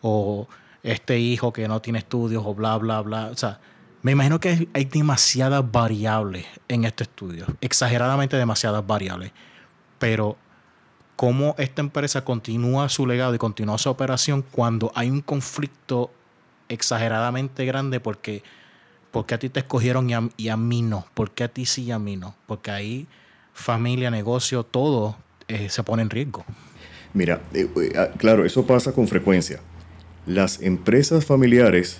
o 0.00 0.46
este 0.84 1.18
hijo 1.18 1.52
que 1.52 1.66
no 1.66 1.82
tiene 1.82 1.98
estudios, 1.98 2.44
o 2.46 2.54
bla, 2.54 2.78
bla, 2.78 3.00
bla. 3.00 3.30
O 3.32 3.36
sea, 3.36 3.58
me 4.02 4.12
imagino 4.12 4.38
que 4.38 4.68
hay 4.72 4.84
demasiadas 4.84 5.64
variables 5.72 6.46
en 6.68 6.84
este 6.84 7.02
estudio, 7.02 7.46
exageradamente 7.60 8.36
demasiadas 8.36 8.86
variables. 8.86 9.32
Pero, 9.98 10.36
¿cómo 11.16 11.56
esta 11.58 11.82
empresa 11.82 12.24
continúa 12.24 12.88
su 12.88 13.08
legado 13.08 13.34
y 13.34 13.38
continúa 13.38 13.78
su 13.78 13.90
operación 13.90 14.44
cuando 14.52 14.92
hay 14.94 15.10
un 15.10 15.20
conflicto 15.20 16.12
exageradamente 16.68 17.64
grande? 17.64 17.98
Porque 17.98 18.44
¿Por 19.14 19.26
qué 19.26 19.36
a 19.36 19.38
ti 19.38 19.48
te 19.48 19.60
escogieron 19.60 20.10
y 20.36 20.48
a, 20.48 20.56
mí 20.56 20.82
no? 20.82 21.06
¿Por 21.14 21.30
qué 21.30 21.44
a 21.44 21.48
ti 21.48 21.66
sí 21.66 21.84
y 21.84 21.92
a 21.92 22.00
mí 22.00 22.16
no? 22.16 22.34
Porque 22.48 22.72
ahí 22.72 23.06
familia, 23.52 24.10
negocio, 24.10 24.64
todo 24.64 25.14
eh, 25.46 25.68
se 25.68 25.84
pone 25.84 26.02
en 26.02 26.10
riesgo. 26.10 26.44
Mira, 27.12 27.40
eh, 27.52 27.68
eh, 27.76 27.92
ah, 27.96 28.08
claro, 28.18 28.44
eso 28.44 28.66
pasa 28.66 28.90
con 28.90 29.06
frecuencia. 29.06 29.60
Las 30.26 30.60
empresas 30.62 31.24
familiares 31.26 31.98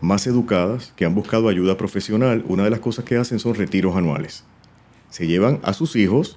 más 0.00 0.26
educadas, 0.26 0.92
que 0.96 1.04
han 1.04 1.14
buscado 1.14 1.48
ayuda 1.48 1.76
profesional, 1.76 2.44
una 2.48 2.64
de 2.64 2.70
las 2.70 2.80
cosas 2.80 3.04
que 3.04 3.16
hacen 3.16 3.38
son 3.38 3.54
retiros 3.54 3.94
anuales. 3.94 4.42
Se 5.10 5.28
llevan 5.28 5.60
a 5.62 5.72
sus 5.72 5.94
hijos, 5.94 6.36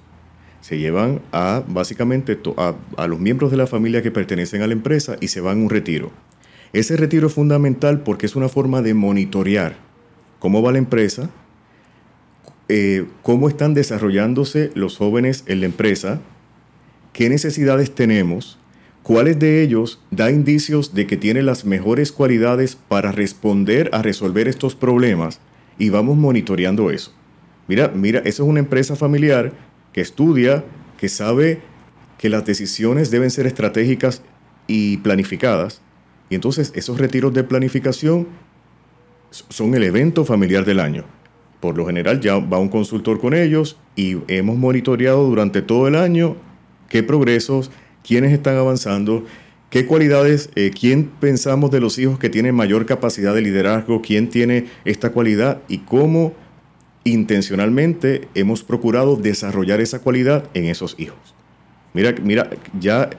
se 0.60 0.78
llevan 0.78 1.22
a 1.32 1.64
básicamente 1.66 2.38
a, 2.56 2.74
a 2.96 3.06
los 3.08 3.18
miembros 3.18 3.50
de 3.50 3.56
la 3.56 3.66
familia 3.66 4.00
que 4.00 4.12
pertenecen 4.12 4.62
a 4.62 4.68
la 4.68 4.74
empresa 4.74 5.16
y 5.20 5.26
se 5.26 5.40
van 5.40 5.58
a 5.58 5.62
un 5.64 5.70
retiro. 5.70 6.12
Ese 6.72 6.96
retiro 6.96 7.26
es 7.26 7.34
fundamental 7.34 8.00
porque 8.00 8.26
es 8.26 8.36
una 8.36 8.48
forma 8.48 8.82
de 8.82 8.94
monitorear 8.94 9.76
cómo 10.40 10.62
va 10.62 10.72
la 10.72 10.78
empresa, 10.78 11.30
eh, 12.68 13.04
cómo 13.22 13.48
están 13.48 13.74
desarrollándose 13.74 14.72
los 14.74 14.96
jóvenes 14.96 15.44
en 15.46 15.60
la 15.60 15.66
empresa, 15.66 16.20
qué 17.12 17.28
necesidades 17.28 17.94
tenemos, 17.94 18.58
cuáles 19.02 19.38
de 19.38 19.62
ellos 19.62 20.00
da 20.10 20.30
indicios 20.30 20.94
de 20.94 21.06
que 21.06 21.16
tienen 21.16 21.46
las 21.46 21.64
mejores 21.64 22.10
cualidades 22.10 22.76
para 22.76 23.12
responder 23.12 23.90
a 23.92 24.02
resolver 24.02 24.48
estos 24.48 24.74
problemas 24.74 25.40
y 25.78 25.90
vamos 25.90 26.16
monitoreando 26.16 26.90
eso. 26.90 27.12
Mira, 27.68 27.88
mira, 27.94 28.20
eso 28.20 28.42
es 28.42 28.48
una 28.48 28.60
empresa 28.60 28.96
familiar 28.96 29.52
que 29.92 30.00
estudia, 30.00 30.64
que 30.98 31.08
sabe 31.08 31.60
que 32.18 32.28
las 32.28 32.44
decisiones 32.44 33.10
deben 33.10 33.30
ser 33.30 33.46
estratégicas 33.46 34.22
y 34.66 34.98
planificadas. 34.98 35.80
Y 36.30 36.36
entonces 36.36 36.72
esos 36.74 36.98
retiros 36.98 37.34
de 37.34 37.44
planificación 37.44 38.28
son 39.30 39.74
el 39.74 39.82
evento 39.82 40.24
familiar 40.24 40.64
del 40.64 40.80
año. 40.80 41.04
Por 41.60 41.76
lo 41.76 41.86
general 41.86 42.20
ya 42.20 42.38
va 42.38 42.58
un 42.58 42.70
consultor 42.70 43.20
con 43.20 43.34
ellos 43.34 43.76
y 43.94 44.16
hemos 44.28 44.56
monitoreado 44.56 45.26
durante 45.26 45.60
todo 45.60 45.88
el 45.88 45.94
año 45.94 46.36
qué 46.88 47.02
progresos, 47.02 47.70
quiénes 48.06 48.32
están 48.32 48.56
avanzando, 48.56 49.26
qué 49.68 49.86
cualidades, 49.86 50.50
eh, 50.54 50.70
quién 50.78 51.10
pensamos 51.20 51.70
de 51.70 51.80
los 51.80 51.98
hijos 51.98 52.18
que 52.18 52.30
tienen 52.30 52.54
mayor 52.54 52.86
capacidad 52.86 53.34
de 53.34 53.42
liderazgo, 53.42 54.00
quién 54.00 54.30
tiene 54.30 54.66
esta 54.84 55.10
cualidad 55.10 55.60
y 55.68 55.78
cómo 55.78 56.32
intencionalmente 57.04 58.28
hemos 58.34 58.62
procurado 58.62 59.16
desarrollar 59.16 59.80
esa 59.80 60.00
cualidad 60.00 60.44
en 60.54 60.66
esos 60.66 60.96
hijos. 60.98 61.18
Mira, 61.92 62.14
mira, 62.22 62.50
ya, 62.78 63.10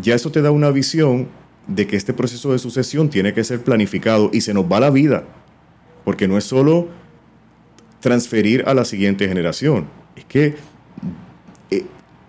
ya 0.00 0.14
eso 0.14 0.30
te 0.30 0.42
da 0.42 0.50
una 0.50 0.70
visión 0.70 1.28
de 1.66 1.86
que 1.86 1.96
este 1.96 2.12
proceso 2.12 2.52
de 2.52 2.58
sucesión 2.58 3.08
tiene 3.08 3.32
que 3.32 3.44
ser 3.44 3.62
planificado 3.62 4.30
y 4.32 4.40
se 4.42 4.54
nos 4.54 4.70
va 4.70 4.80
la 4.80 4.90
vida, 4.90 5.24
porque 6.04 6.28
no 6.28 6.36
es 6.36 6.44
solo 6.44 6.88
transferir 8.00 8.64
a 8.66 8.74
la 8.74 8.84
siguiente 8.84 9.26
generación, 9.26 9.86
es 10.14 10.24
que 10.26 10.56
eh, 11.70 11.86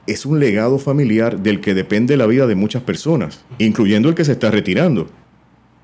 es 0.08 0.26
un 0.26 0.40
legado 0.40 0.80
familiar 0.80 1.40
del 1.40 1.60
que 1.60 1.74
depende 1.74 2.16
la 2.16 2.28
vida 2.28 2.48
de 2.48 2.56
muchas 2.56 2.84
personas, 2.84 3.42
incluyendo 3.58 4.08
el 4.08 4.16
que 4.16 4.24
se 4.24 4.32
está 4.32 4.52
retirando, 4.52 5.10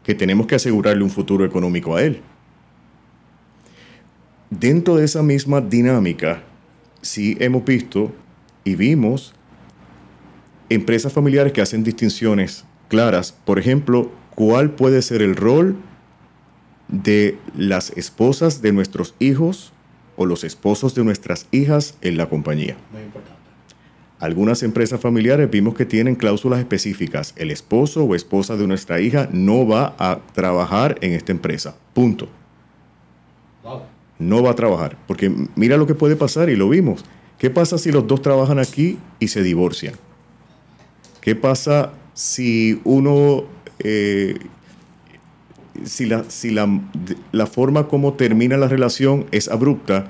que 0.04 0.16
tenemos 0.16 0.47
que 0.47 0.56
asegurarle 0.56 1.04
un 1.04 1.10
futuro 1.10 1.45
económico 1.45 1.95
a 1.95 2.04
él. 2.04 2.22
Dentro 4.49 4.95
de 4.95 5.06
esa 5.06 5.24
misma 5.24 5.62
dinámica, 5.62 6.41
sí 7.02 7.38
hemos 7.39 7.66
visto 7.66 8.12
y 8.64 8.76
vimos 8.76 9.34
empresas 10.70 11.12
familiares 11.12 11.52
que 11.52 11.62
hacen 11.62 11.84
distinciones 11.84 12.64
claras. 12.92 13.32
Por 13.32 13.58
ejemplo, 13.58 14.12
¿cuál 14.36 14.72
puede 14.72 15.02
ser 15.02 15.22
el 15.22 15.38
rol 15.38 15.78
de 16.89 17.38
las 17.58 17.92
esposas 17.92 18.62
de 18.62 18.74
nuestros 18.74 19.16
hijos 19.20 19.72
o 20.18 20.26
los 20.26 20.44
esposos 20.44 20.94
de 20.94 21.06
nuestras 21.06 21.48
hijas 21.52 21.96
en 22.02 22.18
la 22.18 22.28
compañía? 22.28 22.76
Muy 22.92 23.04
importante. 23.04 23.39
Algunas 24.20 24.62
empresas 24.62 25.00
familiares 25.00 25.50
vimos 25.50 25.74
que 25.74 25.86
tienen 25.86 26.16
cláusulas 26.16 26.60
específicas. 26.60 27.34
El 27.38 27.50
esposo 27.50 28.04
o 28.04 28.14
esposa 28.14 28.58
de 28.58 28.68
nuestra 28.68 29.00
hija 29.00 29.30
no 29.32 29.66
va 29.66 29.96
a 29.98 30.20
trabajar 30.34 30.98
en 31.00 31.14
esta 31.14 31.32
empresa. 31.32 31.74
Punto. 31.94 32.28
No 34.20 34.44
va 34.44 34.52
a 34.52 34.56
trabajar. 34.56 34.98
Porque 35.08 35.34
mira 35.56 35.78
lo 35.78 35.88
que 35.88 35.96
puede 35.96 36.18
pasar 36.18 36.50
y 36.50 36.58
lo 36.58 36.68
vimos. 36.68 37.06
¿Qué 37.39 37.50
pasa 37.50 37.78
si 37.78 37.89
los 37.89 38.06
dos 38.06 38.22
trabajan 38.22 38.60
aquí 38.60 39.00
y 39.20 39.30
se 39.30 39.42
divorcian? 39.42 39.96
¿Qué 41.22 41.36
pasa 41.36 41.94
si 42.14 42.82
uno, 42.84 43.43
eh, 43.80 44.38
si, 45.86 46.05
la, 46.05 46.26
si 46.30 46.51
la, 46.51 46.68
la 47.32 47.47
forma 47.47 47.88
como 47.88 48.14
termina 48.14 48.57
la 48.57 48.68
relación 48.68 49.26
es 49.32 49.47
abrupta 49.47 50.09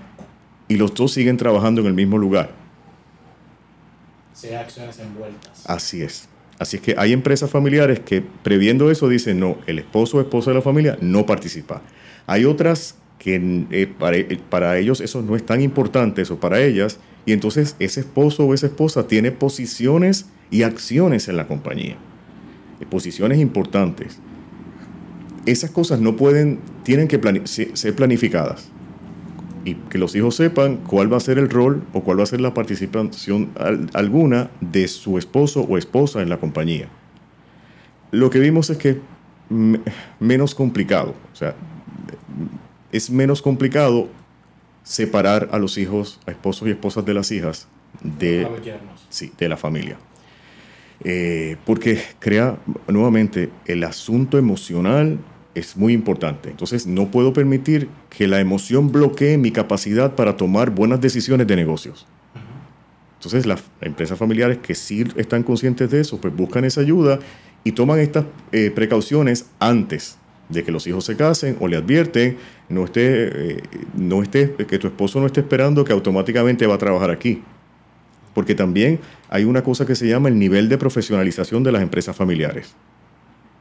y 0.68 0.78
los 0.78 0.94
dos 0.94 1.14
siguen 1.14 1.38
trabajando 1.38 1.82
en 1.82 1.88
el 1.88 1.94
mismo 1.94 2.18
lugar. 2.18 2.52
Sea 4.34 4.62
acciones 4.62 4.98
envueltas. 5.00 5.64
Así 5.66 6.02
es. 6.02 6.28
Así 6.58 6.78
es 6.78 6.84
que 6.84 6.96
hay 6.98 7.12
empresas 7.12 7.50
familiares 7.50 8.00
que 8.00 8.22
previendo 8.22 8.92
eso 8.92 9.10
dicen, 9.10 9.40
no, 9.40 9.58
el 9.66 9.80
esposo 9.80 10.18
o 10.18 10.22
esposa 10.22 10.52
de 10.52 10.58
la 10.58 10.62
familia 10.62 10.98
no 11.02 11.26
participa. 11.26 11.82
Hay 12.28 12.46
otras 12.46 12.96
que 13.22 13.68
eh, 13.70 13.88
para, 14.00 14.18
eh, 14.18 14.40
para, 14.50 14.80
ellos 14.80 15.00
eso 15.00 15.22
no 15.22 15.36
es 15.36 15.46
tan 15.46 15.62
importante, 15.62 16.24
eso 16.24 16.40
para 16.40 16.60
ellas, 16.60 16.98
y 17.24 17.34
entonces 17.34 17.76
ese 17.78 18.00
esposo 18.00 18.46
o 18.46 18.56
esa 18.56 18.66
esposa 18.66 19.06
tiene 19.06 19.32
posiciones 19.32 20.26
y 20.50 20.64
acciones 20.64 21.28
en 21.28 21.38
la 21.38 21.46
compañía, 21.46 21.98
posiciones 22.90 23.38
importantes. 23.38 24.18
Esas 25.46 25.70
cosas 25.70 26.02
no 26.02 26.16
pueden, 26.16 26.58
tienen 26.84 27.08
que 27.08 27.20
ser 27.46 27.96
planificadas 27.96 28.70
y 29.66 29.76
que 29.76 30.00
los 30.00 30.16
hijos 30.16 30.36
sepan 30.36 30.78
cuál 30.78 31.14
va 31.14 31.18
a 31.18 31.20
ser 31.20 31.38
el 31.38 31.48
rol 31.48 31.84
o 31.94 32.02
cuál 32.02 32.18
va 32.18 32.24
a 32.24 32.26
ser 32.26 32.42
la 32.42 32.56
participación 32.56 33.50
alguna 33.94 34.50
de 34.62 34.88
su 34.88 35.20
esposo 35.20 35.62
o 35.62 35.78
esposa 35.78 36.24
en 36.24 36.30
la 36.30 36.38
compañía. 36.38 36.88
Lo 38.10 38.32
que 38.32 38.40
vimos 38.40 38.72
es 38.72 38.78
que 38.78 38.98
menos 40.20 40.56
complicado, 40.56 41.14
o 41.32 41.36
sea, 41.36 41.54
es 42.92 43.10
menos 43.10 43.42
complicado 43.42 44.10
separar 44.84 45.50
a 45.52 45.60
los 45.60 45.78
hijos, 45.78 46.20
a 46.26 46.32
esposos 46.32 46.68
y 46.68 46.72
esposas 46.72 47.06
de 47.06 47.14
las 47.14 47.32
hijas 47.32 47.68
de, 48.02 48.48
sí, 49.10 49.32
de 49.38 49.50
la 49.50 49.58
familia. 49.58 49.98
Eh, 51.04 51.58
porque 51.66 52.02
crea 52.20 52.58
nuevamente 52.88 53.50
el 53.66 53.84
asunto 53.84 54.38
emocional 54.38 55.18
es 55.56 55.76
muy 55.76 55.94
importante. 55.94 56.50
Entonces 56.50 56.86
no 56.86 57.10
puedo 57.10 57.34
permitir 57.34 57.90
que 58.10 58.28
la 58.28 58.40
emoción 58.40 58.92
bloquee 58.92 59.38
mi 59.38 59.52
capacidad 59.52 60.16
para 60.16 60.38
tomar 60.38 60.70
buenas 60.70 61.02
decisiones 61.02 61.48
de 61.48 61.56
negocios. 61.56 62.06
Entonces 63.18 63.46
las 63.46 63.64
empresas 63.82 64.18
familiares 64.18 64.60
que 64.60 64.74
sí 64.76 65.04
están 65.16 65.44
conscientes 65.44 65.92
de 65.92 66.02
eso, 66.02 66.20
pues 66.20 66.36
buscan 66.36 66.66
esa 66.66 66.82
ayuda 66.82 67.20
y 67.64 67.74
toman 67.74 68.00
estas 68.00 68.26
eh, 68.52 68.72
precauciones 68.74 69.46
antes 69.60 70.18
de 70.52 70.64
que 70.64 70.72
los 70.72 70.86
hijos 70.88 71.06
se 71.06 71.16
casen 71.16 71.58
o 71.60 71.68
le 71.68 71.78
advierten, 71.78 72.38
no 72.70 72.86
esté, 72.86 73.54
eh, 73.54 73.64
no 73.96 74.22
esté, 74.22 74.54
que 74.68 74.78
tu 74.78 74.88
esposo 74.88 75.20
no 75.20 75.26
esté 75.26 75.42
esperando 75.42 75.84
que 75.84 75.94
automáticamente 75.94 76.68
va 76.68 76.76
a 76.76 76.78
trabajar 76.78 77.10
aquí 77.10 77.42
porque 78.34 78.56
también 78.56 79.00
hay 79.30 79.44
una 79.44 79.64
cosa 79.64 79.86
que 79.86 79.96
se 79.96 80.08
llama 80.08 80.30
el 80.30 80.40
nivel 80.40 80.70
de 80.70 80.78
profesionalización 80.78 81.64
de 81.64 81.72
las 81.72 81.82
empresas 81.82 82.16
familiares. 82.16 82.74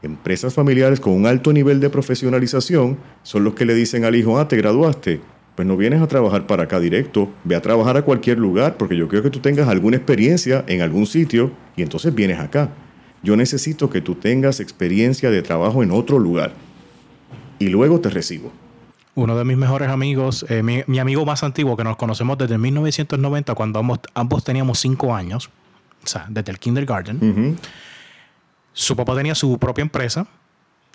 Empresas 0.03 0.55
familiares 0.55 1.01
con 1.01 1.12
un 1.12 1.26
alto 1.26 1.53
nivel 1.53 1.80
de 1.80 1.91
profesionalización 1.91 2.97
son 3.22 3.45
los 3.45 3.55
que 3.55 3.66
le 3.66 3.74
dicen 3.74 4.05
al 4.05 4.16
hijo, 4.16 4.38
ah, 4.38 4.49
te 4.49 4.57
graduaste, 4.57 5.20
pues 5.57 5.68
no 5.68 5.76
vienes 5.76 6.01
a 6.01 6.07
trabajar 6.07 6.47
para 6.47 6.64
acá 6.64 6.80
directo, 6.80 7.30
ve 7.45 7.55
a 7.55 7.61
trabajar 7.61 7.97
a 7.97 8.03
cualquier 8.03 8.38
lugar 8.38 8.76
porque 8.78 8.97
yo 8.97 9.09
quiero 9.09 9.22
que 9.22 9.30
tú 9.30 9.41
tengas 9.41 9.68
alguna 9.68 9.97
experiencia 9.97 10.64
en 10.68 10.80
algún 10.80 11.07
sitio 11.07 11.53
y 11.76 11.82
entonces 11.82 12.14
vienes 12.14 12.38
acá. 12.38 12.70
Yo 13.22 13.36
necesito 13.36 13.91
que 13.91 14.01
tú 14.01 14.14
tengas 14.14 14.61
experiencia 14.61 15.30
de 15.30 15.43
trabajo 15.43 15.82
en 15.82 15.91
otro 15.91 16.18
lugar 16.18 16.55
y 17.61 17.68
luego 17.68 18.00
te 18.00 18.11
recibo 18.11 18.50
uno 19.14 19.36
de 19.36 19.44
mis 19.44 19.56
mejores 19.56 19.88
amigos, 19.88 20.46
eh, 20.48 20.62
mi, 20.62 20.98
amigo 20.98 21.26
más 21.26 21.42
antiguo, 21.42 21.76
que 21.76 21.84
nos 21.84 21.96
conocemos 21.96 22.38
desde 22.38 22.58
1990, 22.58 23.54
cuando 23.54 23.78
ambos, 23.78 24.00
ambos 24.14 24.44
teníamos 24.44 24.78
cinco 24.78 25.14
años, 25.14 25.50
o 26.02 26.06
sea, 26.06 26.26
desde 26.28 26.52
el 26.52 26.58
kindergarten. 26.58 27.58
Su 28.72 28.96
papá 28.96 29.16
tenía 29.16 29.34
su 29.34 29.58
propia 29.58 29.82
empresa 29.82 30.26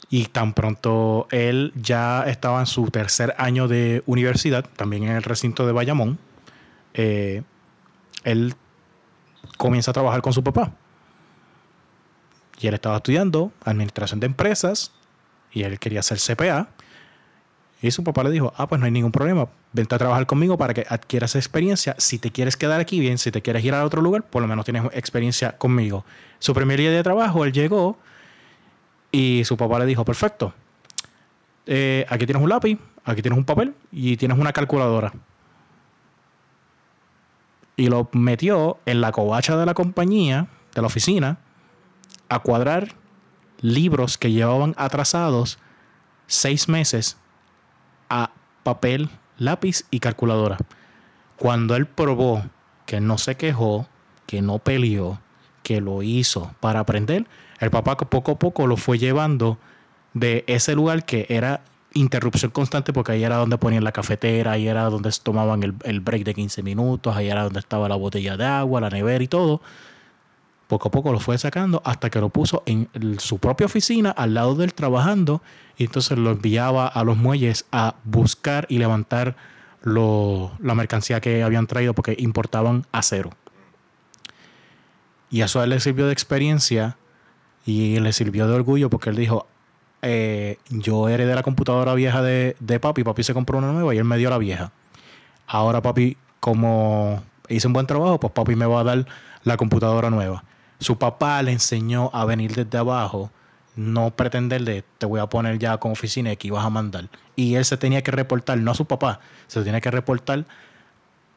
y 0.09 0.25
tan 0.25 0.53
pronto 0.53 1.27
él 1.29 1.73
ya 1.75 2.23
estaba 2.23 2.61
en 2.61 2.65
su 2.65 2.89
tercer 2.89 3.35
año 3.37 3.67
de 3.67 4.01
universidad, 4.05 4.65
también 4.75 5.03
en 5.03 5.11
el 5.11 5.23
recinto 5.23 5.67
de 5.67 5.73
Bayamón, 5.73 6.17
eh, 6.93 7.43
él 8.23 8.55
comienza 9.57 9.91
a 9.91 9.93
trabajar 9.93 10.21
con 10.21 10.33
su 10.33 10.43
papá. 10.43 10.71
Y 12.59 12.67
él 12.67 12.73
estaba 12.73 12.97
estudiando 12.97 13.51
administración 13.65 14.21
de 14.21 14.27
empresas 14.27 14.93
y 15.55 15.63
él 15.63 15.79
quería 15.79 16.03
ser 16.03 16.19
CPA. 16.19 16.67
Y 17.81 17.91
su 17.91 18.03
papá 18.03 18.23
le 18.23 18.29
dijo, 18.29 18.53
ah, 18.57 18.67
pues 18.67 18.79
no 18.79 18.85
hay 18.85 18.91
ningún 18.91 19.11
problema, 19.11 19.47
vente 19.73 19.95
a 19.95 19.97
trabajar 19.97 20.25
conmigo 20.25 20.57
para 20.57 20.73
que 20.73 20.85
adquieras 20.87 21.35
experiencia. 21.35 21.95
Si 21.97 22.19
te 22.19 22.31
quieres 22.31 22.57
quedar 22.57 22.79
aquí, 22.79 22.99
bien, 22.99 23.17
si 23.17 23.31
te 23.31 23.41
quieres 23.41 23.63
ir 23.63 23.73
a 23.73 23.83
otro 23.83 24.01
lugar, 24.01 24.23
por 24.23 24.41
lo 24.41 24.47
menos 24.47 24.65
tienes 24.65 24.83
experiencia 24.93 25.57
conmigo. 25.57 26.05
Su 26.39 26.53
primer 26.53 26.79
día 26.79 26.91
de 26.91 27.03
trabajo, 27.03 27.45
él 27.45 27.53
llegó 27.53 27.97
y 29.11 29.43
su 29.45 29.55
papá 29.55 29.79
le 29.79 29.85
dijo, 29.85 30.03
perfecto, 30.03 30.53
eh, 31.67 32.05
aquí 32.09 32.25
tienes 32.25 32.43
un 32.43 32.49
lápiz, 32.49 32.77
aquí 33.03 33.21
tienes 33.21 33.37
un 33.37 33.45
papel 33.45 33.73
y 33.91 34.17
tienes 34.17 34.37
una 34.37 34.51
calculadora. 34.51 35.13
Y 37.77 37.87
lo 37.87 38.09
metió 38.13 38.77
en 38.85 39.01
la 39.01 39.11
covacha 39.11 39.57
de 39.57 39.65
la 39.65 39.73
compañía, 39.73 40.47
de 40.73 40.81
la 40.81 40.87
oficina, 40.87 41.37
a 42.29 42.39
cuadrar 42.39 42.95
libros 43.65 44.17
que 44.17 44.31
llevaban 44.31 44.75
atrasados 44.77 45.57
seis 46.27 46.69
meses 46.69 47.17
a 48.09 48.31
papel, 48.63 49.09
lápiz 49.37 49.85
y 49.91 49.99
calculadora. 49.99 50.57
Cuando 51.37 51.75
él 51.75 51.87
probó 51.87 52.43
que 52.85 53.01
no 53.01 53.17
se 53.17 53.35
quejó, 53.35 53.87
que 54.27 54.41
no 54.41 54.59
peleó, 54.59 55.19
que 55.63 55.81
lo 55.81 56.03
hizo 56.03 56.53
para 56.59 56.79
aprender, 56.79 57.25
el 57.59 57.71
papá 57.71 57.97
poco 57.97 58.33
a 58.33 58.39
poco 58.39 58.67
lo 58.67 58.77
fue 58.77 58.99
llevando 58.99 59.57
de 60.13 60.43
ese 60.47 60.75
lugar 60.75 61.05
que 61.05 61.25
era 61.29 61.61
interrupción 61.93 62.51
constante 62.51 62.93
porque 62.93 63.13
ahí 63.13 63.23
era 63.23 63.37
donde 63.37 63.57
ponían 63.57 63.83
la 63.83 63.91
cafetera, 63.91 64.51
ahí 64.51 64.67
era 64.67 64.83
donde 64.89 65.09
tomaban 65.23 65.63
el, 65.63 65.73
el, 65.83 66.01
break 66.01 66.23
de 66.23 66.33
15 66.33 66.61
minutos, 66.61 67.15
ahí 67.15 67.29
era 67.29 67.43
donde 67.43 67.59
estaba 67.59 67.89
la 67.89 67.95
botella 67.95 68.37
de 68.37 68.45
agua, 68.45 68.81
la 68.81 68.89
nevera 68.89 69.23
y 69.23 69.27
todo. 69.27 69.61
Poco 70.67 70.87
a 70.87 70.91
poco 70.91 71.11
lo 71.11 71.19
fue 71.19 71.37
sacando 71.37 71.81
hasta 71.85 72.09
que 72.09 72.19
lo 72.19 72.29
puso 72.29 72.63
en 72.65 72.89
su 73.19 73.37
propia 73.37 73.65
oficina 73.65 74.09
al 74.09 74.33
lado 74.33 74.55
de 74.55 74.65
él 74.65 74.73
trabajando 74.73 75.41
y 75.77 75.83
entonces 75.85 76.17
lo 76.17 76.31
enviaba 76.31 76.87
a 76.87 77.03
los 77.03 77.17
muelles 77.17 77.65
a 77.71 77.95
buscar 78.03 78.65
y 78.69 78.79
levantar 78.79 79.35
la 79.83 80.73
mercancía 80.73 81.21
que 81.21 81.43
habían 81.43 81.67
traído 81.67 81.93
porque 81.93 82.15
importaban 82.17 82.85
acero. 82.91 83.29
Y 85.29 85.41
eso 85.41 85.59
a 85.59 85.65
él 85.65 85.69
le 85.69 85.79
sirvió 85.79 86.07
de 86.07 86.13
experiencia 86.13 86.97
y 87.65 87.99
le 87.99 88.13
sirvió 88.13 88.47
de 88.47 88.55
orgullo 88.55 88.89
porque 88.89 89.11
él 89.11 89.15
dijo, 89.15 89.47
eh, 90.01 90.57
yo 90.69 91.09
heredé 91.09 91.35
la 91.35 91.43
computadora 91.43 91.93
vieja 91.93 92.21
de, 92.23 92.55
de 92.59 92.79
papi, 92.79 93.03
papi 93.03 93.23
se 93.23 93.33
compró 93.33 93.59
una 93.59 93.71
nueva 93.71 93.93
y 93.93 93.99
él 93.99 94.05
me 94.05 94.17
dio 94.17 94.31
la 94.31 94.39
vieja. 94.39 94.71
Ahora 95.45 95.81
papi, 95.81 96.17
como 96.39 97.23
hice 97.49 97.67
un 97.67 97.73
buen 97.73 97.85
trabajo, 97.85 98.19
pues 98.19 98.33
papi 98.33 98.55
me 98.55 98.65
va 98.65 98.79
a 98.79 98.83
dar 98.83 99.05
la 99.43 99.57
computadora 99.57 100.09
nueva. 100.09 100.43
Su 100.79 100.97
papá 100.97 101.41
le 101.41 101.51
enseñó 101.51 102.09
a 102.13 102.25
venir 102.25 102.53
desde 102.53 102.77
abajo, 102.77 103.31
no 103.75 104.11
pretender 104.11 104.63
de 104.63 104.83
te 104.97 105.05
voy 105.05 105.19
a 105.19 105.27
poner 105.27 105.59
ya 105.59 105.77
con 105.77 105.91
oficina 105.91 106.29
y 106.29 106.33
aquí 106.33 106.49
vas 106.49 106.65
a 106.65 106.69
mandar. 106.69 107.09
Y 107.35 107.55
él 107.55 107.65
se 107.65 107.77
tenía 107.77 108.01
que 108.01 108.11
reportar, 108.11 108.57
no 108.57 108.71
a 108.71 108.75
su 108.75 108.85
papá, 108.85 109.19
se 109.47 109.61
tenía 109.63 109.81
que 109.81 109.91
reportar 109.91 110.45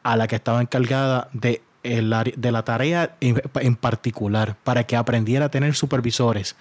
a 0.03 0.15
la 0.15 0.27
que 0.27 0.35
estaba 0.35 0.61
encargada 0.61 1.29
de, 1.33 1.61
el, 1.83 2.13
de 2.35 2.51
la 2.51 2.63
tarea 2.63 3.15
en, 3.19 3.75
particular 3.75 4.55
para 4.63 4.85
que 4.85 4.95
aprendiera 4.95 5.45
a 5.45 5.49
tener 5.49 5.75
supervisores 5.75 6.55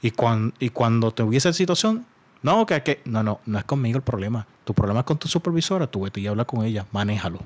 y, 0.00 0.10
cuando, 0.12 0.54
y 0.58 0.70
cuando 0.70 1.12
tuviese 1.12 1.52
situación, 1.52 2.06
no, 2.42 2.66
que, 2.66 2.82
que 2.82 3.00
no, 3.04 3.22
no, 3.22 3.40
no 3.46 3.58
es 3.58 3.64
conmigo 3.64 3.96
el 3.96 4.02
problema. 4.02 4.46
Tu 4.64 4.74
problema 4.74 5.00
es 5.00 5.06
con 5.06 5.18
tu 5.18 5.28
supervisora, 5.28 5.86
tú 5.86 6.02
vete 6.02 6.20
y 6.20 6.26
habla 6.26 6.44
con 6.44 6.64
ella, 6.64 6.86
manéjalo. 6.92 7.40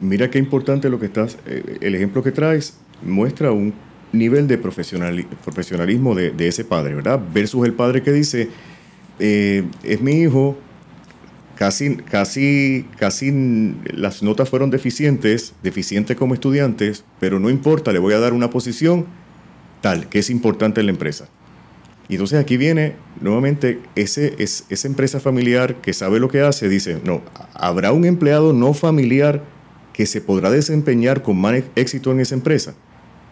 Mira 0.00 0.30
qué 0.30 0.38
importante 0.38 0.88
lo 0.88 1.00
que 1.00 1.06
estás, 1.06 1.38
eh, 1.46 1.78
el 1.80 1.94
ejemplo 1.96 2.22
que 2.22 2.30
traes 2.30 2.78
muestra 3.02 3.52
un 3.52 3.74
nivel 4.12 4.48
de 4.48 4.58
profesionalismo 4.58 6.14
de, 6.14 6.48
ese 6.48 6.64
padre, 6.64 6.94
¿verdad? 6.94 7.20
Versus 7.32 7.66
el 7.66 7.74
padre 7.74 8.02
que 8.02 8.12
dice, 8.12 8.48
eh, 9.18 9.64
es 9.82 10.00
mi 10.00 10.12
hijo, 10.12 10.56
casi, 11.56 11.96
casi, 11.96 12.86
casi 12.98 13.74
las 13.92 14.22
notas 14.22 14.48
fueron 14.48 14.70
deficientes, 14.70 15.54
deficientes 15.62 16.16
como 16.16 16.34
estudiantes, 16.34 17.04
pero 17.20 17.38
no 17.38 17.50
importa, 17.50 17.92
le 17.92 17.98
voy 17.98 18.14
a 18.14 18.18
dar 18.18 18.32
una 18.32 18.48
posición 18.50 19.06
tal, 19.80 20.08
que 20.08 20.20
es 20.20 20.30
importante 20.30 20.80
en 20.80 20.86
la 20.86 20.92
empresa. 20.92 21.28
Y 22.08 22.14
entonces 22.14 22.38
aquí 22.38 22.56
viene 22.56 22.94
nuevamente 23.20 23.80
ese, 23.94 24.34
es, 24.38 24.64
esa 24.70 24.88
empresa 24.88 25.20
familiar 25.20 25.76
que 25.76 25.92
sabe 25.92 26.20
lo 26.20 26.28
que 26.28 26.40
hace, 26.40 26.68
dice, 26.68 27.00
no, 27.04 27.22
habrá 27.54 27.92
un 27.92 28.06
empleado 28.06 28.54
no 28.54 28.72
familiar 28.72 29.44
que 29.92 30.06
se 30.06 30.20
podrá 30.20 30.50
desempeñar 30.50 31.22
con 31.22 31.38
más 31.38 31.62
éxito 31.74 32.12
en 32.12 32.20
esa 32.20 32.34
empresa, 32.34 32.74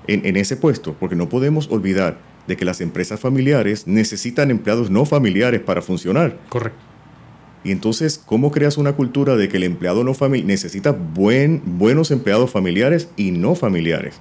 en, 0.06 0.24
en 0.26 0.36
ese 0.36 0.56
puesto, 0.56 0.94
porque 0.98 1.16
no 1.16 1.28
podemos 1.28 1.68
olvidar 1.70 2.18
de 2.46 2.56
que 2.56 2.64
las 2.64 2.80
empresas 2.80 3.20
familiares 3.20 3.86
necesitan 3.86 4.50
empleados 4.50 4.90
no 4.90 5.04
familiares 5.04 5.60
para 5.60 5.82
funcionar. 5.82 6.38
Correcto. 6.48 6.78
Y 7.64 7.72
entonces, 7.72 8.22
¿cómo 8.24 8.52
creas 8.52 8.78
una 8.78 8.92
cultura 8.92 9.34
de 9.34 9.48
que 9.48 9.56
el 9.56 9.64
empleado 9.64 10.04
no 10.04 10.14
familiar 10.14 10.46
necesita 10.46 10.92
buen, 10.92 11.62
buenos 11.64 12.12
empleados 12.12 12.50
familiares 12.50 13.08
y 13.16 13.32
no 13.32 13.56
familiares? 13.56 14.20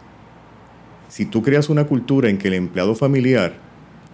Si 1.09 1.25
tú 1.25 1.43
creas 1.43 1.69
una 1.69 1.83
cultura 1.83 2.29
en 2.29 2.39
que 2.39 2.47
el 2.47 2.55
empleado 2.55 2.95
familiar 2.95 3.53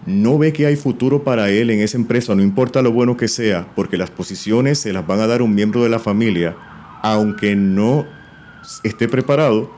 no 0.04 0.36
ve 0.36 0.52
que 0.52 0.66
hay 0.66 0.76
futuro 0.76 1.24
para 1.24 1.48
él 1.48 1.70
en 1.70 1.80
esa 1.80 1.96
empresa, 1.96 2.34
no 2.34 2.42
importa 2.42 2.82
lo 2.82 2.92
bueno 2.92 3.16
que 3.16 3.28
sea, 3.28 3.68
porque 3.74 3.96
las 3.96 4.10
posiciones 4.10 4.78
se 4.80 4.92
las 4.92 5.06
van 5.06 5.20
a 5.20 5.26
dar 5.26 5.40
un 5.40 5.54
miembro 5.54 5.82
de 5.82 5.88
la 5.88 5.98
familia, 5.98 6.54
aunque 7.02 7.56
no 7.56 8.04
esté 8.84 9.08
preparado, 9.08 9.70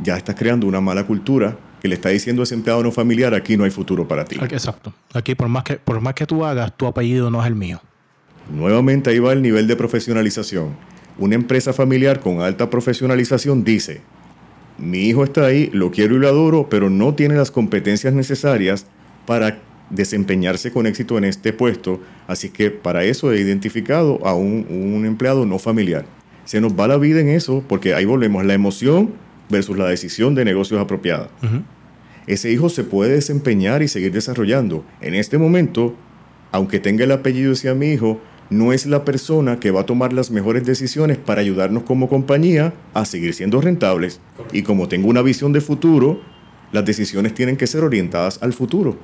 ya 0.00 0.16
está 0.16 0.34
creando 0.34 0.66
una 0.66 0.80
mala 0.80 1.06
cultura 1.06 1.56
que 1.80 1.88
le 1.88 1.94
está 1.94 2.08
diciendo 2.08 2.42
a 2.42 2.44
ese 2.44 2.54
empleado 2.54 2.82
no 2.82 2.90
familiar, 2.90 3.34
aquí 3.34 3.56
no 3.56 3.64
hay 3.64 3.70
futuro 3.70 4.08
para 4.08 4.24
ti. 4.24 4.36
Exacto. 4.40 4.92
Aquí 5.12 5.34
por 5.34 5.48
más 5.48 5.64
que, 5.64 5.74
por 5.74 6.00
más 6.00 6.14
que 6.14 6.26
tú 6.26 6.44
hagas, 6.44 6.76
tu 6.76 6.86
apellido 6.86 7.30
no 7.30 7.40
es 7.40 7.46
el 7.46 7.54
mío. 7.54 7.80
Nuevamente 8.50 9.10
ahí 9.10 9.18
va 9.18 9.32
el 9.32 9.42
nivel 9.42 9.66
de 9.66 9.76
profesionalización. 9.76 10.76
Una 11.18 11.34
empresa 11.34 11.72
familiar 11.72 12.20
con 12.20 12.40
alta 12.40 12.70
profesionalización 12.70 13.64
dice, 13.64 14.00
mi 14.78 15.08
hijo 15.08 15.24
está 15.24 15.46
ahí, 15.46 15.70
lo 15.72 15.90
quiero 15.90 16.16
y 16.16 16.18
lo 16.18 16.28
adoro, 16.28 16.68
pero 16.68 16.90
no 16.90 17.14
tiene 17.14 17.36
las 17.36 17.50
competencias 17.50 18.12
necesarias 18.12 18.86
para 19.26 19.58
desempeñarse 19.90 20.72
con 20.72 20.86
éxito 20.86 21.16
en 21.18 21.24
este 21.24 21.52
puesto. 21.52 22.00
Así 22.26 22.50
que 22.50 22.70
para 22.70 23.04
eso 23.04 23.32
he 23.32 23.40
identificado 23.40 24.24
a 24.26 24.34
un, 24.34 25.04
empleado 25.06 25.46
no 25.46 25.58
familiar. 25.58 26.04
Se 26.44 26.60
nos 26.60 26.72
va 26.72 26.88
la 26.88 26.96
vida 26.96 27.20
en 27.20 27.28
eso 27.28 27.62
porque 27.68 27.94
ahí 27.94 28.04
volvemos 28.04 28.44
la 28.44 28.54
emoción 28.54 29.12
versus 29.54 29.78
la 29.78 29.86
decisión 29.86 30.34
de 30.34 30.44
negocios 30.44 30.80
apropiada. 30.80 31.28
Ese 32.26 32.50
hijo 32.50 32.68
se 32.68 32.82
puede 32.82 33.12
desempeñar 33.12 33.82
y 33.82 33.88
seguir 33.88 34.10
desarrollando. 34.10 34.84
En 35.00 35.14
este 35.14 35.38
momento, 35.38 35.94
aunque 36.50 36.80
tenga 36.80 37.04
el 37.04 37.12
apellido 37.12 37.50
de 37.50 37.56
sea 37.56 37.74
mi 37.74 37.92
hijo, 37.92 38.20
no 38.50 38.72
es 38.72 38.86
la 38.86 39.04
persona 39.04 39.60
que 39.60 39.70
va 39.70 39.82
a 39.82 39.86
tomar 39.86 40.12
las 40.12 40.32
mejores 40.32 40.64
decisiones 40.64 41.18
para 41.18 41.40
ayudarnos 41.40 41.84
como 41.84 42.08
compañía 42.08 42.74
a 42.94 43.04
seguir 43.04 43.32
siendo 43.32 43.60
rentables. 43.60 44.20
Y 44.52 44.62
como 44.62 44.88
tengo 44.88 45.08
una 45.08 45.22
visión 45.22 45.52
de 45.52 45.60
futuro, 45.60 46.20
las 46.72 46.84
decisiones 46.84 47.32
tienen 47.32 47.56
que 47.56 47.68
ser 47.68 47.84
orientadas 47.84 48.42
al 48.42 48.52
futuro. 48.52 48.96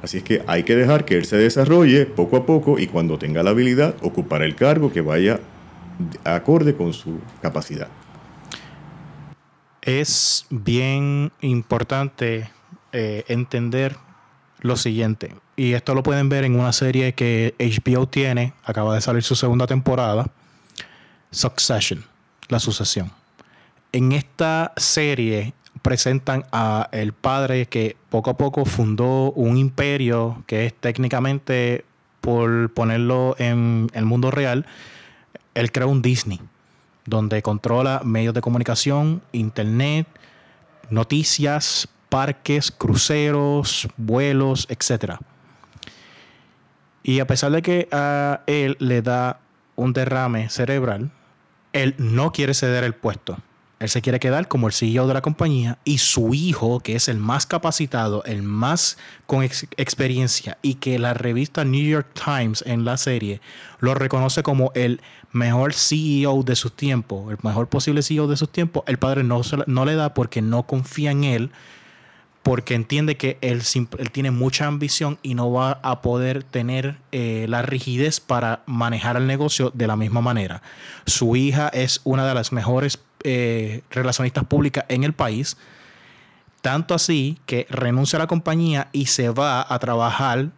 Así 0.00 0.18
es 0.18 0.22
que 0.22 0.42
hay 0.46 0.62
que 0.62 0.76
dejar 0.76 1.04
que 1.04 1.16
él 1.16 1.24
se 1.24 1.38
desarrolle 1.38 2.06
poco 2.06 2.36
a 2.36 2.46
poco 2.46 2.78
y 2.78 2.86
cuando 2.86 3.18
tenga 3.18 3.42
la 3.42 3.50
habilidad, 3.50 3.96
ocupar 4.00 4.42
el 4.42 4.54
cargo 4.54 4.92
que 4.92 5.00
vaya 5.00 5.40
acorde 6.24 6.74
con 6.74 6.92
su 6.92 7.18
capacidad. 7.42 7.88
Es 9.84 10.46
bien 10.48 11.30
importante 11.42 12.50
eh, 12.92 13.24
entender 13.28 13.96
lo 14.60 14.76
siguiente, 14.76 15.34
y 15.56 15.74
esto 15.74 15.94
lo 15.94 16.02
pueden 16.02 16.30
ver 16.30 16.44
en 16.44 16.58
una 16.58 16.72
serie 16.72 17.12
que 17.12 17.54
HBO 17.58 18.08
tiene, 18.08 18.54
acaba 18.64 18.94
de 18.94 19.02
salir 19.02 19.22
su 19.22 19.36
segunda 19.36 19.66
temporada, 19.66 20.30
Succession, 21.30 22.02
la 22.48 22.60
sucesión. 22.60 23.12
En 23.92 24.12
esta 24.12 24.72
serie 24.78 25.52
presentan 25.82 26.46
a 26.50 26.88
el 26.92 27.12
padre 27.12 27.66
que 27.66 27.96
poco 28.08 28.30
a 28.30 28.38
poco 28.38 28.64
fundó 28.64 29.32
un 29.32 29.58
imperio 29.58 30.42
que 30.46 30.64
es 30.64 30.72
técnicamente, 30.72 31.84
por 32.22 32.72
ponerlo 32.72 33.36
en 33.38 33.90
el 33.92 34.06
mundo 34.06 34.30
real, 34.30 34.64
él 35.52 35.70
creó 35.72 35.88
un 35.88 36.00
Disney, 36.00 36.40
donde 37.06 37.42
controla 37.42 38.00
medios 38.04 38.34
de 38.34 38.40
comunicación, 38.40 39.22
internet, 39.32 40.06
noticias, 40.90 41.88
parques, 42.08 42.70
cruceros, 42.70 43.88
vuelos, 43.96 44.66
etc. 44.70 45.14
Y 47.02 47.20
a 47.20 47.26
pesar 47.26 47.52
de 47.52 47.62
que 47.62 47.88
a 47.92 48.42
él 48.46 48.76
le 48.80 49.02
da 49.02 49.40
un 49.76 49.92
derrame 49.92 50.48
cerebral, 50.48 51.10
él 51.72 51.94
no 51.98 52.32
quiere 52.32 52.54
ceder 52.54 52.84
el 52.84 52.94
puesto. 52.94 53.36
Él 53.80 53.88
se 53.88 54.02
quiere 54.02 54.20
quedar 54.20 54.48
como 54.48 54.66
el 54.66 54.72
CEO 54.72 55.06
de 55.06 55.14
la 55.14 55.20
compañía 55.20 55.78
y 55.84 55.98
su 55.98 56.32
hijo, 56.32 56.80
que 56.80 56.94
es 56.94 57.08
el 57.08 57.18
más 57.18 57.44
capacitado, 57.44 58.22
el 58.24 58.42
más 58.42 58.98
con 59.26 59.42
experiencia 59.42 60.58
y 60.62 60.74
que 60.74 60.98
la 60.98 61.12
revista 61.12 61.64
New 61.64 61.84
York 61.84 62.08
Times 62.14 62.62
en 62.66 62.84
la 62.84 62.96
serie 62.96 63.40
lo 63.80 63.94
reconoce 63.94 64.42
como 64.42 64.70
el 64.74 65.00
mejor 65.32 65.74
CEO 65.74 66.42
de 66.44 66.56
sus 66.56 66.74
tiempos, 66.74 67.30
el 67.30 67.38
mejor 67.42 67.68
posible 67.68 68.02
CEO 68.02 68.28
de 68.28 68.36
sus 68.36 68.50
tiempos, 68.50 68.84
el 68.86 68.98
padre 68.98 69.24
no, 69.24 69.42
no 69.66 69.84
le 69.84 69.94
da 69.96 70.14
porque 70.14 70.40
no 70.40 70.62
confía 70.64 71.10
en 71.10 71.24
él 71.24 71.50
porque 72.44 72.74
entiende 72.74 73.16
que 73.16 73.38
él, 73.40 73.62
tiene 74.12 74.30
mucha 74.30 74.66
ambición 74.66 75.18
y 75.22 75.34
no 75.34 75.50
va 75.50 75.80
a 75.82 76.02
poder 76.02 76.44
tener 76.44 76.98
eh, 77.10 77.46
la 77.48 77.62
rigidez 77.62 78.20
para 78.20 78.62
manejar 78.66 79.16
el 79.16 79.26
negocio 79.26 79.72
de 79.74 79.86
la 79.86 79.96
misma 79.96 80.20
manera. 80.20 80.60
Su 81.06 81.36
hija 81.36 81.68
es 81.68 82.02
una 82.04 82.26
de 82.26 82.34
las 82.34 82.52
mejores 82.52 82.98
eh, 83.24 83.82
relacionistas 83.90 84.44
públicas 84.44 84.84
en 84.88 85.04
el 85.04 85.12
país, 85.12 85.56
tanto 86.62 86.94
así 86.94 87.38
que 87.46 87.66
renuncia 87.68 88.16
a 88.18 88.20
la 88.20 88.26
compañía 88.26 88.88
y 88.92 89.06
se 89.06 89.30
va 89.30 89.66
a 89.68 89.78
trabajar 89.78 90.50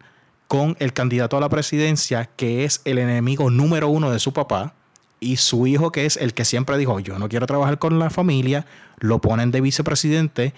con 0.47 0.77
el 0.79 0.93
candidato 0.93 1.37
a 1.37 1.41
la 1.41 1.49
presidencia, 1.49 2.29
que 2.35 2.63
es 2.63 2.81
el 2.85 2.99
enemigo 2.99 3.49
número 3.49 3.89
uno 3.89 4.11
de 4.11 4.19
su 4.19 4.31
papá, 4.31 4.73
y 5.19 5.37
su 5.37 5.67
hijo, 5.67 5.91
que 5.91 6.05
es 6.05 6.17
el 6.17 6.33
que 6.33 6.45
siempre 6.45 6.77
dijo, 6.77 6.99
yo 6.99 7.17
no 7.19 7.29
quiero 7.29 7.47
trabajar 7.47 7.79
con 7.79 7.99
la 7.99 8.09
familia, 8.09 8.65
lo 8.99 9.19
ponen 9.19 9.51
de 9.51 9.61
vicepresidente 9.61 10.53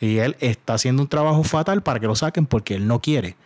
y 0.00 0.18
él 0.18 0.36
está 0.40 0.74
haciendo 0.74 1.02
un 1.02 1.08
trabajo 1.08 1.42
fatal 1.44 1.82
para 1.82 2.00
que 2.00 2.06
lo 2.06 2.14
saquen 2.14 2.46
porque 2.46 2.74
él 2.74 2.86
no 2.86 3.00
quiere. 3.00 3.36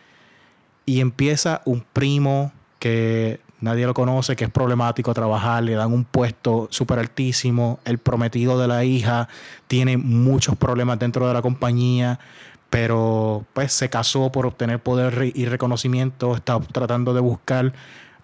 Y 0.85 1.01
empieza 1.01 1.61
un 1.65 1.83
primo 1.93 2.51
que 2.79 3.39
nadie 3.61 3.85
lo 3.85 3.93
conoce, 3.93 4.35
que 4.35 4.45
es 4.45 4.49
problemático 4.49 5.13
trabajar, 5.13 5.63
le 5.63 5.73
dan 5.73 5.93
un 5.93 6.05
puesto 6.05 6.67
súper 6.71 6.99
altísimo, 6.99 7.79
el 7.85 7.97
prometido 7.97 8.59
de 8.59 8.67
la 8.67 8.83
hija 8.83 9.27
tiene 9.67 9.97
muchos 9.97 10.55
problemas 10.55 10.99
dentro 10.99 11.27
de 11.27 11.33
la 11.33 11.41
compañía, 11.41 12.19
pero 12.69 13.45
pues 13.53 13.73
se 13.73 13.89
casó 13.89 14.31
por 14.31 14.45
obtener 14.45 14.79
poder 14.79 15.31
y 15.33 15.45
reconocimiento, 15.45 16.35
está 16.35 16.59
tratando 16.59 17.13
de 17.13 17.21
buscar 17.21 17.73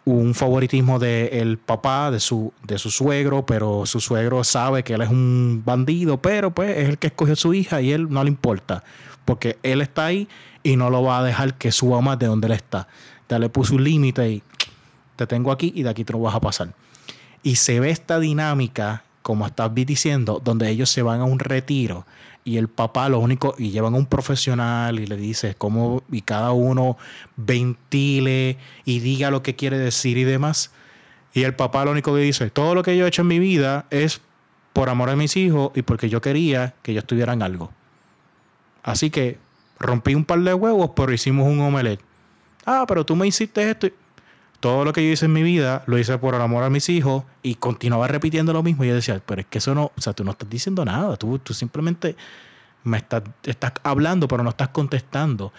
un 0.06 0.36
favoritismo 0.36 1.00
del 1.00 1.58
papá, 1.58 2.12
de 2.12 2.20
su, 2.20 2.54
de 2.64 2.78
su 2.78 2.92
suegro, 2.92 3.46
pero 3.46 3.88
su 3.88 4.00
suegro 4.00 4.44
sabe 4.44 4.84
que 4.84 4.94
él 4.94 5.02
es 5.02 5.10
un 5.10 5.64
bandido, 5.66 6.22
pero 6.22 6.52
pues 6.52 6.78
es 6.78 6.90
el 6.90 7.00
que 7.00 7.08
escogió 7.08 7.34
a 7.34 7.38
su 7.38 7.54
hija 7.56 7.82
y 7.82 7.92
él 7.92 8.08
no 8.10 8.24
le 8.24 8.30
importa, 8.30 8.84
porque 9.26 9.58
él 9.64 9.82
está 9.82 10.06
ahí 10.06 10.28
y 10.62 10.78
no 10.78 10.92
lo 10.92 11.02
va 11.02 11.20
a 11.20 11.24
dejar 11.24 11.56
que 11.56 11.72
suba 11.72 12.02
más 12.02 12.20
de 12.20 12.28
donde 12.28 12.48
él 12.48 12.54
está. 12.54 12.88
Ya 13.28 13.40
le 13.40 13.50
puso 13.50 13.74
un 13.74 13.84
límite 13.84 14.30
y 14.30 14.44
te 15.16 15.28
tengo 15.28 15.52
aquí 15.52 15.72
y 15.76 15.84
de 15.84 15.90
aquí 15.90 16.04
te 16.04 16.14
lo 16.14 16.20
vas 16.20 16.36
a 16.36 16.40
pasar. 16.40 16.74
Y 17.44 17.56
se 17.56 17.80
ve 17.80 17.90
esta 17.90 18.20
dinámica, 18.20 19.04
como 19.22 19.46
estás 19.46 19.74
diciendo, 19.74 20.42
donde 20.44 20.70
ellos 20.70 20.90
se 20.90 21.02
van 21.02 21.22
a 21.22 21.26
un 21.26 21.40
retiro 21.40 22.06
y 22.46 22.58
el 22.58 22.68
papá 22.68 23.10
lo 23.10 23.20
único, 23.20 23.56
y 23.58 23.72
llevan 23.72 23.96
a 23.96 23.98
un 23.98 24.06
profesional 24.06 25.00
y 25.00 25.08
le 25.08 25.18
dice 25.18 25.56
cómo, 25.58 26.04
y 26.12 26.22
cada 26.22 26.52
uno 26.52 26.96
ventile 27.36 28.58
y 28.86 29.00
diga 29.00 29.32
lo 29.32 29.42
que 29.42 29.56
quiere 29.56 29.80
decir 29.80 30.20
y 30.20 30.24
demás. 30.24 30.72
Y 31.34 31.42
el 31.44 31.56
papá 31.56 31.84
lo 31.84 31.92
único 31.92 32.14
que 32.14 32.22
dice, 32.22 32.52
todo 32.52 32.76
lo 32.76 32.84
que 32.84 32.96
yo 32.96 33.06
he 33.06 33.08
hecho 33.08 33.24
en 33.24 33.30
mi 33.30 33.40
vida 33.40 33.88
es 33.90 34.22
por 34.74 34.90
amor 34.90 35.10
a 35.10 35.16
mis 35.16 35.36
hijos 35.36 35.72
y 35.74 35.82
porque 35.82 36.08
yo 36.08 36.22
quería 36.22 36.76
que 36.84 36.92
ellos 36.92 37.06
tuvieran 37.06 37.42
algo. 37.42 37.72
Así 38.84 39.10
que 39.10 39.40
rompí 39.80 40.14
un 40.14 40.24
par 40.24 40.40
de 40.40 40.54
huevos, 40.54 40.92
pero 40.96 41.12
hicimos 41.12 41.48
un 41.48 41.60
omelette. 41.62 42.02
Ah, 42.64 42.86
pero 42.88 43.06
tú 43.06 43.16
me 43.16 43.26
hiciste 43.26 43.72
esto 43.72 43.88
todo 44.66 44.84
lo 44.84 44.94
que 44.94 45.06
yo 45.06 45.12
hice 45.12 45.26
en 45.26 45.34
mi 45.34 45.44
vida 45.44 45.84
lo 45.86 46.00
hice 46.00 46.18
por 46.18 46.34
el 46.34 46.42
amor 46.42 46.64
a 46.64 46.72
mis 46.72 46.90
hijos 46.90 47.24
y 47.44 47.54
continuaba 47.54 48.08
repitiendo 48.08 48.52
lo 48.52 48.64
mismo. 48.64 48.84
Y 48.84 48.88
yo 48.88 48.96
decía, 48.96 49.22
pero 49.24 49.42
es 49.42 49.46
que 49.46 49.60
eso 49.60 49.76
no, 49.76 49.92
o 49.96 50.02
sea, 50.02 50.14
tú 50.14 50.24
no 50.24 50.32
estás 50.32 50.50
diciendo 50.50 50.84
nada, 50.84 51.16
tú, 51.18 51.38
tú 51.38 51.54
simplemente 51.54 52.16
me 52.84 52.98
estás, 52.98 53.22
estás 53.44 53.74
hablando, 53.84 54.28
pero 54.28 54.42
no 54.42 54.50
estás 54.50 54.70
contestando. 54.70 55.54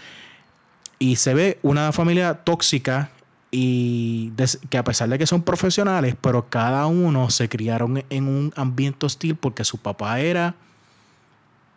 Y 0.99 1.15
se 1.15 1.35
ve 1.35 1.61
una 1.63 1.93
familia 1.93 2.35
tóxica 2.35 3.11
y 3.53 4.33
que 4.71 4.77
a 4.77 4.83
pesar 4.83 5.09
de 5.09 5.19
que 5.19 5.27
son 5.29 5.43
profesionales, 5.43 6.17
pero 6.21 6.49
cada 6.49 6.89
uno 6.89 7.31
se 7.31 7.49
criaron 7.49 8.03
en 8.11 8.27
un 8.27 8.53
ambiente 8.57 9.07
hostil 9.07 9.37
porque 9.37 9.63
su 9.63 9.79
papá 9.79 10.19
era 10.19 10.57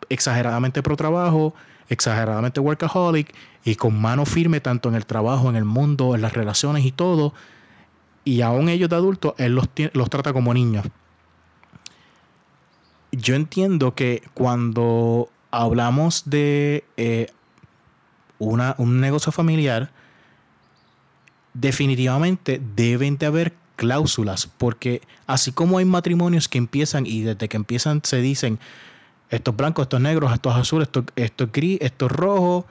exageradamente 0.08 0.82
pro 0.82 0.96
trabajo, 0.96 1.54
exageradamente 1.90 2.60
workaholic 2.60 3.34
y 3.64 3.74
con 3.74 4.00
mano 4.00 4.24
firme 4.24 4.60
tanto 4.60 4.88
en 4.88 4.94
el 4.94 5.04
trabajo, 5.04 5.50
en 5.50 5.56
el 5.56 5.66
mundo, 5.66 6.14
en 6.14 6.22
las 6.22 6.32
relaciones 6.32 6.86
y 6.86 6.92
todo. 6.92 7.34
Y 8.24 8.40
aún 8.40 8.68
ellos 8.68 8.88
de 8.88 8.96
adultos, 8.96 9.34
él 9.36 9.54
los, 9.54 9.68
los 9.92 10.08
trata 10.08 10.32
como 10.32 10.54
niños. 10.54 10.86
Yo 13.12 13.34
entiendo 13.34 13.94
que 13.94 14.22
cuando 14.34 15.28
hablamos 15.50 16.30
de 16.30 16.84
eh, 16.96 17.26
una, 18.38 18.76
un 18.78 19.00
negocio 19.00 19.32
familiar, 19.32 19.90
definitivamente 21.54 22.62
deben 22.76 23.18
de 23.18 23.26
haber 23.26 23.54
cláusulas, 23.74 24.46
porque 24.46 25.02
así 25.26 25.52
como 25.52 25.78
hay 25.78 25.86
matrimonios 25.86 26.48
que 26.48 26.58
empiezan 26.58 27.06
y 27.06 27.22
desde 27.22 27.48
que 27.48 27.56
empiezan 27.56 28.00
se 28.04 28.20
dicen, 28.20 28.60
esto 29.30 29.52
es 29.52 29.56
blanco, 29.56 29.82
esto 29.82 29.96
es 29.96 30.02
negro, 30.02 30.32
esto 30.32 30.50
es 30.50 30.56
azul, 30.56 30.82
esto, 30.82 31.04
esto 31.16 31.44
es 31.44 31.52
gris, 31.52 31.78
esto 31.80 32.06
es 32.06 32.12
rojo. 32.12 32.66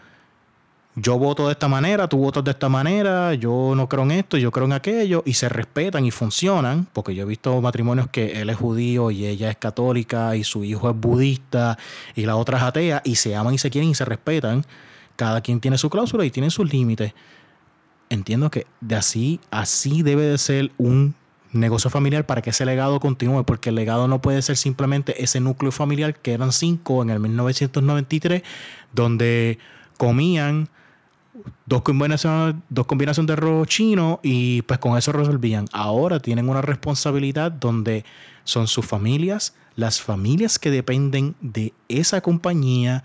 Yo 0.95 1.17
voto 1.17 1.45
de 1.47 1.53
esta 1.53 1.69
manera, 1.69 2.09
tú 2.09 2.17
votas 2.17 2.43
de 2.43 2.51
esta 2.51 2.67
manera, 2.67 3.33
yo 3.33 3.73
no 3.75 3.87
creo 3.87 4.03
en 4.03 4.11
esto, 4.11 4.37
yo 4.37 4.51
creo 4.51 4.65
en 4.65 4.73
aquello, 4.73 5.23
y 5.25 5.35
se 5.35 5.47
respetan 5.47 6.03
y 6.05 6.11
funcionan, 6.11 6.87
porque 6.91 7.15
yo 7.15 7.23
he 7.23 7.25
visto 7.25 7.61
matrimonios 7.61 8.09
que 8.09 8.41
él 8.41 8.49
es 8.49 8.57
judío 8.57 9.09
y 9.09 9.25
ella 9.25 9.49
es 9.49 9.55
católica 9.55 10.35
y 10.35 10.43
su 10.43 10.65
hijo 10.65 10.89
es 10.89 10.99
budista 10.99 11.77
y 12.15 12.25
la 12.25 12.35
otra 12.35 12.57
es 12.57 12.63
atea, 12.63 13.01
y 13.05 13.15
se 13.15 13.35
aman 13.35 13.53
y 13.53 13.57
se 13.57 13.69
quieren 13.69 13.89
y 13.89 13.95
se 13.95 14.03
respetan. 14.03 14.65
Cada 15.15 15.39
quien 15.39 15.61
tiene 15.61 15.77
su 15.77 15.89
cláusula 15.89 16.25
y 16.25 16.31
tiene 16.31 16.49
sus 16.49 16.69
límites. 16.71 17.13
Entiendo 18.09 18.49
que 18.49 18.65
de 18.81 18.95
así, 18.95 19.39
así 19.51 20.01
debe 20.01 20.23
de 20.23 20.37
ser 20.37 20.71
un 20.77 21.15
negocio 21.51 21.89
familiar 21.89 22.25
para 22.25 22.41
que 22.41 22.51
ese 22.51 22.65
legado 22.65 22.99
continúe, 22.99 23.43
porque 23.43 23.69
el 23.69 23.75
legado 23.75 24.07
no 24.07 24.21
puede 24.21 24.41
ser 24.41 24.57
simplemente 24.57 25.23
ese 25.23 25.39
núcleo 25.39 25.71
familiar 25.71 26.15
que 26.15 26.33
eran 26.33 26.51
cinco 26.51 27.01
en 27.01 27.09
el 27.09 27.19
1993, 27.19 28.43
donde 28.93 29.57
comían 29.97 30.69
dos 31.65 31.81
combinaciones, 31.81 32.55
dos 32.69 32.85
combinaciones 32.85 33.27
de 33.27 33.33
arroz 33.33 33.67
chino 33.67 34.19
y 34.23 34.61
pues 34.63 34.79
con 34.79 34.97
eso 34.97 35.11
resolvían. 35.11 35.65
Ahora 35.71 36.19
tienen 36.19 36.49
una 36.49 36.61
responsabilidad 36.61 37.51
donde 37.51 38.05
son 38.43 38.67
sus 38.67 38.85
familias, 38.85 39.55
las 39.75 40.01
familias 40.01 40.59
que 40.59 40.71
dependen 40.71 41.35
de 41.41 41.73
esa 41.87 42.21
compañía 42.21 43.03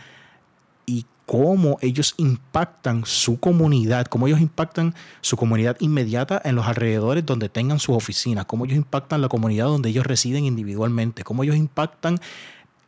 y 0.86 1.06
cómo 1.26 1.78
ellos 1.80 2.14
impactan 2.18 3.04
su 3.06 3.40
comunidad, 3.40 4.06
cómo 4.06 4.26
ellos 4.26 4.40
impactan 4.40 4.94
su 5.20 5.36
comunidad 5.36 5.76
inmediata 5.80 6.40
en 6.44 6.54
los 6.54 6.66
alrededores 6.66 7.24
donde 7.24 7.48
tengan 7.48 7.78
sus 7.78 7.96
oficinas, 7.96 8.44
cómo 8.44 8.66
ellos 8.66 8.76
impactan 8.76 9.22
la 9.22 9.28
comunidad 9.28 9.66
donde 9.66 9.88
ellos 9.88 10.06
residen 10.06 10.44
individualmente, 10.44 11.24
cómo 11.24 11.42
ellos 11.42 11.56
impactan 11.56 12.20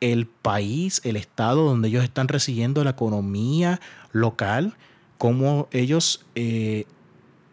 el 0.01 0.27
país, 0.27 1.01
el 1.05 1.17
estado 1.17 1.65
donde 1.65 1.89
ellos 1.89 2.05
están 2.05 2.29
residiendo, 2.29 2.85
la 2.85 2.91
economía 2.91 3.81
local, 4.13 4.75
cómo 5.17 5.69
ellos 5.73 6.27
eh, 6.35 6.85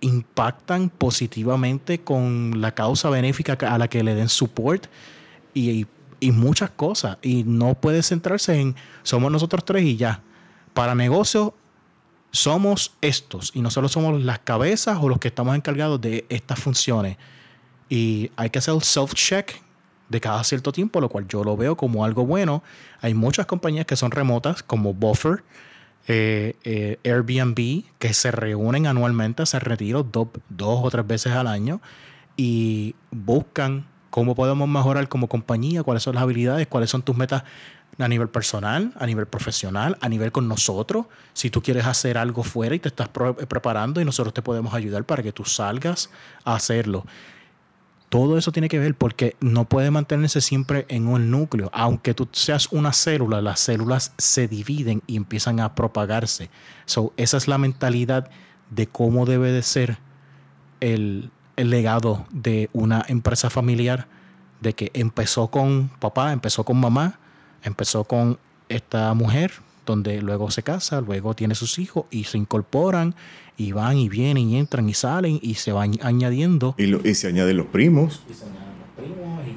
impactan 0.02 0.90
positivamente 0.90 2.02
con 2.02 2.60
la 2.60 2.74
causa 2.74 3.10
benéfica 3.10 3.54
a 3.54 3.78
la 3.78 3.88
que 3.88 4.04
le 4.04 4.16
den 4.16 4.28
support 4.28 4.88
y, 5.54 5.88
y 6.20 6.32
muchas 6.32 6.72
cosas. 6.72 7.18
Y 7.22 7.46
no 7.46 7.76
puede 7.76 8.04
centrarse 8.04 8.60
en 8.60 8.76
somos 9.04 9.32
nosotros 9.32 9.64
tres 9.64 9.86
y 9.86 9.96
ya 9.96 10.22
para 10.74 10.96
negocios 10.96 11.52
somos 12.32 12.96
estos 13.02 13.52
y 13.54 13.62
nosotros 13.62 13.92
somos 13.92 14.22
las 14.22 14.40
cabezas 14.40 14.98
o 15.02 15.08
los 15.08 15.20
que 15.20 15.28
estamos 15.28 15.56
encargados 15.56 16.02
de 16.02 16.26
estas 16.30 16.60
funciones. 16.60 17.18
Y 17.90 18.32
hay 18.36 18.50
que 18.50 18.60
hacer 18.60 18.74
el 18.74 18.82
self-check 18.82 19.54
de 20.10 20.20
cada 20.20 20.44
cierto 20.44 20.72
tiempo, 20.72 21.00
lo 21.00 21.10
cual 21.10 21.28
yo 21.28 21.44
lo 21.44 21.56
veo 21.56 21.78
como 21.78 22.04
algo 22.04 22.26
bueno. 22.26 22.64
Hay 23.02 23.14
muchas 23.14 23.46
compañías 23.46 23.86
que 23.86 23.96
son 23.96 24.12
remotas, 24.12 24.64
como 24.64 24.94
Buffer, 24.94 25.44
eh, 26.08 26.56
eh, 26.64 27.00
Airbnb, 27.04 27.84
que 28.00 28.14
se 28.14 28.32
reúnen 28.32 28.88
anualmente, 28.88 29.46
se 29.46 29.60
retiran 29.60 30.10
dos 30.12 30.80
o 30.82 30.90
tres 30.90 31.06
veces 31.06 31.34
al 31.34 31.48
año 31.48 31.82
y 32.36 32.96
buscan 33.12 33.86
cómo 34.10 34.36
podemos 34.36 34.68
mejorar 34.68 35.08
como 35.08 35.28
compañía, 35.28 35.84
cuáles 35.84 36.04
son 36.04 36.16
las 36.16 36.24
habilidades, 36.24 36.68
cuáles 36.68 36.90
son 36.90 37.02
tus 37.02 37.16
metas 37.16 37.44
a 37.98 38.08
nivel 38.08 38.30
personal, 38.30 38.94
a 38.98 39.06
nivel 39.06 39.28
profesional, 39.28 39.98
a 40.02 40.10
nivel 40.10 40.32
con 40.32 40.48
nosotros. 40.48 41.06
Si 41.34 41.50
tú 41.50 41.62
quieres 41.62 41.86
hacer 41.86 42.18
algo 42.18 42.44
fuera 42.44 42.76
y 42.76 42.80
te 42.80 42.90
estás 42.90 43.08
eh, 43.08 43.46
preparando 43.46 44.02
y 44.02 44.06
nosotros 44.06 44.34
te 44.34 44.42
podemos 44.42 44.74
ayudar 44.74 45.04
para 45.06 45.24
que 45.24 45.32
tú 45.32 45.46
salgas 45.46 46.10
a 46.44 46.56
hacerlo. 46.56 47.06
Todo 48.10 48.38
eso 48.38 48.52
tiene 48.52 48.70
que 48.70 48.78
ver 48.78 48.94
porque 48.94 49.36
no 49.40 49.66
puede 49.66 49.90
mantenerse 49.90 50.40
siempre 50.40 50.86
en 50.88 51.08
un 51.08 51.32
núcleo. 51.32 51.72
Aunque 51.74 52.14
tú 52.14 52.30
seas 52.32 52.72
una 52.72 52.94
célula, 52.94 53.42
las 53.42 53.60
células 53.60 54.14
se 54.20 54.48
dividen 54.48 55.02
y 55.08 55.16
empiezan 55.16 55.60
a 55.60 55.74
propagarse. 55.74 56.52
So, 56.86 57.12
esa 57.18 57.38
es 57.38 57.48
la 57.48 57.58
mentalidad 57.58 58.30
de 58.70 58.86
cómo 58.88 59.26
debe 59.26 59.52
de 59.52 59.64
ser 59.64 59.98
el, 60.80 61.32
el 61.56 61.72
legado 61.72 62.28
de 62.32 62.70
una 62.72 63.04
empresa 63.08 63.50
familiar, 63.50 64.08
de 64.62 64.74
que 64.74 64.92
empezó 64.94 65.48
con 65.48 65.90
papá, 66.00 66.34
empezó 66.34 66.64
con 66.64 66.80
mamá, 66.80 67.20
Empezó 67.64 68.04
con 68.04 68.38
esta 68.70 69.14
mujer, 69.14 69.52
donde 69.86 70.22
luego 70.22 70.52
se 70.52 70.64
casa, 70.64 71.02
luego 71.02 71.36
tiene 71.36 71.56
sus 71.56 71.80
hijos 71.80 72.06
y 72.12 72.26
se 72.26 72.38
incorporan 72.38 73.16
y 73.58 73.72
van 73.72 73.98
y 73.98 74.10
vienen 74.10 74.50
y 74.50 74.58
entran 74.58 74.90
y 74.90 74.94
salen 74.94 75.40
y 75.42 75.56
se 75.56 75.72
van 75.72 75.94
añadiendo. 76.02 76.76
Y, 76.78 77.14
se 77.14 77.28
añaden 77.28 77.58
los 77.58 77.68
primos. 77.68 78.24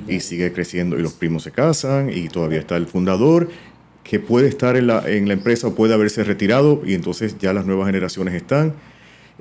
Y, 0.08 0.20
sigue 0.20 0.52
creciendo 0.52 0.98
y 0.98 1.02
los 1.02 1.14
primos 1.14 1.42
se 1.42 1.50
casan 1.50 2.10
y 2.10 2.28
todavía 2.28 2.60
está 2.60 2.76
el 2.76 2.86
fundador 2.86 3.48
que 4.04 4.20
puede 4.20 4.48
estar 4.48 4.76
en 4.76 4.86
la, 4.86 5.02
en 5.08 5.26
la 5.26 5.34
empresa 5.34 5.66
o 5.66 5.74
puede 5.74 5.94
haberse 5.94 6.22
retirado 6.22 6.82
y 6.86 6.94
entonces 6.94 7.38
ya 7.38 7.52
las 7.52 7.66
nuevas 7.66 7.86
generaciones 7.86 8.34
están. 8.34 8.74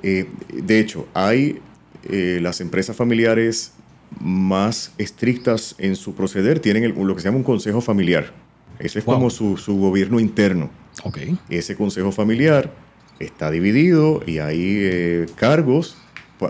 Eh, 0.02 0.26
de 0.52 0.80
hecho, 0.80 1.06
hay 1.14 1.60
eh, 2.08 2.40
las 2.42 2.60
empresas 2.60 2.96
familiares 2.96 3.72
más 4.20 4.92
estrictas 4.98 5.76
en 5.78 5.94
su 5.94 6.14
proceder, 6.14 6.58
tienen 6.58 6.94
lo 7.06 7.14
que 7.14 7.20
se 7.20 7.28
llama 7.28 7.38
un 7.38 7.44
consejo 7.44 7.80
familiar 7.80 8.32
ese 8.78 9.00
es 9.00 9.04
como 9.04 9.30
su, 9.30 9.56
gobierno 9.66 10.20
interno. 10.20 10.70
Okay. 11.02 11.38
Ese 11.48 11.76
consejo 11.76 12.12
familiar 12.12 12.72
está 13.18 13.50
dividido 13.50 14.22
y 14.26 14.38
hay 14.38 14.60
eh, 14.60 15.26
cargos 15.36 15.96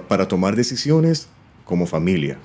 para 0.08 0.28
tomar 0.28 0.56
decisiones 0.56 1.28
como 1.64 1.86
familia. 1.86 2.38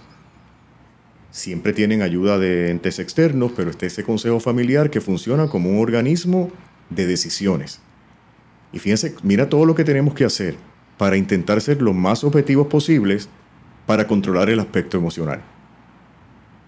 Siempre 1.32 1.74
tienen 1.74 2.02
ayuda 2.02 2.38
de 2.38 2.72
entes 2.72 3.00
externos, 3.00 3.54
pero 3.56 3.70
está 3.70 3.86
ese 3.86 4.04
consejo 4.04 4.40
familiar 4.40 4.90
que 4.90 5.00
funciona 5.00 5.48
como 5.48 5.70
un 5.70 5.80
organismo 5.80 6.52
de 6.90 7.08
decisiones. 7.08 7.80
Y 8.74 8.80
fíjense, 8.80 9.16
mira 9.24 9.50
todo 9.50 9.66
lo 9.66 9.76
que 9.76 9.84
tenemos 9.84 10.14
que 10.14 10.26
hacer 10.26 10.56
para 10.98 11.18
intentar 11.18 11.62
ser 11.62 11.82
lo 11.82 11.94
más 11.94 12.24
objetivos 12.24 12.68
posibles 12.68 13.30
para 13.86 14.08
controlar 14.08 14.50
el 14.50 14.60
aspecto 14.60 14.98
emocional. 14.98 15.42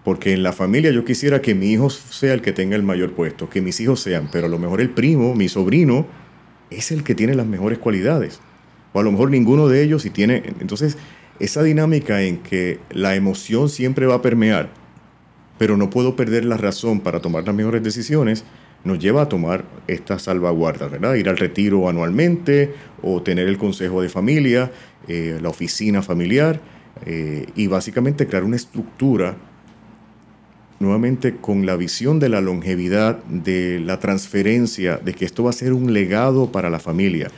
Porque 0.04 0.34
en 0.34 0.42
la 0.42 0.52
familia 0.52 0.90
yo 0.90 1.04
quisiera 1.04 1.40
que 1.40 1.54
mi 1.54 1.72
hijo 1.72 1.88
sea 1.88 2.34
el 2.34 2.42
que 2.42 2.52
tenga 2.52 2.76
el 2.76 2.82
mayor 2.82 3.12
puesto, 3.12 3.48
que 3.48 3.62
mis 3.62 3.80
hijos 3.80 4.00
sean, 4.00 4.28
pero 4.30 4.46
a 4.46 4.50
lo 4.50 4.58
mejor 4.58 4.80
el 4.80 4.90
primo, 4.90 5.34
mi 5.34 5.48
sobrino, 5.48 6.06
es 6.70 6.92
el 6.92 7.02
que 7.04 7.14
tiene 7.14 7.34
las 7.34 7.46
mejores 7.46 7.78
cualidades. 7.78 8.40
O 8.92 9.00
a 9.00 9.02
lo 9.02 9.10
mejor 9.10 9.30
ninguno 9.30 9.66
de 9.68 9.82
ellos 9.82 10.04
y 10.04 10.10
tiene... 10.10 10.42
Entonces, 10.60 10.98
esa 11.40 11.62
dinámica 11.62 12.22
en 12.22 12.38
que 12.38 12.78
la 12.90 13.16
emoción 13.16 13.68
siempre 13.68 14.06
va 14.06 14.16
a 14.16 14.22
permear, 14.22 14.68
pero 15.58 15.76
no 15.76 15.90
puedo 15.90 16.16
perder 16.16 16.44
la 16.44 16.56
razón 16.56 17.00
para 17.00 17.20
tomar 17.20 17.44
las 17.44 17.54
mejores 17.54 17.82
decisiones, 17.82 18.44
nos 18.84 18.98
lleva 18.98 19.22
a 19.22 19.28
tomar 19.28 19.64
estas 19.88 20.22
salvaguardas, 20.22 20.90
¿verdad? 20.90 21.14
Ir 21.14 21.28
al 21.28 21.38
retiro 21.38 21.88
anualmente 21.88 22.74
o 23.02 23.22
tener 23.22 23.48
el 23.48 23.56
consejo 23.58 24.02
de 24.02 24.08
familia, 24.10 24.70
eh, 25.08 25.38
la 25.40 25.48
oficina 25.48 26.02
familiar 26.02 26.60
eh, 27.06 27.46
y 27.56 27.66
básicamente 27.66 28.26
crear 28.26 28.44
una 28.44 28.56
estructura 28.56 29.36
nuevamente 30.80 31.36
con 31.36 31.66
la 31.66 31.76
visión 31.76 32.18
de 32.20 32.28
la 32.28 32.40
longevidad, 32.40 33.22
de 33.24 33.80
la 33.80 34.00
transferencia, 34.00 34.96
de 34.96 35.14
que 35.14 35.24
esto 35.24 35.44
va 35.44 35.50
a 35.50 35.54
ser 35.54 35.72
un 35.72 35.92
legado 35.92 36.50
para 36.52 36.70
la 36.70 36.78
familia. 36.78 37.30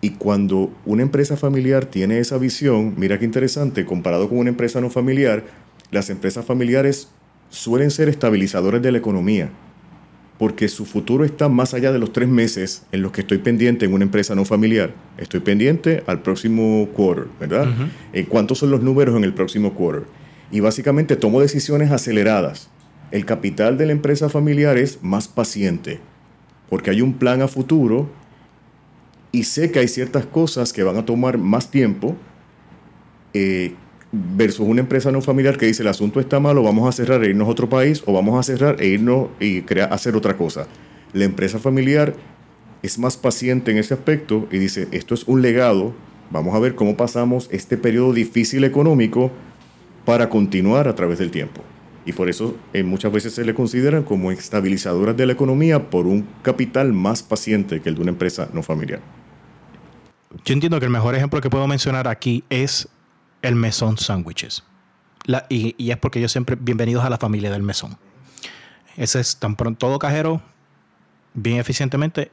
Y 0.00 0.10
cuando 0.10 0.70
una 0.84 1.02
empresa 1.02 1.36
familiar 1.36 1.86
tiene 1.86 2.18
esa 2.18 2.36
visión, 2.38 2.94
mira 2.96 3.18
qué 3.18 3.24
interesante, 3.24 3.84
comparado 3.84 4.28
con 4.28 4.38
una 4.38 4.50
empresa 4.50 4.80
no 4.80 4.90
familiar, 4.90 5.44
las 5.90 6.10
empresas 6.10 6.44
familiares 6.44 7.08
suelen 7.50 7.90
ser 7.90 8.08
estabilizadores 8.08 8.82
de 8.82 8.90
la 8.90 8.98
economía, 8.98 9.50
porque 10.38 10.68
su 10.68 10.86
futuro 10.86 11.24
está 11.24 11.48
más 11.48 11.72
allá 11.74 11.92
de 11.92 11.98
los 11.98 12.12
tres 12.12 12.28
meses 12.28 12.82
en 12.90 13.02
los 13.02 13.12
que 13.12 13.20
estoy 13.20 13.38
pendiente 13.38 13.84
en 13.84 13.92
una 13.92 14.04
empresa 14.04 14.34
no 14.34 14.44
familiar. 14.44 14.92
Estoy 15.18 15.40
pendiente 15.40 16.02
al 16.06 16.20
próximo 16.22 16.88
quarter, 16.94 17.26
¿verdad? 17.38 17.68
Eh, 18.12 18.26
¿Cuántos 18.28 18.58
son 18.58 18.70
los 18.70 18.82
números 18.82 19.16
en 19.16 19.22
el 19.22 19.34
próximo 19.34 19.74
quarter? 19.74 20.02
Y 20.50 20.60
básicamente 20.60 21.14
tomo 21.14 21.40
decisiones 21.40 21.92
aceleradas 21.92 22.68
el 23.12 23.26
capital 23.26 23.76
de 23.76 23.86
la 23.86 23.92
empresa 23.92 24.28
familiar 24.30 24.78
es 24.78 25.02
más 25.02 25.28
paciente, 25.28 26.00
porque 26.70 26.90
hay 26.90 27.02
un 27.02 27.12
plan 27.12 27.42
a 27.42 27.48
futuro 27.48 28.08
y 29.30 29.44
sé 29.44 29.70
que 29.70 29.78
hay 29.78 29.88
ciertas 29.88 30.24
cosas 30.24 30.72
que 30.72 30.82
van 30.82 30.96
a 30.96 31.04
tomar 31.04 31.36
más 31.36 31.70
tiempo 31.70 32.16
eh, 33.34 33.74
versus 34.12 34.66
una 34.66 34.80
empresa 34.80 35.12
no 35.12 35.20
familiar 35.20 35.58
que 35.58 35.66
dice 35.66 35.82
el 35.82 35.88
asunto 35.88 36.20
está 36.20 36.40
malo, 36.40 36.62
vamos 36.62 36.88
a 36.88 36.92
cerrar 36.92 37.22
e 37.22 37.28
irnos 37.28 37.48
a 37.48 37.50
otro 37.50 37.68
país 37.68 38.02
o 38.06 38.14
vamos 38.14 38.38
a 38.38 38.42
cerrar 38.42 38.80
e 38.80 38.88
irnos 38.88 39.28
y 39.38 39.60
crear, 39.60 39.92
hacer 39.92 40.16
otra 40.16 40.36
cosa. 40.36 40.66
La 41.12 41.24
empresa 41.24 41.58
familiar 41.58 42.14
es 42.82 42.98
más 42.98 43.18
paciente 43.18 43.72
en 43.72 43.78
ese 43.78 43.92
aspecto 43.92 44.48
y 44.50 44.56
dice 44.56 44.88
esto 44.90 45.14
es 45.14 45.24
un 45.24 45.42
legado, 45.42 45.92
vamos 46.30 46.54
a 46.54 46.58
ver 46.58 46.74
cómo 46.74 46.96
pasamos 46.96 47.48
este 47.52 47.76
periodo 47.76 48.14
difícil 48.14 48.64
económico 48.64 49.30
para 50.06 50.30
continuar 50.30 50.88
a 50.88 50.94
través 50.94 51.18
del 51.18 51.30
tiempo 51.30 51.62
y 52.04 52.12
por 52.12 52.28
eso 52.28 52.56
eh, 52.72 52.82
muchas 52.82 53.12
veces 53.12 53.34
se 53.34 53.44
le 53.44 53.54
consideran 53.54 54.02
como 54.02 54.32
estabilizadoras 54.32 55.16
de 55.16 55.26
la 55.26 55.32
economía 55.32 55.90
por 55.90 56.06
un 56.06 56.26
capital 56.42 56.92
más 56.92 57.22
paciente 57.22 57.80
que 57.80 57.88
el 57.88 57.94
de 57.94 58.02
una 58.02 58.10
empresa 58.10 58.48
no 58.52 58.62
familiar. 58.62 59.00
Yo 60.44 60.54
entiendo 60.54 60.78
que 60.80 60.86
el 60.86 60.92
mejor 60.92 61.14
ejemplo 61.14 61.40
que 61.40 61.50
puedo 61.50 61.66
mencionar 61.66 62.08
aquí 62.08 62.42
es 62.50 62.88
el 63.42 63.54
mesón 63.54 63.98
sándwiches. 63.98 64.64
Y, 65.48 65.90
es 65.90 65.96
porque 65.98 66.20
yo 66.20 66.28
siempre, 66.28 66.56
bienvenidos 66.58 67.04
a 67.04 67.10
la 67.10 67.18
familia 67.18 67.50
del 67.50 67.62
mesón. 67.62 67.96
Ese 68.96 69.20
es 69.20 69.36
tan 69.36 69.56
pronto 69.56 69.86
todo 69.86 69.98
cajero, 69.98 70.42
bien 71.34 71.58
eficientemente, 71.58 72.32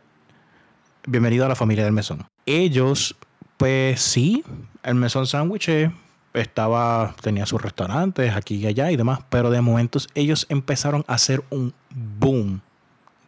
bienvenido 1.06 1.46
a 1.46 1.48
la 1.48 1.56
familia 1.56 1.84
del 1.84 1.94
mesón. 1.94 2.26
Ellos, 2.46 3.16
pues 3.58 4.02
sí, 4.02 4.44
el 4.84 4.96
mesón 4.96 5.28
sándwiches 5.28 5.92
estaba, 6.34 7.16
tenía 7.22 7.46
sus 7.46 7.62
restaurantes 7.62 8.36
aquí 8.36 8.56
y 8.56 8.68
allá 8.68 8.92
y 8.92 8.98
demás, 8.98 9.20
pero 9.30 9.50
de 9.50 9.62
momentos 9.62 10.10
ellos 10.16 10.46
empezaron 10.50 11.04
a 11.08 11.16
hacer 11.16 11.44
un 11.50 11.74
boom 11.90 12.62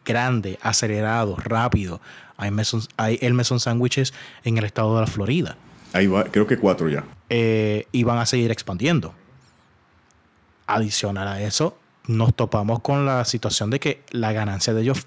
grande, 0.04 0.58
acelerado, 0.62 1.36
rápido. 1.36 2.00
Hay, 2.36 2.50
hay 2.96 3.18
el 3.20 3.34
mesón 3.34 3.60
sándwiches 3.60 4.14
en 4.44 4.58
el 4.58 4.64
estado 4.64 4.94
de 4.94 5.02
la 5.02 5.06
Florida. 5.06 5.56
Ahí 5.92 6.06
va, 6.06 6.24
creo 6.24 6.46
que 6.46 6.58
cuatro 6.58 6.88
ya. 6.88 7.04
Eh, 7.28 7.86
y 7.92 8.04
van 8.04 8.18
a 8.18 8.26
seguir 8.26 8.50
expandiendo. 8.50 9.14
Adicional 10.66 11.28
a 11.28 11.42
eso, 11.42 11.78
nos 12.06 12.34
topamos 12.34 12.80
con 12.80 13.04
la 13.04 13.24
situación 13.24 13.70
de 13.70 13.80
que 13.80 14.02
la 14.10 14.32
ganancia 14.32 14.74
de 14.74 14.82
ellos 14.82 15.06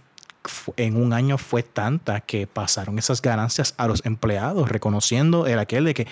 en 0.77 0.95
un 0.95 1.11
año 1.11 1.39
fue 1.39 1.63
tanta 1.63 2.21
que 2.21 2.45
pasaron 2.45 2.99
esas 2.99 3.21
ganancias 3.21 3.73
a 3.77 3.87
los 3.87 4.05
empleados, 4.05 4.69
reconociendo 4.69 5.47
el 5.47 5.57
aquel 5.57 5.85
de 5.85 5.93
que 5.95 6.07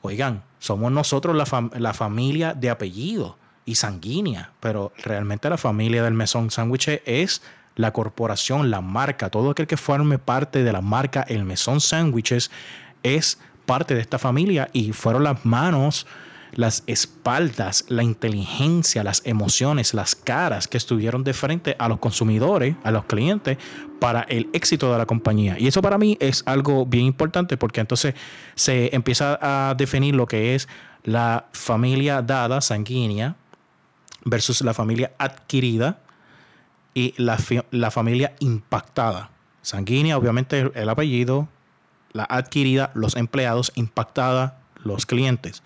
Oigan, 0.00 0.42
somos 0.58 0.90
nosotros 0.92 1.36
la, 1.36 1.94
familia 1.94 2.54
de 2.54 2.70
apellido 2.70 3.36
y 3.64 3.76
sanguínea, 3.76 4.52
pero 4.60 4.92
realmente 4.98 5.48
la 5.50 5.58
familia 5.58 6.02
del 6.02 6.14
Mesón 6.14 6.50
Sándwich 6.50 7.00
es 7.04 7.42
la 7.76 7.92
corporación, 7.92 8.70
la 8.70 8.80
marca, 8.80 9.30
todo 9.30 9.50
aquel 9.50 9.66
que 9.66 9.76
forme 9.76 10.18
parte 10.18 10.64
de 10.64 10.72
la 10.72 10.80
marca 10.80 11.24
El 11.28 11.44
Mesón 11.44 11.80
Sándwiches 11.80 12.50
es 13.02 13.38
parte 13.66 13.94
de 13.94 14.00
esta 14.00 14.18
familia 14.18 14.68
y 14.72 14.92
fueron 14.92 15.22
las 15.22 15.44
manos 15.44 16.06
las 16.52 16.82
espaldas, 16.86 17.84
la 17.88 18.02
inteligencia, 18.02 19.04
las 19.04 19.22
emociones, 19.24 19.94
las 19.94 20.14
caras 20.14 20.68
que 20.68 20.76
estuvieron 20.76 21.24
de 21.24 21.34
frente 21.34 21.76
a 21.78 21.88
los 21.88 21.98
consumidores, 21.98 22.76
a 22.84 22.90
los 22.90 23.04
clientes, 23.04 23.58
para 24.00 24.22
el 24.22 24.48
éxito 24.52 24.92
de 24.92 24.98
la 24.98 25.06
compañía. 25.06 25.56
Y 25.58 25.66
eso 25.66 25.82
para 25.82 25.98
mí 25.98 26.16
es 26.20 26.42
algo 26.46 26.86
bien 26.86 27.04
importante 27.04 27.56
porque 27.56 27.80
entonces 27.80 28.14
se 28.54 28.94
empieza 28.94 29.38
a 29.40 29.74
definir 29.74 30.14
lo 30.14 30.26
que 30.26 30.54
es 30.54 30.68
la 31.04 31.46
familia 31.52 32.22
dada, 32.22 32.60
sanguínea, 32.60 33.36
versus 34.24 34.60
la 34.62 34.74
familia 34.74 35.12
adquirida 35.18 36.00
y 36.94 37.14
la, 37.16 37.38
la 37.70 37.90
familia 37.90 38.34
impactada. 38.40 39.30
Sanguínea, 39.62 40.16
obviamente, 40.16 40.70
el 40.74 40.88
apellido, 40.88 41.48
la 42.12 42.24
adquirida, 42.24 42.90
los 42.94 43.16
empleados, 43.16 43.72
impactada, 43.74 44.60
los 44.82 45.06
clientes 45.06 45.62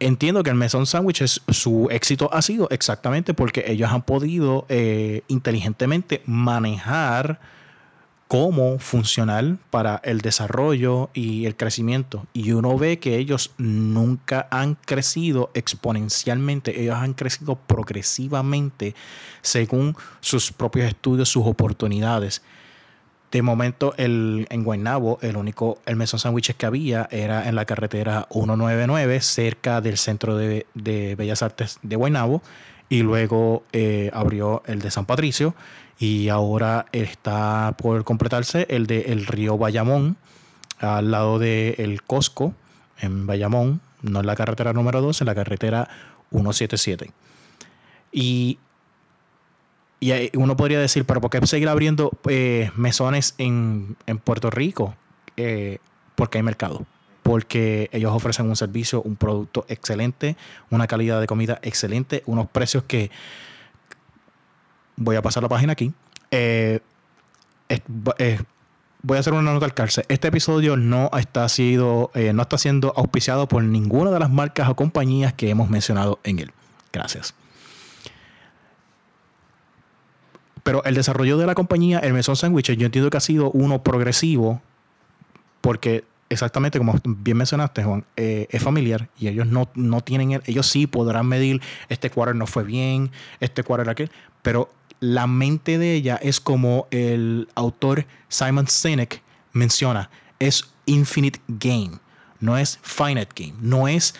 entiendo 0.00 0.42
que 0.42 0.50
el 0.50 0.56
Mesón 0.56 0.86
Sandwiches, 0.86 1.42
su 1.48 1.88
éxito 1.90 2.28
ha 2.32 2.42
sido 2.42 2.68
exactamente 2.70 3.34
porque 3.34 3.64
ellos 3.66 3.90
han 3.90 4.02
podido 4.02 4.66
eh, 4.68 5.22
inteligentemente 5.28 6.22
manejar 6.26 7.40
cómo 8.28 8.78
funcionar 8.78 9.56
para 9.70 10.00
el 10.04 10.20
desarrollo 10.20 11.10
y 11.14 11.46
el 11.46 11.56
crecimiento. 11.56 12.26
Y 12.32 12.52
uno 12.52 12.76
ve 12.76 12.98
que 12.98 13.16
ellos 13.16 13.52
nunca 13.56 14.48
han 14.50 14.74
crecido 14.74 15.50
exponencialmente, 15.54 16.80
ellos 16.80 16.96
han 16.96 17.14
crecido 17.14 17.54
progresivamente 17.54 18.94
según 19.42 19.96
sus 20.20 20.50
propios 20.50 20.88
estudios, 20.88 21.28
sus 21.28 21.46
oportunidades. 21.46 22.42
De 23.36 23.42
momento, 23.42 23.92
el, 23.98 24.46
en 24.48 24.64
Guaynabo, 24.64 25.18
el 25.20 25.36
único 25.36 25.78
el 25.84 25.96
mesón 25.96 26.18
sándwiches 26.18 26.56
que 26.56 26.64
había 26.64 27.06
era 27.10 27.46
en 27.46 27.54
la 27.54 27.66
carretera 27.66 28.26
199, 28.32 29.20
cerca 29.20 29.82
del 29.82 29.98
Centro 29.98 30.38
de, 30.38 30.64
Bellas 31.18 31.42
Artes 31.42 31.78
de 31.82 31.96
Guaynabo. 31.96 32.40
Y 32.88 33.02
luego 33.02 33.62
eh, 33.74 34.10
abrió 34.14 34.62
el 34.64 34.78
de 34.78 34.90
San 34.90 35.04
Patricio. 35.04 35.54
Y 35.98 36.30
ahora 36.30 36.86
está 36.92 37.74
por 37.76 38.04
completarse 38.04 38.66
el 38.70 38.86
de 38.86 39.02
el 39.12 39.26
río 39.26 39.58
Bayamón, 39.58 40.16
al 40.78 41.10
lado 41.10 41.38
del 41.38 41.74
el 41.76 42.02
Costco, 42.04 42.54
en 43.02 43.26
Bayamón, 43.26 43.82
no 44.00 44.20
en 44.20 44.26
la 44.26 44.34
carretera 44.34 44.72
número 44.72 45.02
2, 45.02 45.20
en 45.20 45.26
la 45.26 45.34
carretera 45.34 45.90
177. 46.30 47.10
Y 48.12 48.58
y 49.98 50.36
uno 50.36 50.56
podría 50.56 50.78
decir, 50.78 51.04
pero 51.04 51.20
¿por 51.20 51.30
qué 51.30 51.44
seguir 51.46 51.68
abriendo 51.68 52.10
eh, 52.28 52.70
mesones 52.76 53.34
en, 53.38 53.96
Puerto 54.24 54.50
Rico? 54.50 54.94
Eh, 55.36 55.78
porque 56.14 56.38
hay 56.38 56.42
mercado. 56.42 56.84
Porque 57.22 57.88
ellos 57.92 58.12
ofrecen 58.12 58.46
un 58.46 58.56
servicio, 58.56 59.02
un 59.02 59.16
producto 59.16 59.64
excelente, 59.68 60.36
una 60.70 60.86
calidad 60.86 61.20
de 61.20 61.26
comida 61.26 61.58
excelente, 61.62 62.22
unos 62.26 62.48
precios 62.48 62.84
que. 62.84 63.10
Voy 64.98 65.16
a 65.16 65.22
pasar 65.22 65.42
la 65.42 65.48
página 65.48 65.72
aquí. 65.72 65.92
Eh, 66.30 66.80
voy 69.02 69.16
a 69.16 69.20
hacer 69.20 69.32
una 69.32 69.52
nota 69.52 69.66
al 69.66 69.74
cárcel. 69.74 70.04
Este 70.08 70.28
episodio 70.28 70.76
no 70.76 71.10
está, 71.18 71.48
sido, 71.48 72.10
no 72.14 72.42
está 72.42 72.58
siendo 72.58 72.94
auspiciado 72.96 73.48
por 73.48 73.62
ninguna 73.62 74.10
de 74.10 74.20
las 74.20 74.30
marcas 74.30 74.68
o 74.68 74.76
compañías 74.76 75.34
que 75.34 75.50
hemos 75.50 75.68
mencionado 75.68 76.18
en 76.22 76.38
él. 76.38 76.52
Gracias. 76.92 77.34
Pero 80.66 80.82
el 80.82 80.96
desarrollo 80.96 81.38
de 81.38 81.46
la 81.46 81.54
compañía, 81.54 82.00
el 82.00 82.12
Mesón 82.12 82.34
Sandwiches, 82.34 82.76
yo 82.76 82.86
entiendo 82.86 83.08
que 83.08 83.16
ha 83.16 83.20
sido 83.20 83.52
uno 83.52 83.84
progresivo 83.84 84.60
porque 85.60 86.02
exactamente 86.28 86.78
como 86.78 86.96
bien 87.04 87.36
mencionaste, 87.36 87.84
Juan, 87.84 88.04
eh, 88.16 88.48
es 88.50 88.64
familiar 88.64 89.08
y 89.16 89.28
ellos 89.28 89.46
no, 89.46 89.68
no 89.76 90.00
tienen, 90.00 90.42
ellos 90.44 90.66
sí 90.66 90.88
podrán 90.88 91.26
medir, 91.28 91.62
este 91.88 92.10
quarter 92.10 92.34
no 92.34 92.48
fue 92.48 92.64
bien, 92.64 93.12
este 93.38 93.62
quarter 93.62 93.88
aquel, 93.88 94.10
pero 94.42 94.68
la 94.98 95.28
mente 95.28 95.78
de 95.78 95.94
ella 95.94 96.18
es 96.20 96.40
como 96.40 96.88
el 96.90 97.46
autor 97.54 98.04
Simon 98.28 98.66
Sinek 98.66 99.22
menciona, 99.52 100.10
es 100.40 100.64
infinite 100.86 101.40
game, 101.46 102.00
no 102.40 102.58
es 102.58 102.80
finite 102.82 103.28
game, 103.36 103.56
no 103.60 103.86
es, 103.86 104.16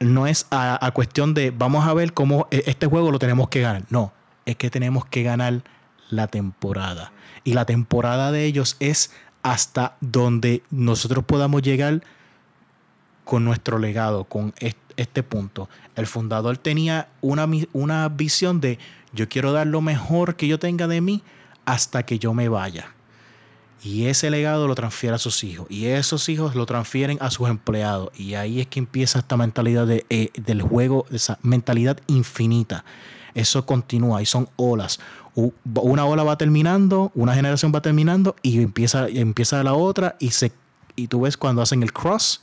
no 0.00 0.26
es 0.26 0.48
a, 0.50 0.90
cuestión 0.92 1.34
de 1.34 1.52
vamos 1.52 1.86
a 1.86 1.94
ver 1.94 2.14
cómo 2.14 2.48
e, 2.50 2.64
este 2.66 2.88
juego 2.88 3.12
lo 3.12 3.20
tenemos 3.20 3.48
que 3.48 3.60
ganar. 3.60 3.84
No, 3.90 4.12
es 4.46 4.56
que 4.56 4.70
tenemos 4.70 5.04
que 5.04 5.22
ganar 5.22 5.62
la 6.08 6.28
temporada. 6.28 7.12
Y 7.44 7.52
la 7.52 7.66
temporada 7.66 8.32
de 8.32 8.44
ellos 8.44 8.76
es 8.80 9.12
hasta 9.42 9.96
donde 10.00 10.62
nosotros 10.70 11.24
podamos 11.24 11.62
llegar 11.62 12.02
con 13.24 13.44
nuestro 13.44 13.78
legado, 13.78 14.24
con 14.24 14.54
este, 14.96 15.22
punto. 15.22 15.68
El 15.94 16.06
fundador 16.06 16.56
tenía 16.58 17.08
una, 17.20 17.48
una 17.72 18.08
visión 18.08 18.60
de 18.60 18.78
yo 19.12 19.28
quiero 19.28 19.52
dar 19.52 19.66
lo 19.66 19.80
mejor 19.80 20.36
que 20.36 20.46
yo 20.46 20.58
tenga 20.58 20.86
de 20.86 21.00
mí 21.00 21.22
hasta 21.64 22.04
que 22.04 22.18
yo 22.18 22.34
me 22.34 22.48
vaya. 22.48 22.95
Y 23.86 24.06
ese 24.06 24.30
legado 24.30 24.66
lo 24.66 24.74
transfiere 24.74 25.14
a 25.14 25.18
sus 25.18 25.44
hijos. 25.44 25.68
Y 25.70 25.86
esos 25.86 26.28
hijos 26.28 26.56
lo 26.56 26.66
transfieren 26.66 27.18
a 27.20 27.30
sus 27.30 27.48
empleados. 27.48 28.10
Y 28.18 28.34
ahí 28.34 28.60
es 28.60 28.66
que 28.66 28.80
empieza 28.80 29.20
esta 29.20 29.36
mentalidad 29.36 29.86
de, 29.86 30.04
eh, 30.10 30.30
del 30.34 30.60
juego, 30.60 31.06
esa 31.12 31.38
mentalidad 31.42 31.96
infinita. 32.08 32.84
Eso 33.34 33.64
continúa 33.64 34.20
y 34.20 34.26
son 34.26 34.48
olas. 34.56 34.98
Una 35.36 36.04
ola 36.04 36.24
va 36.24 36.36
terminando, 36.36 37.12
una 37.14 37.34
generación 37.34 37.70
va 37.72 37.80
terminando 37.80 38.34
y 38.42 38.60
empieza, 38.60 39.06
empieza 39.06 39.62
la 39.62 39.74
otra 39.74 40.16
y, 40.18 40.30
se, 40.30 40.50
y 40.96 41.06
tú 41.06 41.20
ves 41.20 41.36
cuando 41.36 41.62
hacen 41.62 41.84
el 41.84 41.92
cross 41.92 42.42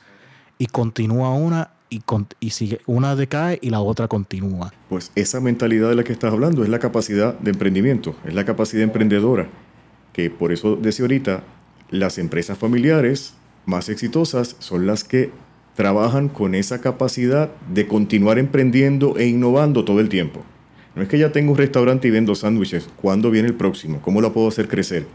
y 0.58 0.68
continúa 0.68 1.32
una 1.32 1.72
y, 1.90 2.02
y 2.40 2.52
sigue, 2.52 2.80
una 2.86 3.18
decae 3.18 3.60
y 3.62 3.70
la 3.70 3.82
otra 3.82 4.08
continúa. 4.08 4.72
Pues 4.88 5.12
esa 5.16 5.42
mentalidad 5.42 5.90
de 5.90 5.96
la 5.96 6.04
que 6.04 6.14
estás 6.14 6.32
hablando 6.32 6.64
es 6.64 6.70
la 6.70 6.80
capacidad 6.80 7.38
de 7.40 7.52
emprendimiento, 7.52 8.16
es 8.24 8.34
la 8.34 8.46
capacidad 8.46 8.84
emprendedora 8.84 9.50
que 10.14 10.30
por 10.30 10.52
eso 10.54 10.76
decía 10.76 11.04
ahorita, 11.04 11.44
las 11.90 12.18
empresas 12.18 12.58
familiares 12.58 13.34
más 13.66 13.90
exitosas 13.90 14.56
son 14.60 14.88
las 14.88 15.04
que 15.04 15.32
trabajan 15.76 16.30
con 16.30 16.56
esa 16.56 16.82
capacidad 16.82 17.50
de 17.74 17.88
continuar 17.88 18.38
emprendiendo 18.38 19.18
e 19.18 19.28
innovando 19.28 19.84
todo 19.84 20.00
el 20.00 20.10
tiempo. 20.10 20.44
No 20.96 21.02
es 21.02 21.10
que 21.10 21.18
ya 21.18 21.32
tengo 21.32 21.52
un 21.52 21.58
restaurante 21.58 22.08
y 22.08 22.12
vendo 22.12 22.36
sándwiches, 22.36 22.88
¿cuándo 23.02 23.32
viene 23.32 23.48
el 23.48 23.56
próximo? 23.56 24.00
¿Cómo 24.02 24.22
lo 24.22 24.32
puedo 24.32 24.48
hacer 24.48 24.68
crecer? 24.68 25.08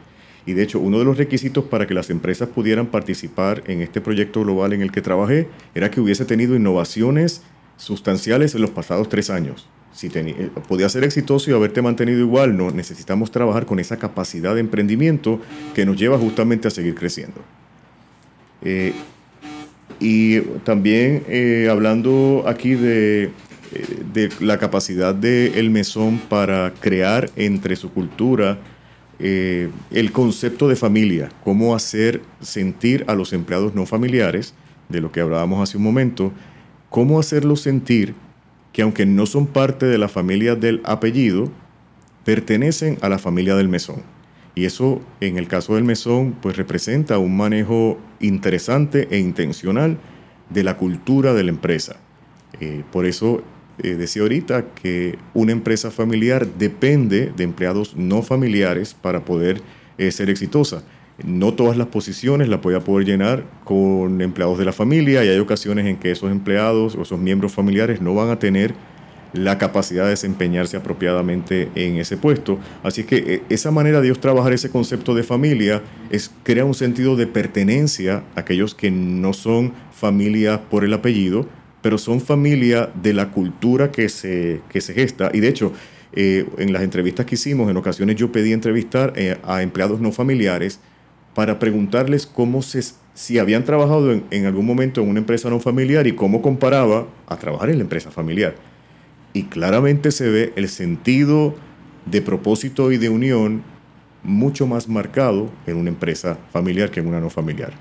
Y 0.44 0.54
de 0.54 0.62
hecho, 0.62 0.80
uno 0.80 0.98
de 0.98 1.04
los 1.04 1.18
requisitos 1.18 1.64
para 1.64 1.86
que 1.86 1.94
las 1.94 2.10
empresas 2.10 2.48
pudieran 2.48 2.86
participar 2.86 3.62
en 3.66 3.82
este 3.82 4.00
proyecto 4.00 4.42
global 4.42 4.72
en 4.72 4.82
el 4.82 4.90
que 4.90 5.02
trabajé 5.02 5.46
era 5.74 5.90
que 5.90 6.00
hubiese 6.00 6.24
tenido 6.24 6.56
innovaciones 6.56 7.42
sustanciales 7.76 8.54
en 8.54 8.62
los 8.62 8.70
pasados 8.70 9.08
tres 9.08 9.30
años 9.30 9.68
si 9.92 10.08
eh, 10.14 10.50
podía 10.68 10.88
ser 10.88 11.04
exitoso 11.04 11.50
y 11.50 11.54
haberte 11.54 11.82
mantenido 11.82 12.20
igual, 12.20 12.56
no 12.56 12.70
necesitamos 12.70 13.30
trabajar 13.30 13.66
con 13.66 13.80
esa 13.80 13.96
capacidad 13.96 14.54
de 14.54 14.60
emprendimiento 14.60 15.40
que 15.74 15.84
nos 15.84 15.96
lleva 15.96 16.18
justamente 16.18 16.68
a 16.68 16.70
seguir 16.70 16.94
creciendo. 16.94 17.40
Eh, 18.62 18.92
y 20.00 20.40
también 20.64 21.24
eh, 21.28 21.68
hablando 21.70 22.44
aquí 22.46 22.74
de, 22.74 23.30
de, 24.12 24.30
la 24.38 24.58
capacidad 24.58 25.14
del 25.14 25.54
el 25.54 25.70
mesón 25.70 26.18
para 26.18 26.72
crear 26.80 27.30
entre 27.36 27.74
su 27.76 27.90
cultura 27.90 28.58
el 29.20 30.12
concepto 30.12 30.68
de 30.68 30.76
familia, 30.76 31.28
cómo 31.42 31.74
hacer 31.74 32.22
sentir 32.40 33.04
a 33.08 33.16
los 33.16 33.32
empleados 33.32 33.74
no 33.74 33.84
familiares, 33.84 34.54
de 34.88 35.00
lo 35.00 35.10
que 35.10 35.20
hablábamos 35.20 35.60
hace 35.60 35.76
un 35.76 35.82
momento, 35.82 36.30
cómo 36.88 37.18
hacerlos 37.18 37.60
sentir 37.60 38.14
que 38.78 38.82
aunque 38.82 39.06
no 39.06 39.26
son 39.26 39.48
parte 39.48 39.86
de 39.86 39.98
la 39.98 40.06
familia 40.06 40.54
del 40.54 40.82
apellido, 40.84 41.50
pertenecen 42.24 42.96
a 43.00 43.08
la 43.08 43.18
familia 43.18 43.56
del 43.56 43.66
mesón. 43.66 44.02
Y 44.54 44.66
eso, 44.66 45.00
en 45.20 45.36
el 45.36 45.48
caso 45.48 45.74
del 45.74 45.82
mesón, 45.82 46.36
pues 46.40 46.56
representa 46.56 47.18
un 47.18 47.36
manejo 47.36 47.98
interesante 48.20 49.08
e 49.10 49.18
intencional 49.18 49.98
de 50.50 50.62
la 50.62 50.76
cultura 50.76 51.34
de 51.34 51.42
la 51.42 51.50
empresa. 51.50 51.96
Eh, 52.60 52.84
por 52.92 53.04
eso 53.04 53.42
eh, 53.82 53.96
decía 53.96 54.22
ahorita 54.22 54.66
que 54.80 55.18
una 55.34 55.50
empresa 55.50 55.90
familiar 55.90 56.46
depende 56.46 57.32
de 57.36 57.42
empleados 57.42 57.96
no 57.96 58.22
familiares 58.22 58.94
para 58.94 59.24
poder 59.24 59.60
eh, 59.98 60.12
ser 60.12 60.30
exitosa. 60.30 60.84
No 61.24 61.52
todas 61.54 61.76
las 61.76 61.88
posiciones 61.88 62.48
las 62.48 62.62
voy 62.62 62.74
a 62.74 62.80
poder 62.80 63.06
llenar 63.06 63.44
con 63.64 64.20
empleados 64.20 64.58
de 64.58 64.64
la 64.64 64.72
familia 64.72 65.24
y 65.24 65.28
hay 65.28 65.38
ocasiones 65.38 65.86
en 65.86 65.96
que 65.96 66.12
esos 66.12 66.30
empleados 66.30 66.94
o 66.94 67.02
esos 67.02 67.18
miembros 67.18 67.52
familiares 67.52 68.00
no 68.00 68.14
van 68.14 68.30
a 68.30 68.38
tener 68.38 68.74
la 69.32 69.58
capacidad 69.58 70.04
de 70.04 70.10
desempeñarse 70.10 70.76
apropiadamente 70.76 71.68
en 71.74 71.96
ese 71.96 72.16
puesto. 72.16 72.58
Así 72.82 73.04
que 73.04 73.16
eh, 73.16 73.42
esa 73.48 73.70
manera 73.70 73.98
de 73.98 74.06
Dios 74.06 74.20
trabajar 74.20 74.52
ese 74.52 74.70
concepto 74.70 75.14
de 75.14 75.22
familia 75.22 75.82
es 76.10 76.30
crea 76.44 76.64
un 76.64 76.74
sentido 76.74 77.16
de 77.16 77.26
pertenencia 77.26 78.22
a 78.34 78.40
aquellos 78.40 78.74
que 78.74 78.90
no 78.90 79.32
son 79.32 79.72
familia 79.92 80.62
por 80.70 80.84
el 80.84 80.94
apellido, 80.94 81.46
pero 81.82 81.98
son 81.98 82.20
familia 82.20 82.90
de 83.02 83.12
la 83.12 83.30
cultura 83.30 83.90
que 83.90 84.08
se, 84.08 84.60
que 84.70 84.80
se 84.80 84.94
gesta. 84.94 85.30
Y 85.34 85.40
de 85.40 85.48
hecho, 85.48 85.72
eh, 86.12 86.46
en 86.56 86.72
las 86.72 86.82
entrevistas 86.82 87.26
que 87.26 87.34
hicimos, 87.34 87.70
en 87.70 87.76
ocasiones 87.76 88.16
yo 88.16 88.32
pedí 88.32 88.52
entrevistar 88.52 89.12
eh, 89.16 89.36
a 89.44 89.62
empleados 89.62 90.00
no 90.00 90.10
familiares 90.10 90.80
para 91.38 91.60
preguntarles 91.60 92.26
cómo 92.26 92.62
se, 92.62 92.82
si 93.14 93.38
habían 93.38 93.62
trabajado 93.62 94.10
en, 94.10 94.46
algún 94.46 94.66
momento 94.66 95.00
en 95.00 95.08
una 95.08 95.20
empresa 95.20 95.48
no 95.48 95.60
familiar 95.60 96.08
y 96.08 96.16
cómo 96.16 96.42
comparaba 96.42 97.06
a 97.28 97.36
trabajar 97.36 97.70
en 97.70 97.76
la 97.76 97.82
empresa 97.82 98.10
familiar. 98.10 98.56
Y 99.34 99.44
claramente 99.44 100.10
se 100.10 100.28
ve 100.28 100.52
el 100.56 100.68
sentido 100.68 101.54
de 102.06 102.22
propósito 102.22 102.90
y 102.90 102.96
de 102.98 103.08
unión 103.08 103.62
mucho 104.24 104.66
más 104.66 104.88
marcado 104.88 105.48
en 105.68 105.76
una 105.76 105.90
empresa 105.90 106.36
familiar 106.52 106.90
que 106.90 106.98
en 106.98 107.06
una 107.06 107.20
no 107.20 107.30
familiar. 107.30 107.72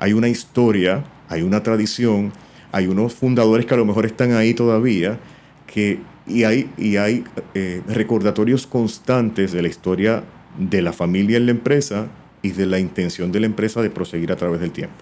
Hay 0.00 0.12
una 0.12 0.28
historia, 0.28 1.04
hay 1.28 1.42
una 1.42 1.62
tradición, 1.62 2.32
hay 2.72 2.88
unos 2.88 3.14
fundadores 3.14 3.66
que 3.66 3.74
a 3.74 3.76
lo 3.76 3.84
mejor 3.84 4.04
están 4.04 4.32
ahí 4.32 4.52
todavía, 4.52 5.16
que, 5.72 6.00
y 6.26 6.42
hay, 6.42 6.68
y 6.76 6.96
hay 6.96 7.22
eh, 7.54 7.82
recordatorios 7.86 8.66
constantes 8.66 9.52
de 9.52 9.62
la 9.62 9.68
historia 9.68 10.24
de 10.58 10.82
la 10.82 10.92
familia 10.92 11.36
en 11.36 11.46
la 11.46 11.52
empresa 11.52 12.08
y 12.46 12.52
de 12.52 12.66
la 12.66 12.78
intención 12.78 13.32
de 13.32 13.40
la 13.40 13.46
empresa 13.46 13.82
de 13.82 13.90
proseguir 13.90 14.32
a 14.32 14.36
través 14.36 14.60
del 14.60 14.70
tiempo. 14.70 14.94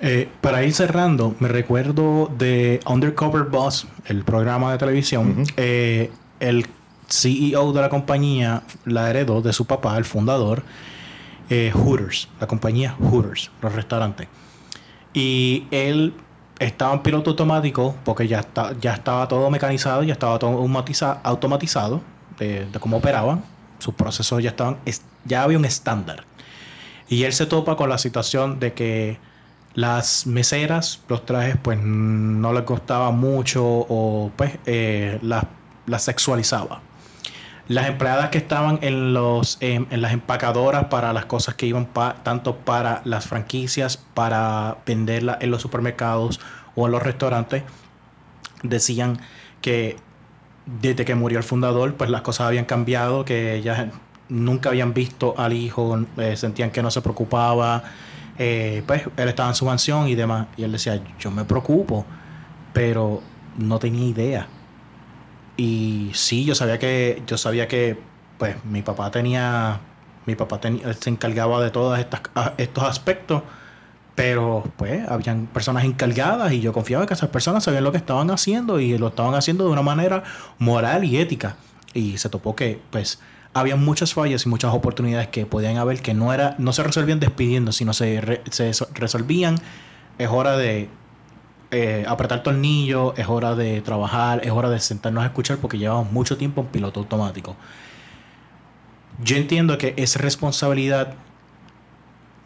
Eh, 0.00 0.28
para 0.42 0.62
ir 0.62 0.74
cerrando, 0.74 1.34
me 1.40 1.48
recuerdo 1.48 2.30
de 2.36 2.80
Undercover 2.86 3.44
Boss, 3.44 3.86
el 4.06 4.24
programa 4.24 4.72
de 4.72 4.78
televisión. 4.78 5.44
Eh, 5.56 6.10
el 6.38 6.66
CEO 7.08 7.72
de 7.72 7.80
la 7.80 7.88
compañía 7.88 8.62
la 8.84 9.08
heredó 9.08 9.40
de 9.40 9.52
su 9.52 9.64
papá, 9.64 9.96
el 9.96 10.04
fundador, 10.04 10.62
eh, 11.48 11.72
Hooters, 11.74 12.28
la 12.40 12.46
compañía 12.46 12.94
Hooters, 13.00 13.50
los 13.62 13.72
restaurantes. 13.74 14.28
Y 15.14 15.64
él 15.70 16.12
estaba 16.58 16.92
en 16.92 17.00
piloto 17.00 17.30
automático 17.30 17.94
porque 18.04 18.28
ya, 18.28 18.40
está, 18.40 18.74
ya 18.78 18.92
estaba 18.92 19.26
todo 19.28 19.50
mecanizado, 19.50 20.02
ya 20.02 20.12
estaba 20.12 20.38
todo 20.38 20.62
automatizado 21.24 22.02
de, 22.38 22.66
de 22.66 22.78
cómo 22.80 22.98
operaban. 22.98 23.42
Sus 23.86 23.94
procesos 23.94 24.42
ya 24.42 24.50
estaban 24.50 24.78
ya 25.24 25.44
había 25.44 25.56
un 25.56 25.64
estándar. 25.64 26.24
Y 27.08 27.22
él 27.22 27.32
se 27.32 27.46
topa 27.46 27.76
con 27.76 27.88
la 27.88 27.98
situación 27.98 28.58
de 28.58 28.72
que 28.72 29.16
las 29.74 30.26
meseras, 30.26 31.02
los 31.08 31.24
trajes, 31.24 31.56
pues 31.62 31.78
no 31.80 32.52
les 32.52 32.64
costaba 32.64 33.12
mucho 33.12 33.64
o 33.64 34.32
pues 34.34 34.58
eh, 34.66 35.20
las 35.22 36.02
sexualizaba. 36.02 36.80
Las 37.68 37.86
empleadas 37.86 38.30
que 38.30 38.38
estaban 38.38 38.80
en, 38.82 39.14
los, 39.14 39.58
en, 39.60 39.86
las 40.02 40.12
empacadoras 40.12 40.86
para 40.86 41.12
las 41.12 41.26
cosas 41.26 41.54
que 41.54 41.66
iban 41.66 41.86
tanto 42.24 42.56
para 42.56 43.02
las 43.04 43.24
franquicias, 43.26 43.98
para 43.98 44.78
venderla 44.84 45.38
en 45.40 45.52
los 45.52 45.62
supermercados 45.62 46.40
o 46.74 46.86
en 46.86 46.92
los 46.92 47.04
restaurantes, 47.04 47.62
decían 48.64 49.20
que 49.60 49.96
desde 50.66 51.04
que 51.04 51.14
murió 51.14 51.38
el 51.38 51.44
fundador, 51.44 51.94
pues 51.94 52.10
las 52.10 52.22
cosas 52.22 52.48
habían 52.48 52.64
cambiado, 52.64 53.24
que 53.24 53.54
ellas 53.54 53.86
nunca 54.28 54.70
habían 54.70 54.92
visto 54.92 55.34
al 55.38 55.52
hijo, 55.52 55.98
eh, 56.18 56.36
sentían 56.36 56.70
que 56.70 56.82
no 56.82 56.90
se 56.90 57.00
preocupaba. 57.00 57.84
Eh, 58.38 58.82
pues 58.86 59.02
él 59.16 59.28
estaba 59.28 59.48
en 59.48 59.54
su 59.54 59.64
mansión 59.64 60.08
y 60.08 60.14
demás. 60.14 60.48
Y 60.56 60.64
él 60.64 60.72
decía, 60.72 61.00
yo 61.18 61.30
me 61.30 61.44
preocupo, 61.44 62.04
pero 62.72 63.22
no 63.56 63.78
tenía 63.78 64.04
idea. 64.04 64.46
Y 65.56 66.10
sí, 66.14 66.44
yo 66.44 66.54
sabía 66.54 66.78
que, 66.78 67.22
yo 67.26 67.38
sabía 67.38 67.66
que, 67.68 67.98
pues, 68.38 68.56
mi 68.64 68.82
papá 68.82 69.10
tenía, 69.10 69.80
mi 70.26 70.34
papá 70.34 70.60
tenía, 70.60 70.92
se 70.92 71.08
encargaba 71.08 71.62
de 71.62 71.70
todos 71.70 71.98
estos 72.58 72.84
aspectos, 72.84 73.42
pero 74.16 74.64
pues 74.76 75.06
habían 75.08 75.46
personas 75.46 75.84
encargadas 75.84 76.52
y 76.52 76.60
yo 76.60 76.72
confiaba 76.72 77.06
que 77.06 77.14
esas 77.14 77.28
personas 77.28 77.62
sabían 77.62 77.84
lo 77.84 77.92
que 77.92 77.98
estaban 77.98 78.30
haciendo 78.30 78.80
y 78.80 78.96
lo 78.98 79.08
estaban 79.08 79.34
haciendo 79.34 79.64
de 79.64 79.70
una 79.70 79.82
manera 79.82 80.24
moral 80.58 81.04
y 81.04 81.18
ética. 81.18 81.56
Y 81.92 82.18
se 82.18 82.28
topó 82.28 82.56
que, 82.56 82.80
pues, 82.90 83.20
había 83.52 83.76
muchas 83.76 84.14
fallas 84.14 84.46
y 84.46 84.48
muchas 84.48 84.74
oportunidades 84.74 85.28
que 85.28 85.46
podían 85.46 85.76
haber 85.76 86.00
que 86.00 86.14
no 86.14 86.32
era 86.32 86.54
no 86.58 86.72
se 86.72 86.82
resolvían 86.82 87.20
despidiendo, 87.20 87.72
sino 87.72 87.92
se, 87.92 88.40
se 88.50 88.72
resolvían. 88.94 89.56
Es 90.18 90.28
hora 90.30 90.56
de 90.56 90.88
eh, 91.70 92.04
apretar 92.08 92.42
tornillo, 92.42 93.14
es 93.16 93.28
hora 93.28 93.54
de 93.54 93.82
trabajar, 93.82 94.40
es 94.44 94.50
hora 94.50 94.70
de 94.70 94.80
sentarnos 94.80 95.24
a 95.24 95.26
escuchar 95.26 95.58
porque 95.58 95.76
llevamos 95.78 96.10
mucho 96.10 96.38
tiempo 96.38 96.62
en 96.62 96.68
piloto 96.68 97.00
automático. 97.00 97.54
Yo 99.22 99.36
entiendo 99.36 99.76
que 99.76 99.92
es 99.98 100.16
responsabilidad 100.16 101.14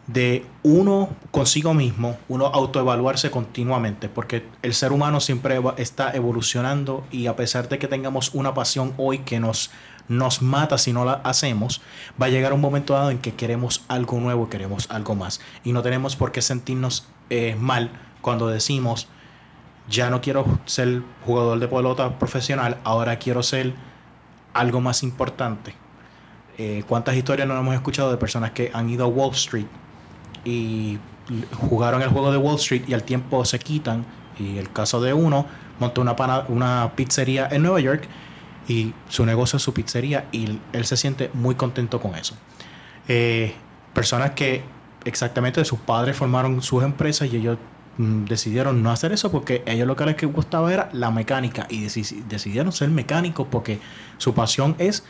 de 0.07 0.45
uno 0.63 1.09
consigo 1.31 1.73
mismo, 1.73 2.17
uno 2.27 2.47
autoevaluarse 2.47 3.31
continuamente, 3.31 4.09
porque 4.09 4.45
el 4.61 4.73
ser 4.73 4.91
humano 4.91 5.19
siempre 5.19 5.59
está 5.77 6.11
evolucionando 6.11 7.05
y 7.11 7.27
a 7.27 7.35
pesar 7.35 7.69
de 7.69 7.79
que 7.79 7.87
tengamos 7.87 8.33
una 8.33 8.53
pasión 8.53 8.93
hoy 8.97 9.19
que 9.19 9.39
nos, 9.39 9.71
nos 10.07 10.41
mata 10.41 10.77
si 10.77 10.91
no 10.91 11.05
la 11.05 11.13
hacemos, 11.23 11.81
va 12.21 12.25
a 12.25 12.29
llegar 12.29 12.53
un 12.53 12.61
momento 12.61 12.93
dado 12.93 13.11
en 13.11 13.19
que 13.19 13.35
queremos 13.35 13.83
algo 13.87 14.19
nuevo, 14.19 14.49
queremos 14.49 14.89
algo 14.89 15.15
más. 15.15 15.39
Y 15.63 15.71
no 15.71 15.81
tenemos 15.81 16.15
por 16.15 16.31
qué 16.31 16.41
sentirnos 16.41 17.05
eh, 17.29 17.55
mal 17.59 17.91
cuando 18.21 18.47
decimos, 18.47 19.07
ya 19.89 20.09
no 20.09 20.21
quiero 20.21 20.45
ser 20.65 21.01
jugador 21.25 21.59
de 21.59 21.67
pelota 21.67 22.17
profesional, 22.17 22.77
ahora 22.83 23.17
quiero 23.17 23.43
ser 23.43 23.73
algo 24.53 24.81
más 24.81 25.03
importante. 25.03 25.75
Eh, 26.57 26.83
¿Cuántas 26.87 27.15
historias 27.15 27.47
no 27.47 27.57
hemos 27.57 27.75
escuchado 27.75 28.11
de 28.11 28.17
personas 28.17 28.51
que 28.51 28.71
han 28.73 28.89
ido 28.89 29.05
a 29.05 29.07
Wall 29.07 29.31
Street 29.31 29.67
y 30.45 30.99
jugaron 31.69 32.01
el 32.01 32.09
juego 32.09 32.31
de 32.31 32.37
Wall 32.37 32.55
Street 32.55 32.83
y 32.87 32.93
al 32.93 33.03
tiempo 33.03 33.43
se 33.45 33.59
quitan? 33.59 34.05
Y 34.39 34.57
el 34.57 34.71
caso 34.71 35.01
de 35.01 35.13
uno, 35.13 35.45
montó 35.79 36.01
una, 36.01 36.15
una 36.47 36.91
pizzería 36.95 37.47
en 37.51 37.63
Nueva 37.63 37.79
York 37.79 38.07
y 38.67 38.93
su 39.09 39.25
negocio 39.25 39.57
es 39.57 39.63
su 39.63 39.73
pizzería 39.73 40.25
y 40.31 40.59
él 40.73 40.85
se 40.85 40.97
siente 40.97 41.29
muy 41.33 41.55
contento 41.55 41.99
con 41.99 42.15
eso. 42.15 42.35
Eh, 43.07 43.53
personas 43.93 44.31
que 44.31 44.63
exactamente 45.05 45.63
sus 45.65 45.79
padres 45.79 46.15
formaron 46.15 46.61
sus 46.61 46.83
empresas 46.83 47.31
y 47.31 47.37
ellos 47.37 47.57
mm, 47.97 48.25
decidieron 48.25 48.83
no 48.83 48.91
hacer 48.91 49.11
eso 49.11 49.31
porque 49.31 49.63
ellos 49.65 49.87
lo 49.87 49.95
que 49.95 50.05
les 50.05 50.33
gustaba 50.33 50.71
era 50.71 50.89
la 50.93 51.11
mecánica 51.11 51.67
y 51.69 51.81
decidieron 51.81 52.71
ser 52.71 52.89
mecánicos 52.89 53.47
porque 53.49 53.79
su 54.17 54.33
pasión 54.33 54.75
es 54.77 55.03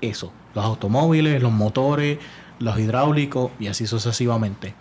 eso, 0.00 0.32
los 0.54 0.64
automóviles, 0.64 1.42
los 1.42 1.52
motores, 1.52 2.18
los 2.58 2.78
hidráulicos 2.78 3.50
y 3.58 3.68
así 3.68 3.86
sucesivamente. 3.86 4.74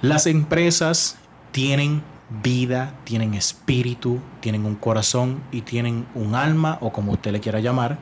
Las 0.00 0.26
empresas 0.26 1.16
tienen 1.52 2.02
vida, 2.42 2.94
tienen 3.04 3.34
espíritu, 3.34 4.20
tienen 4.40 4.64
un 4.64 4.74
corazón 4.74 5.42
y 5.52 5.62
tienen 5.62 6.06
un 6.14 6.34
alma 6.34 6.78
o 6.80 6.92
como 6.92 7.12
usted 7.12 7.32
le 7.32 7.40
quiera 7.40 7.60
llamar, 7.60 7.98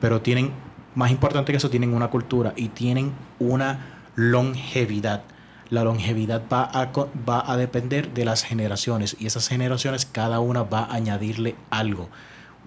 pero 0.00 0.20
tienen, 0.20 0.50
más 0.94 1.10
importante 1.10 1.52
que 1.52 1.58
eso, 1.58 1.70
tienen 1.70 1.94
una 1.94 2.08
cultura 2.08 2.52
y 2.56 2.68
tienen 2.68 3.12
una 3.38 4.00
longevidad. 4.16 5.22
La 5.70 5.84
longevidad 5.84 6.42
va 6.52 6.64
a, 6.64 6.90
va 7.28 7.50
a 7.50 7.56
depender 7.56 8.12
de 8.12 8.24
las 8.24 8.42
generaciones 8.42 9.16
y 9.18 9.26
esas 9.26 9.48
generaciones 9.48 10.06
cada 10.06 10.40
una 10.40 10.62
va 10.62 10.80
a 10.80 10.94
añadirle 10.94 11.56
algo. 11.70 12.08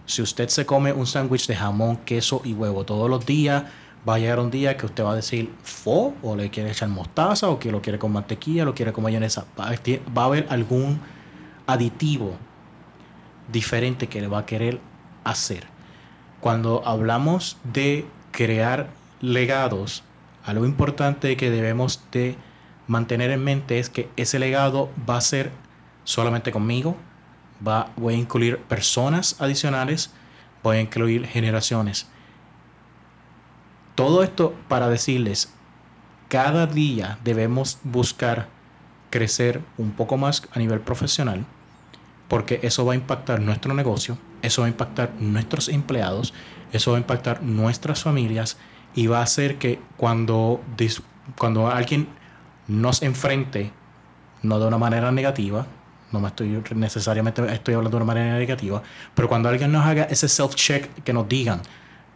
Si 0.05 0.21
usted 0.21 0.47
se 0.49 0.65
come 0.65 0.93
un 0.93 1.05
sándwich 1.05 1.47
de 1.47 1.55
jamón, 1.55 1.97
queso 1.97 2.41
y 2.43 2.53
huevo 2.53 2.85
todos 2.85 3.09
los 3.09 3.25
días, 3.25 3.63
va 4.07 4.15
a 4.15 4.19
llegar 4.19 4.39
un 4.39 4.49
día 4.49 4.77
que 4.77 4.85
usted 4.85 5.03
va 5.03 5.11
a 5.11 5.15
decir 5.15 5.51
fo 5.63 6.13
o 6.23 6.35
le 6.35 6.49
quiere 6.49 6.71
echar 6.71 6.87
mostaza 6.89 7.49
o 7.49 7.59
que 7.59 7.71
lo 7.71 7.81
quiere 7.81 7.99
con 7.99 8.13
mantequilla, 8.13 8.63
lo 8.63 8.73
quiere 8.73 8.93
con 8.93 9.03
mayonesa. 9.03 9.45
Va 9.59 9.67
a, 9.67 10.25
haber 10.25 10.47
algún 10.49 10.99
aditivo 11.65 12.35
diferente 13.51 14.07
que 14.07 14.21
le 14.21 14.27
va 14.27 14.39
a 14.39 14.45
querer 14.45 14.79
hacer. 15.23 15.65
Cuando 16.39 16.83
hablamos 16.85 17.57
de 17.63 18.05
crear 18.31 18.87
legados, 19.19 20.03
algo 20.45 20.65
importante 20.65 21.35
que 21.35 21.49
debemos 21.49 22.01
de 22.11 22.35
mantener 22.87 23.31
en 23.31 23.43
mente 23.43 23.79
es 23.79 23.89
que 23.89 24.07
ese 24.15 24.39
legado 24.39 24.89
va 25.09 25.17
a 25.17 25.21
ser 25.21 25.51
solamente 26.05 26.51
conmigo, 26.51 26.95
va, 27.67 27.89
voy 27.97 28.13
a 28.13 28.17
incluir 28.17 28.59
personas 28.59 29.35
adicionales, 29.41 30.11
voy 30.63 30.77
a 30.77 30.81
incluir 30.81 31.25
generaciones. 31.25 32.07
Todo 33.97 34.21
esto 34.21 34.53
para 34.67 34.89
decirles, 34.89 35.49
cada 36.27 36.67
día 36.67 37.17
debemos 37.23 37.79
buscar 37.83 38.45
crecer 39.09 39.59
un 39.79 39.89
poco 39.89 40.17
más 40.17 40.43
a 40.53 40.59
nivel 40.59 40.81
profesional, 40.81 41.43
porque 42.27 42.59
eso 42.61 42.85
va 42.85 42.93
a 42.93 42.95
impactar 42.95 43.41
nuestro 43.41 43.73
negocio, 43.73 44.19
eso 44.43 44.61
va 44.61 44.67
a 44.67 44.69
impactar 44.69 45.13
nuestros 45.19 45.67
empleados, 45.67 46.31
eso 46.71 46.91
va 46.91 46.97
a 46.97 46.99
impactar 46.99 47.41
nuestras 47.41 48.03
familias 48.03 48.57
y 48.93 49.07
va 49.07 49.17
a 49.17 49.23
hacer 49.23 49.57
que 49.57 49.79
cuando, 49.97 50.61
cuando 51.35 51.67
alguien 51.67 52.07
nos 52.67 53.01
enfrente, 53.01 53.71
no 54.43 54.59
de 54.59 54.67
una 54.67 54.77
manera 54.77 55.11
negativa, 55.11 55.65
no 56.11 56.19
me 56.19 56.27
estoy 56.27 56.63
necesariamente 56.75 57.51
estoy 57.51 57.73
hablando 57.73 57.97
de 57.97 58.03
una 58.03 58.13
manera 58.13 58.37
negativa, 58.37 58.83
pero 59.15 59.27
cuando 59.27 59.49
alguien 59.49 59.71
nos 59.71 59.87
haga 59.87 60.03
ese 60.03 60.27
self-check, 60.27 61.03
que 61.03 61.13
nos 61.13 61.27
digan, 61.27 61.63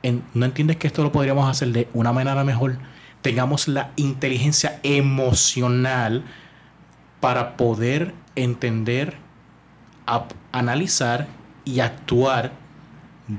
no 0.04 0.46
entiendes 0.46 0.78
que 0.78 0.88
esto 0.88 1.04
lo 1.04 1.12
podríamos 1.12 1.50
hacer 1.50 1.70
de 1.70 1.88
una 1.94 2.12
manera 2.12 2.44
mejor, 2.44 2.78
tengamos 3.22 3.68
la 3.68 3.92
inteligencia 3.96 4.80
emocional 4.84 6.24
para 7.20 7.56
poder 7.56 8.14
entender, 8.36 9.16
analizar 10.52 11.28
y 11.66 11.82
actuar 11.82 12.52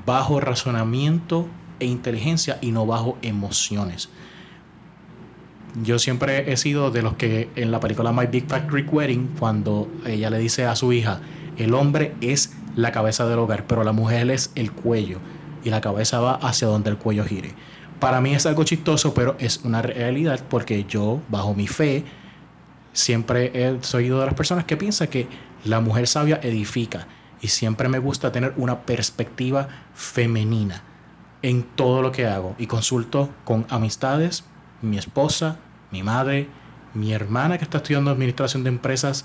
bajo 0.07 0.41
razonamiento 0.41 1.49
e 1.81 1.87
inteligencia 1.87 2.59
y 2.61 2.71
no 2.71 2.87
bajo 2.87 3.19
emociones. 3.23 4.09
Yo 5.83 5.99
siempre 5.99 6.53
he 6.53 6.57
sido 6.57 6.91
de 6.91 7.03
los 7.03 7.15
que 7.15 7.49
en 7.57 7.73
la 7.73 7.81
película 7.81 8.13
My 8.13 8.27
Big 8.27 8.47
Fat 8.47 8.71
Greek 8.71 8.93
Wedding, 8.93 9.35
cuando 9.39 9.89
ella 10.07 10.31
le 10.31 10.39
dice 10.39 10.67
a 10.67 10.77
su 10.77 10.93
hija, 10.93 11.21
el 11.57 11.75
hombre 11.75 12.15
es 12.21 12.53
la 12.77 12.93
cabeza 12.93 13.27
del 13.27 13.39
hogar, 13.39 13.65
pero 13.67 13.83
la 13.83 13.93
mujer 13.93 14.31
es 14.31 14.53
el 14.55 14.71
cuello 14.71 15.19
y 15.65 15.71
la 15.71 15.81
cabeza 15.81 16.21
va 16.21 16.35
hacia 16.35 16.69
donde 16.69 16.91
el 16.91 16.97
cuello 16.97 17.25
gire. 17.25 17.53
Para 18.01 18.21
mí 18.21 18.35
es 18.35 18.47
algo 18.47 18.65
chistoso, 18.65 19.15
pero 19.15 19.37
es 19.39 19.61
una 19.65 19.83
realidad 19.83 20.41
porque 20.49 20.85
yo, 20.85 21.21
bajo 21.29 21.55
mi 21.55 21.69
fe, 21.69 22.05
siempre 22.93 23.51
he 23.55 23.83
sido 23.83 24.21
de 24.21 24.27
las 24.27 24.35
personas 24.35 24.65
que 24.65 24.77
piensa 24.77 25.07
que 25.07 25.27
la 25.65 25.81
mujer 25.81 26.07
sabia 26.09 26.41
edifica 26.43 27.07
y 27.41 27.49
siempre 27.49 27.89
me 27.89 27.99
gusta 27.99 28.33
tener 28.33 28.53
una 28.57 28.81
perspectiva 28.81 29.69
femenina 29.95 30.83
en 31.43 31.63
todo 31.63 32.03
lo 32.03 32.13
que 32.13 32.27
hago 32.27 32.55
y 32.59 32.67
consulto 32.67 33.29
con 33.45 33.67
amistades, 33.69 34.45
mi 34.81 34.99
esposa, 34.99 35.57
mi 35.91 36.03
madre, 36.03 36.49
mi 36.95 37.13
hermana 37.13 37.59
que 37.59 37.65
está 37.65 37.79
estudiando 37.79 38.11
administración 38.11 38.65
de 38.65 38.69
empresas 38.69 39.25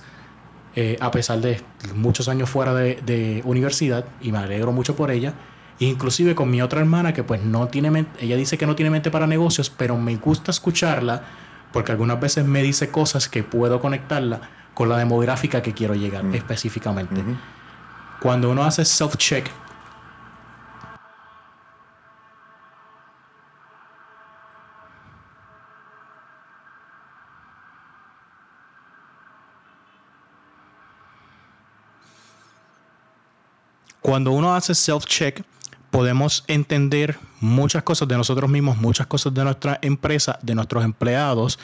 eh, 0.76 0.98
a 1.00 1.10
pesar 1.10 1.42
de 1.42 1.60
muchos 1.96 2.28
años 2.28 2.50
fuera 2.50 2.74
de, 2.74 3.42
universidad 3.46 4.06
y 4.22 4.32
me 4.32 4.38
alegro 4.38 4.72
mucho 4.72 4.96
por 4.96 5.10
ella. 5.10 5.34
Inclusive 5.80 6.34
con 6.34 6.50
mi 6.50 6.62
otra 6.62 6.80
hermana 6.80 7.14
que 7.14 7.24
pues 7.24 7.44
no 7.44 7.68
tiene 7.68 7.92
mente, 7.92 8.26
ella 8.26 8.36
dice 8.36 8.58
que 8.58 8.66
no 8.66 8.76
tiene 8.76 8.90
mente 8.90 9.12
para 9.12 9.28
negocios, 9.28 9.70
pero 9.70 9.98
me 9.98 10.16
gusta 10.16 10.52
escucharla 10.52 11.24
porque 11.72 11.92
algunas 11.92 12.20
veces 12.20 12.46
me 12.46 12.64
dice 12.64 12.90
cosas 12.90 13.30
que 13.30 13.44
puedo 13.44 13.80
conectarla 13.80 14.42
con 14.74 14.90
la 14.90 14.98
demográfica 14.98 15.62
que 15.62 15.74
quiero 15.74 15.94
llegar 15.94 16.24
mm. 16.24 16.36
específicamente. 16.36 17.24
Cuando 18.20 18.50
uno 18.50 18.64
hace 18.64 18.84
self-check 18.84 19.48
Cuando 34.08 34.32
uno 34.32 34.56
hace 34.56 34.74
self-check, 34.74 35.44
podemos 35.92 36.44
entender 36.48 37.18
muchas 37.40 37.84
cosas 37.84 38.08
de 38.08 38.18
nosotros 38.18 38.50
mismos, 38.50 38.78
muchas 38.78 39.08
cosas 39.08 39.34
de 39.34 39.44
nuestra 39.44 39.80
empresa, 39.82 40.40
de 40.42 40.56
nuestros 40.56 40.84
empleados, 40.84 41.60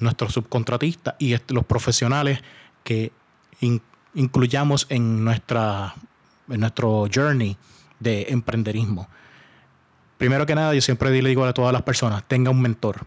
nuestros 0.00 0.32
subcontratistas 0.32 1.14
y 1.18 1.36
los 1.48 1.64
profesionales 1.64 2.40
que 2.84 3.12
incluyamos 4.14 4.86
en, 4.88 5.24
nuestra, 5.24 5.94
en 6.48 6.60
nuestro 6.60 7.06
journey 7.12 7.56
de 8.00 8.26
emprenderismo. 8.28 9.08
Primero 10.18 10.46
que 10.46 10.54
nada, 10.54 10.74
yo 10.74 10.80
siempre 10.80 11.10
le 11.10 11.28
digo 11.28 11.44
a 11.44 11.52
todas 11.52 11.72
las 11.72 11.82
personas, 11.82 12.24
tenga 12.26 12.50
un 12.50 12.60
mentor. 12.60 13.06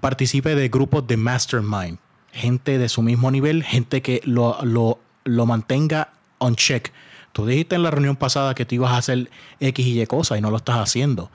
Participe 0.00 0.56
de 0.56 0.68
grupos 0.68 1.06
de 1.06 1.16
mastermind, 1.16 1.98
gente 2.32 2.78
de 2.78 2.88
su 2.88 3.00
mismo 3.00 3.30
nivel, 3.30 3.62
gente 3.62 4.02
que 4.02 4.20
lo, 4.24 4.58
lo, 4.64 4.98
lo 5.22 5.46
mantenga 5.46 6.12
on 6.38 6.56
check. 6.56 6.92
Tú 7.34 7.44
dijiste 7.44 7.74
en 7.74 7.82
la 7.82 7.90
reunión 7.90 8.14
pasada 8.14 8.54
que 8.54 8.64
te 8.64 8.76
ibas 8.76 8.92
a 8.92 8.98
hacer 8.98 9.28
X 9.58 9.84
y 9.84 10.00
Y 10.00 10.06
cosas 10.06 10.38
y 10.38 10.40
no 10.40 10.52
lo 10.52 10.56
estás 10.56 10.76
haciendo. 10.76 11.32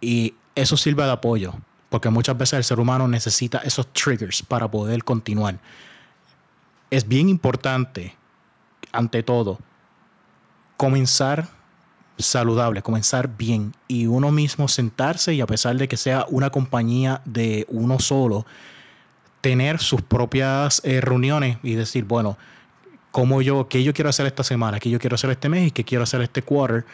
Y 0.00 0.34
eso 0.56 0.76
sirve 0.76 1.04
de 1.04 1.12
apoyo, 1.12 1.54
porque 1.88 2.10
muchas 2.10 2.36
veces 2.36 2.54
el 2.54 2.64
ser 2.64 2.80
humano 2.80 3.06
necesita 3.06 3.58
esos 3.58 3.86
triggers 3.92 4.42
para 4.42 4.68
poder 4.68 5.04
continuar. 5.04 5.60
Es 6.90 7.06
bien 7.06 7.28
importante, 7.28 8.16
ante 8.90 9.22
todo, 9.22 9.60
comenzar 10.76 11.48
saludable, 12.18 12.82
comenzar 12.82 13.36
bien 13.36 13.72
y 13.86 14.06
uno 14.06 14.32
mismo 14.32 14.66
sentarse 14.66 15.32
y 15.32 15.40
a 15.40 15.46
pesar 15.46 15.76
de 15.76 15.86
que 15.86 15.96
sea 15.96 16.26
una 16.28 16.50
compañía 16.50 17.22
de 17.24 17.66
uno 17.68 18.00
solo, 18.00 18.46
tener 19.42 19.78
sus 19.78 20.02
propias 20.02 20.82
eh, 20.82 21.00
reuniones 21.00 21.58
y 21.62 21.74
decir, 21.74 22.04
bueno, 22.04 22.36
cómo 23.10 23.42
yo, 23.42 23.68
qué 23.68 23.82
yo 23.82 23.92
quiero 23.92 24.10
hacer 24.10 24.26
esta 24.26 24.44
semana, 24.44 24.78
qué 24.78 24.90
yo 24.90 24.98
quiero 24.98 25.14
hacer 25.14 25.30
este 25.30 25.48
mes 25.48 25.72
qué 25.72 25.84
quiero 25.84 26.04
hacer 26.04 26.22
este 26.22 26.42
quarter. 26.42 26.84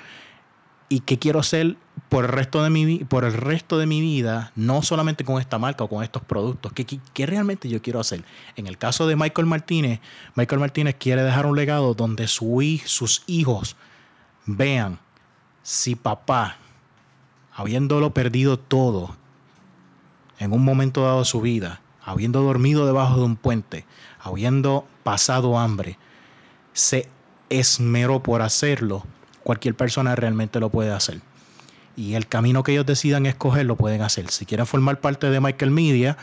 y 0.88 1.00
qué 1.00 1.18
quiero 1.18 1.40
hacer 1.40 1.76
por 2.08 2.24
el 2.24 2.30
resto 2.30 2.62
de 2.62 2.70
mi 2.70 2.98
por 2.98 3.24
el 3.24 3.32
resto 3.32 3.78
de 3.78 3.86
mi 3.86 4.00
vida, 4.00 4.52
no 4.54 4.82
solamente 4.82 5.24
con 5.24 5.40
esta 5.40 5.58
marca 5.58 5.84
o 5.84 5.88
con 5.88 6.04
estos 6.04 6.22
productos, 6.22 6.72
¿qué, 6.72 6.84
qué, 6.84 7.26
realmente 7.26 7.68
yo 7.68 7.82
quiero 7.82 8.00
hacer? 8.00 8.24
En 8.54 8.66
el 8.66 8.78
caso 8.78 9.06
de 9.06 9.16
Michael 9.16 9.46
Martínez, 9.46 10.00
Michael 10.36 10.60
Martínez 10.60 10.96
quiere 10.98 11.22
dejar 11.22 11.46
un 11.46 11.56
legado 11.56 11.94
donde 11.94 12.28
su, 12.28 12.62
sus 12.84 13.24
hijos 13.26 13.76
vean 14.46 15.00
si 15.62 15.96
papá, 15.96 16.58
habiéndolo 17.52 18.14
perdido 18.14 18.56
todo 18.58 19.16
en 20.38 20.52
un 20.52 20.64
momento 20.64 21.02
dado 21.02 21.20
de 21.20 21.24
su 21.24 21.40
vida, 21.40 21.80
habiendo 22.04 22.42
dormido 22.42 22.86
debajo 22.86 23.16
de 23.16 23.24
un 23.24 23.36
puente, 23.36 23.84
habiendo 24.20 24.86
pasado 25.02 25.58
hambre, 25.58 25.98
se 26.76 27.08
esmeró 27.48 28.22
por 28.22 28.42
hacerlo, 28.42 29.02
cualquier 29.42 29.74
persona 29.74 30.14
realmente 30.14 30.60
lo 30.60 30.68
puede 30.68 30.92
hacer. 30.92 31.22
Y 31.96 32.14
el 32.14 32.26
camino 32.26 32.62
que 32.62 32.72
ellos 32.72 32.84
decidan 32.84 33.24
escoger 33.24 33.64
lo 33.64 33.76
pueden 33.76 34.02
hacer. 34.02 34.30
Si 34.30 34.44
quieren 34.44 34.66
formar 34.66 35.00
parte 35.00 35.30
de 35.30 35.40
Michael 35.40 35.70
Media, 35.70 36.18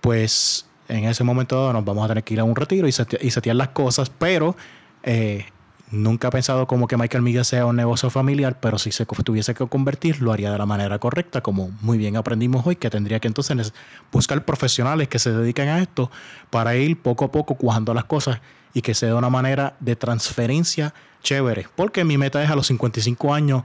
pues 0.00 0.66
en 0.86 1.04
ese 1.04 1.24
momento 1.24 1.72
nos 1.72 1.84
vamos 1.84 2.04
a 2.04 2.08
tener 2.08 2.22
que 2.22 2.34
ir 2.34 2.40
a 2.40 2.44
un 2.44 2.54
retiro 2.54 2.86
y, 2.86 2.92
setear 2.92 3.56
las 3.56 3.70
cosas, 3.70 4.08
pero 4.08 4.54
eh, 5.02 5.46
nunca 5.90 6.28
he 6.28 6.30
pensado 6.30 6.68
como 6.68 6.86
que 6.86 6.96
Michael 6.96 7.24
Media 7.24 7.42
sea 7.42 7.66
un 7.66 7.74
negocio 7.74 8.10
familiar, 8.10 8.60
pero 8.60 8.78
si 8.78 8.92
se 8.92 9.04
tuviese 9.04 9.52
que 9.52 9.66
convertir, 9.66 10.22
lo 10.22 10.32
haría 10.32 10.52
de 10.52 10.58
la 10.58 10.66
manera 10.66 11.00
correcta, 11.00 11.40
como 11.40 11.72
muy 11.80 11.98
bien 11.98 12.16
aprendimos 12.16 12.64
hoy, 12.64 12.76
que 12.76 12.88
tendría 12.88 13.18
que 13.18 13.26
entonces 13.26 13.74
buscar 14.12 14.44
profesionales 14.44 15.08
que 15.08 15.18
se 15.18 15.32
dediquen 15.32 15.70
a 15.70 15.80
esto 15.80 16.08
para 16.50 16.76
ir 16.76 17.02
poco 17.02 17.24
a 17.24 17.32
poco 17.32 17.56
cuajando 17.56 17.92
las 17.94 18.04
cosas 18.04 18.40
y 18.74 18.82
que 18.82 18.94
sea 18.94 19.08
de 19.08 19.14
una 19.14 19.30
manera 19.30 19.76
de 19.80 19.96
transferencia 19.96 20.94
chévere. 21.22 21.66
Porque 21.74 22.04
mi 22.04 22.18
meta 22.18 22.42
es 22.42 22.50
a 22.50 22.56
los 22.56 22.66
55 22.66 23.34
años, 23.34 23.64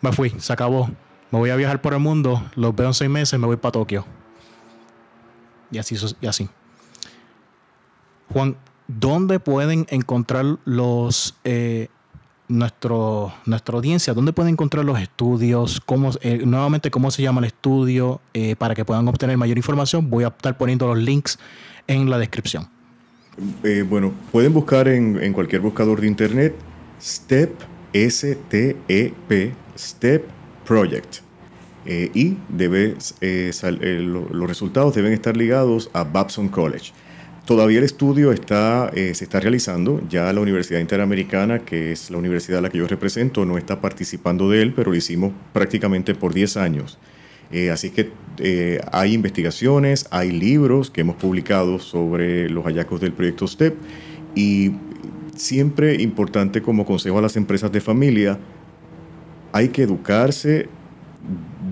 me 0.00 0.12
fui, 0.12 0.30
se 0.38 0.52
acabó. 0.52 0.90
Me 1.30 1.38
voy 1.38 1.50
a 1.50 1.56
viajar 1.56 1.80
por 1.80 1.94
el 1.94 2.00
mundo, 2.00 2.44
los 2.54 2.74
veo 2.76 2.88
en 2.88 2.94
seis 2.94 3.10
meses, 3.10 3.38
me 3.40 3.46
voy 3.46 3.56
para 3.56 3.72
Tokio. 3.72 4.06
Y 5.70 5.78
así, 5.78 5.96
y 6.20 6.26
así. 6.26 6.48
Juan, 8.32 8.56
¿dónde 8.86 9.40
pueden 9.40 9.86
encontrar 9.90 10.44
los 10.64 11.34
eh, 11.44 11.88
nuestro, 12.48 13.32
nuestra 13.46 13.76
audiencia? 13.76 14.14
¿Dónde 14.14 14.32
pueden 14.32 14.52
encontrar 14.52 14.84
los 14.84 15.00
estudios? 15.00 15.80
¿Cómo, 15.84 16.10
eh, 16.20 16.42
nuevamente, 16.44 16.90
¿cómo 16.90 17.10
se 17.10 17.22
llama 17.22 17.40
el 17.40 17.46
estudio? 17.46 18.20
Eh, 18.32 18.56
para 18.56 18.74
que 18.74 18.84
puedan 18.84 19.08
obtener 19.08 19.36
mayor 19.36 19.56
información, 19.56 20.10
voy 20.10 20.24
a 20.24 20.28
estar 20.28 20.56
poniendo 20.56 20.86
los 20.86 20.98
links 20.98 21.38
en 21.86 22.08
la 22.10 22.18
descripción. 22.18 22.68
Eh, 23.64 23.84
bueno, 23.88 24.12
pueden 24.30 24.52
buscar 24.52 24.88
en, 24.88 25.32
cualquier 25.32 25.60
buscador 25.60 26.00
de 26.00 26.06
internet 26.06 26.54
STEP, 27.00 27.50
S-T-E-P, 27.92 29.52
STEP 29.76 30.24
Project. 30.66 31.16
Eh, 31.86 32.10
y 32.14 32.36
eh, 32.58 33.98
los 34.00 34.48
resultados 34.48 34.94
deben 34.94 35.12
estar 35.12 35.36
ligados 35.36 35.90
a 35.92 36.04
Babson 36.04 36.48
College. 36.48 36.92
Todavía 37.44 37.78
el 37.78 37.84
estudio 37.84 38.32
está, 38.32 38.90
se 38.94 39.10
está 39.10 39.38
realizando, 39.38 40.00
ya 40.08 40.32
la 40.32 40.40
Universidad 40.40 40.80
Interamericana, 40.80 41.58
que 41.58 41.92
es 41.92 42.10
la 42.10 42.16
universidad 42.16 42.60
a 42.60 42.62
la 42.62 42.70
que 42.70 42.78
yo 42.78 42.88
represento, 42.88 43.44
no 43.44 43.58
está 43.58 43.82
participando 43.82 44.48
de 44.48 44.62
él, 44.62 44.72
pero 44.72 44.90
lo 44.90 44.96
hicimos 44.96 45.32
prácticamente 45.52 46.14
por 46.14 46.32
10 46.32 46.56
años. 46.56 46.98
Eh, 47.54 47.70
así 47.70 47.90
que 47.90 48.10
eh, 48.38 48.80
hay 48.90 49.14
investigaciones, 49.14 50.08
hay 50.10 50.32
libros 50.32 50.90
que 50.90 51.02
hemos 51.02 51.14
publicado 51.14 51.78
sobre 51.78 52.50
los 52.50 52.64
hallazgos 52.64 53.00
del 53.00 53.12
proyecto 53.12 53.46
STEP 53.46 53.76
y 54.34 54.72
siempre 55.36 56.02
importante 56.02 56.62
como 56.62 56.84
consejo 56.84 57.20
a 57.20 57.22
las 57.22 57.36
empresas 57.36 57.70
de 57.70 57.80
familia, 57.80 58.38
hay 59.52 59.68
que 59.68 59.82
educarse 59.82 60.66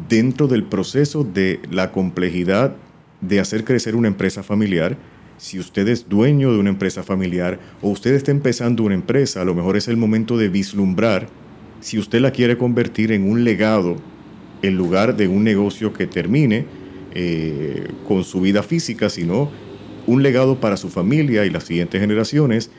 dentro 0.09 0.47
del 0.47 0.63
proceso 0.63 1.25
de 1.25 1.59
la 1.69 1.91
complejidad 1.91 2.77
de 3.21 3.41
hacer 3.41 3.65
crecer 3.65 3.97
una 3.97 4.07
empresa 4.07 4.45
familiar. 4.45 4.97
Si 5.37 5.59
usted 5.59 5.89
es 5.89 6.09
dueño 6.09 6.53
de 6.53 6.61
una 6.61 6.71
empresa 6.71 7.03
familiar 7.03 7.59
o 7.81 7.89
usted 7.89 8.15
está 8.15 8.31
empezando 8.31 8.85
una 8.85 8.95
empresa, 8.95 9.43
a 9.43 9.45
lo 9.45 9.57
mejor 9.57 9.77
es 9.77 9.89
el 9.89 9.97
momento 9.97 10.39
de 10.39 10.49
vislumbrar 10.49 11.27
si 11.81 11.99
usted 11.99 12.21
la 12.21 12.31
quiere 12.31 12.57
convertir 12.57 13.11
en 13.11 13.29
un 13.29 13.43
legado 13.43 13.97
en 14.63 14.77
lugar 14.77 15.17
de 15.17 15.29
un 15.29 15.45
negocio 15.45 15.93
que 15.93 16.07
termine 16.07 16.65
eh, 17.15 17.89
con 18.09 18.25
su 18.25 18.41
vida 18.41 18.63
física, 18.63 19.11
sino 19.11 19.51
un 20.07 20.23
legado 20.23 20.61
para 20.61 20.77
su 20.77 20.89
familia 20.89 21.45
y 21.45 21.51
las 21.51 21.65
siguientes 21.65 22.01
generaciones. 22.01 22.71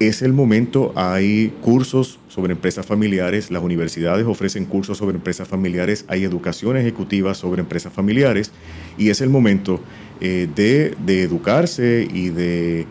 Es 0.00 0.22
el 0.22 0.32
momento, 0.32 0.92
hay 0.94 1.52
cursos 1.60 2.20
sobre 2.28 2.52
empresas 2.52 2.86
familiares, 2.86 3.50
las 3.50 3.62
universidades 3.62 4.26
ofrecen 4.26 4.64
cursos 4.64 4.96
sobre 4.96 5.16
empresas 5.16 5.48
familiares, 5.48 6.04
hay 6.06 6.22
educación 6.22 6.76
ejecutiva 6.76 7.34
sobre 7.34 7.60
empresas 7.60 7.92
familiares 7.92 8.52
y 8.96 9.10
es 9.10 9.20
el 9.20 9.28
momento 9.28 9.80
eh, 10.20 10.48
de, 10.54 10.94
de 11.04 11.22
educarse 11.22 12.08
y 12.12 12.28
de 12.28 12.86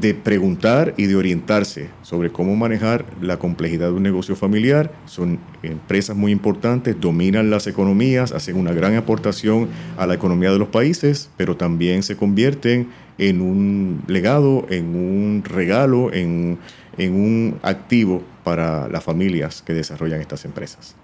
de 0.00 0.14
preguntar 0.14 0.94
y 0.96 1.06
de 1.06 1.16
orientarse 1.16 1.88
sobre 2.02 2.30
cómo 2.30 2.56
manejar 2.56 3.04
la 3.20 3.38
complejidad 3.38 3.88
de 3.88 3.94
un 3.94 4.02
negocio 4.02 4.36
familiar. 4.36 4.92
Son 5.06 5.38
empresas 5.62 6.16
muy 6.16 6.32
importantes, 6.32 7.00
dominan 7.00 7.50
las 7.50 7.66
economías, 7.66 8.32
hacen 8.32 8.56
una 8.56 8.72
gran 8.72 8.94
aportación 8.96 9.68
a 9.96 10.06
la 10.06 10.14
economía 10.14 10.50
de 10.50 10.58
los 10.58 10.68
países, 10.68 11.30
pero 11.36 11.56
también 11.56 12.02
se 12.02 12.16
convierten 12.16 12.88
en 13.18 13.40
un 13.40 14.02
legado, 14.06 14.66
en 14.68 14.94
un 14.94 15.42
regalo, 15.44 16.12
en, 16.12 16.58
un 16.98 17.58
activo 17.62 18.22
para 18.44 18.88
las 18.88 19.04
familias 19.04 19.62
que 19.62 19.74
desarrollan 19.74 20.20
estas 20.20 20.44
empresas. 20.44 20.94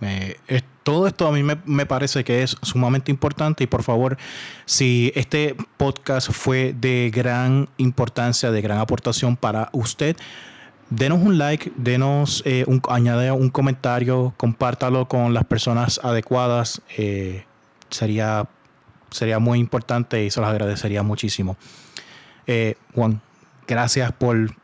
Eh, 0.00 0.36
todo 0.84 1.08
esto 1.08 1.26
a 1.26 1.32
mí 1.32 1.42
me, 1.42 1.86
parece 1.86 2.22
que 2.22 2.42
es 2.42 2.56
sumamente 2.62 3.10
importante 3.10 3.64
y 3.64 3.66
por 3.66 3.82
favor, 3.82 4.16
si 4.66 5.10
este 5.16 5.56
podcast 5.76 6.30
fue 6.30 6.74
de 6.78 7.10
gran 7.12 7.68
importancia, 7.78 8.50
de 8.50 8.60
gran 8.60 8.78
aportación 8.78 9.36
para 9.36 9.70
usted, 9.72 10.16
denos 10.90 11.20
un 11.20 11.38
like, 11.38 11.72
denos 11.76 12.42
eh, 12.46 12.64
un, 12.68 12.80
añade 12.88 13.32
un 13.32 13.48
comentario, 13.48 14.34
compártalo 14.36 15.08
con 15.08 15.34
las 15.34 15.44
personas 15.44 15.98
adecuadas. 16.04 16.82
Eh, 16.98 17.44
sería, 17.90 18.46
sería 19.10 19.38
muy 19.38 19.58
importante 19.58 20.22
y 20.22 20.30
se 20.30 20.40
los 20.40 20.48
agradecería 20.48 21.02
muchísimo. 21.02 21.56
Juan, 22.94 23.22
gracias 23.66 24.12
por 24.12 24.54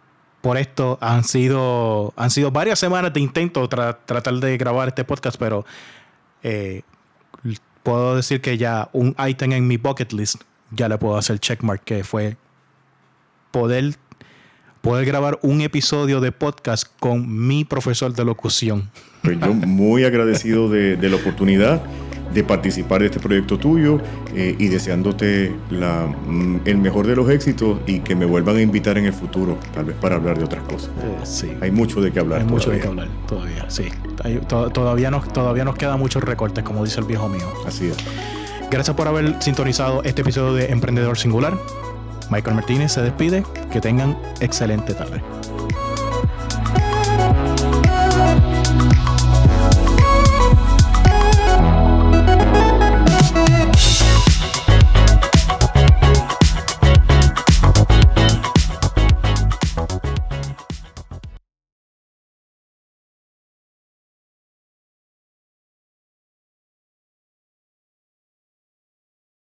por 0.41 0.57
esto. 0.57 0.99
Han 1.01 1.25
sido, 1.25 2.13
han 2.17 2.31
sido 2.31 2.51
varias 2.51 2.79
semanas 2.79 3.13
de 3.13 3.21
intento 3.21 3.69
tratar 3.69 4.35
de 4.35 4.57
grabar 4.57 4.89
este 4.89 5.05
podcast, 5.05 5.37
pero 5.39 5.65
eh, 6.43 6.83
puedo 7.83 8.17
decir 8.17 8.41
que 8.41 8.59
ya 8.59 8.89
un 8.93 9.15
item 9.19 9.53
en 9.53 9.67
mi 9.67 9.77
bucket 9.77 10.13
list 10.13 10.43
ya 10.71 10.89
le 10.89 10.99
puedo 10.99 11.17
hacer 11.17 11.39
checkmark, 11.39 11.83
que 11.83 12.05
fue 12.05 12.37
poder, 13.51 13.95
poder 14.81 15.05
grabar 15.05 15.39
un 15.43 15.61
episodio 15.61 16.21
de 16.21 16.33
podcast 16.33 16.87
con 17.01 17.47
mi 17.47 17.65
profesor 17.65 18.13
de 18.13 18.25
locución. 18.25 18.91
Pues 19.23 19.39
yo 19.41 19.53
muy 19.53 20.05
agradecido 20.05 20.69
de, 20.69 20.97
de 20.97 21.09
la 21.09 21.17
oportunidad 21.17 21.83
de 22.33 22.45
participar 22.45 23.01
de 23.01 23.07
este 23.07 23.21
proyecto 23.21 23.59
tuyo 23.59 24.01
eh, 24.35 24.55
y 24.59 24.69
deseándote 24.69 25.55
la, 25.71 26.07
mm, 26.07 26.61
el 26.65 26.79
mejor 26.79 27.07
de 27.07 27.17
los 27.17 27.29
éxitos 27.31 27.79
y 27.87 28.01
que 28.01 28.15
me 28.15 28.25
vuelvan 28.25 28.57
a 28.57 28.63
invitar 28.63 28.99
en 28.99 29.07
el 29.07 29.13
futuro, 29.13 29.59
tal 29.75 29.87
vez 29.87 29.97
para 29.97 30.17
hablar 30.17 30.39
de 30.39 30.45
otras 30.45 30.63
cosas. 30.65 30.91
Eh, 31.03 31.19
sí. 31.25 31.53
Hay 31.61 31.71
mucho 31.71 32.01
de 32.01 32.13
qué 32.13 32.21
hablar. 32.21 32.41
Hay 32.41 32.47
mucho 32.47 32.71
de 32.71 32.81
qué 32.81 32.87
hablar 32.87 33.09
todavía, 33.27 33.69
sí. 33.69 33.89
todavía, 34.49 35.11
nos, 35.11 35.33
todavía 35.33 35.65
nos 35.65 35.77
quedan 35.77 35.99
muchos 35.99 36.23
recortes, 36.23 36.65
como 36.65 36.85
dice 36.85 37.01
el 37.01 37.07
viejo 37.07 37.29
mío. 37.29 37.47
Así 37.67 37.89
es. 37.89 37.97
Gracias 38.71 38.97
por 38.97 39.09
haber 39.09 39.43
sintonizado 39.43 40.03
este 40.05 40.23
episodio 40.23 40.55
de 40.55 40.67
Emprendedor 40.67 41.19
Singular. 41.19 41.55
Michael 42.31 42.55
Martínez 42.55 42.93
se 42.93 43.03
despide. 43.03 43.43
Que 43.73 43.81
tengan 43.81 44.17
excelente 44.41 44.95
tarde. 44.95 45.21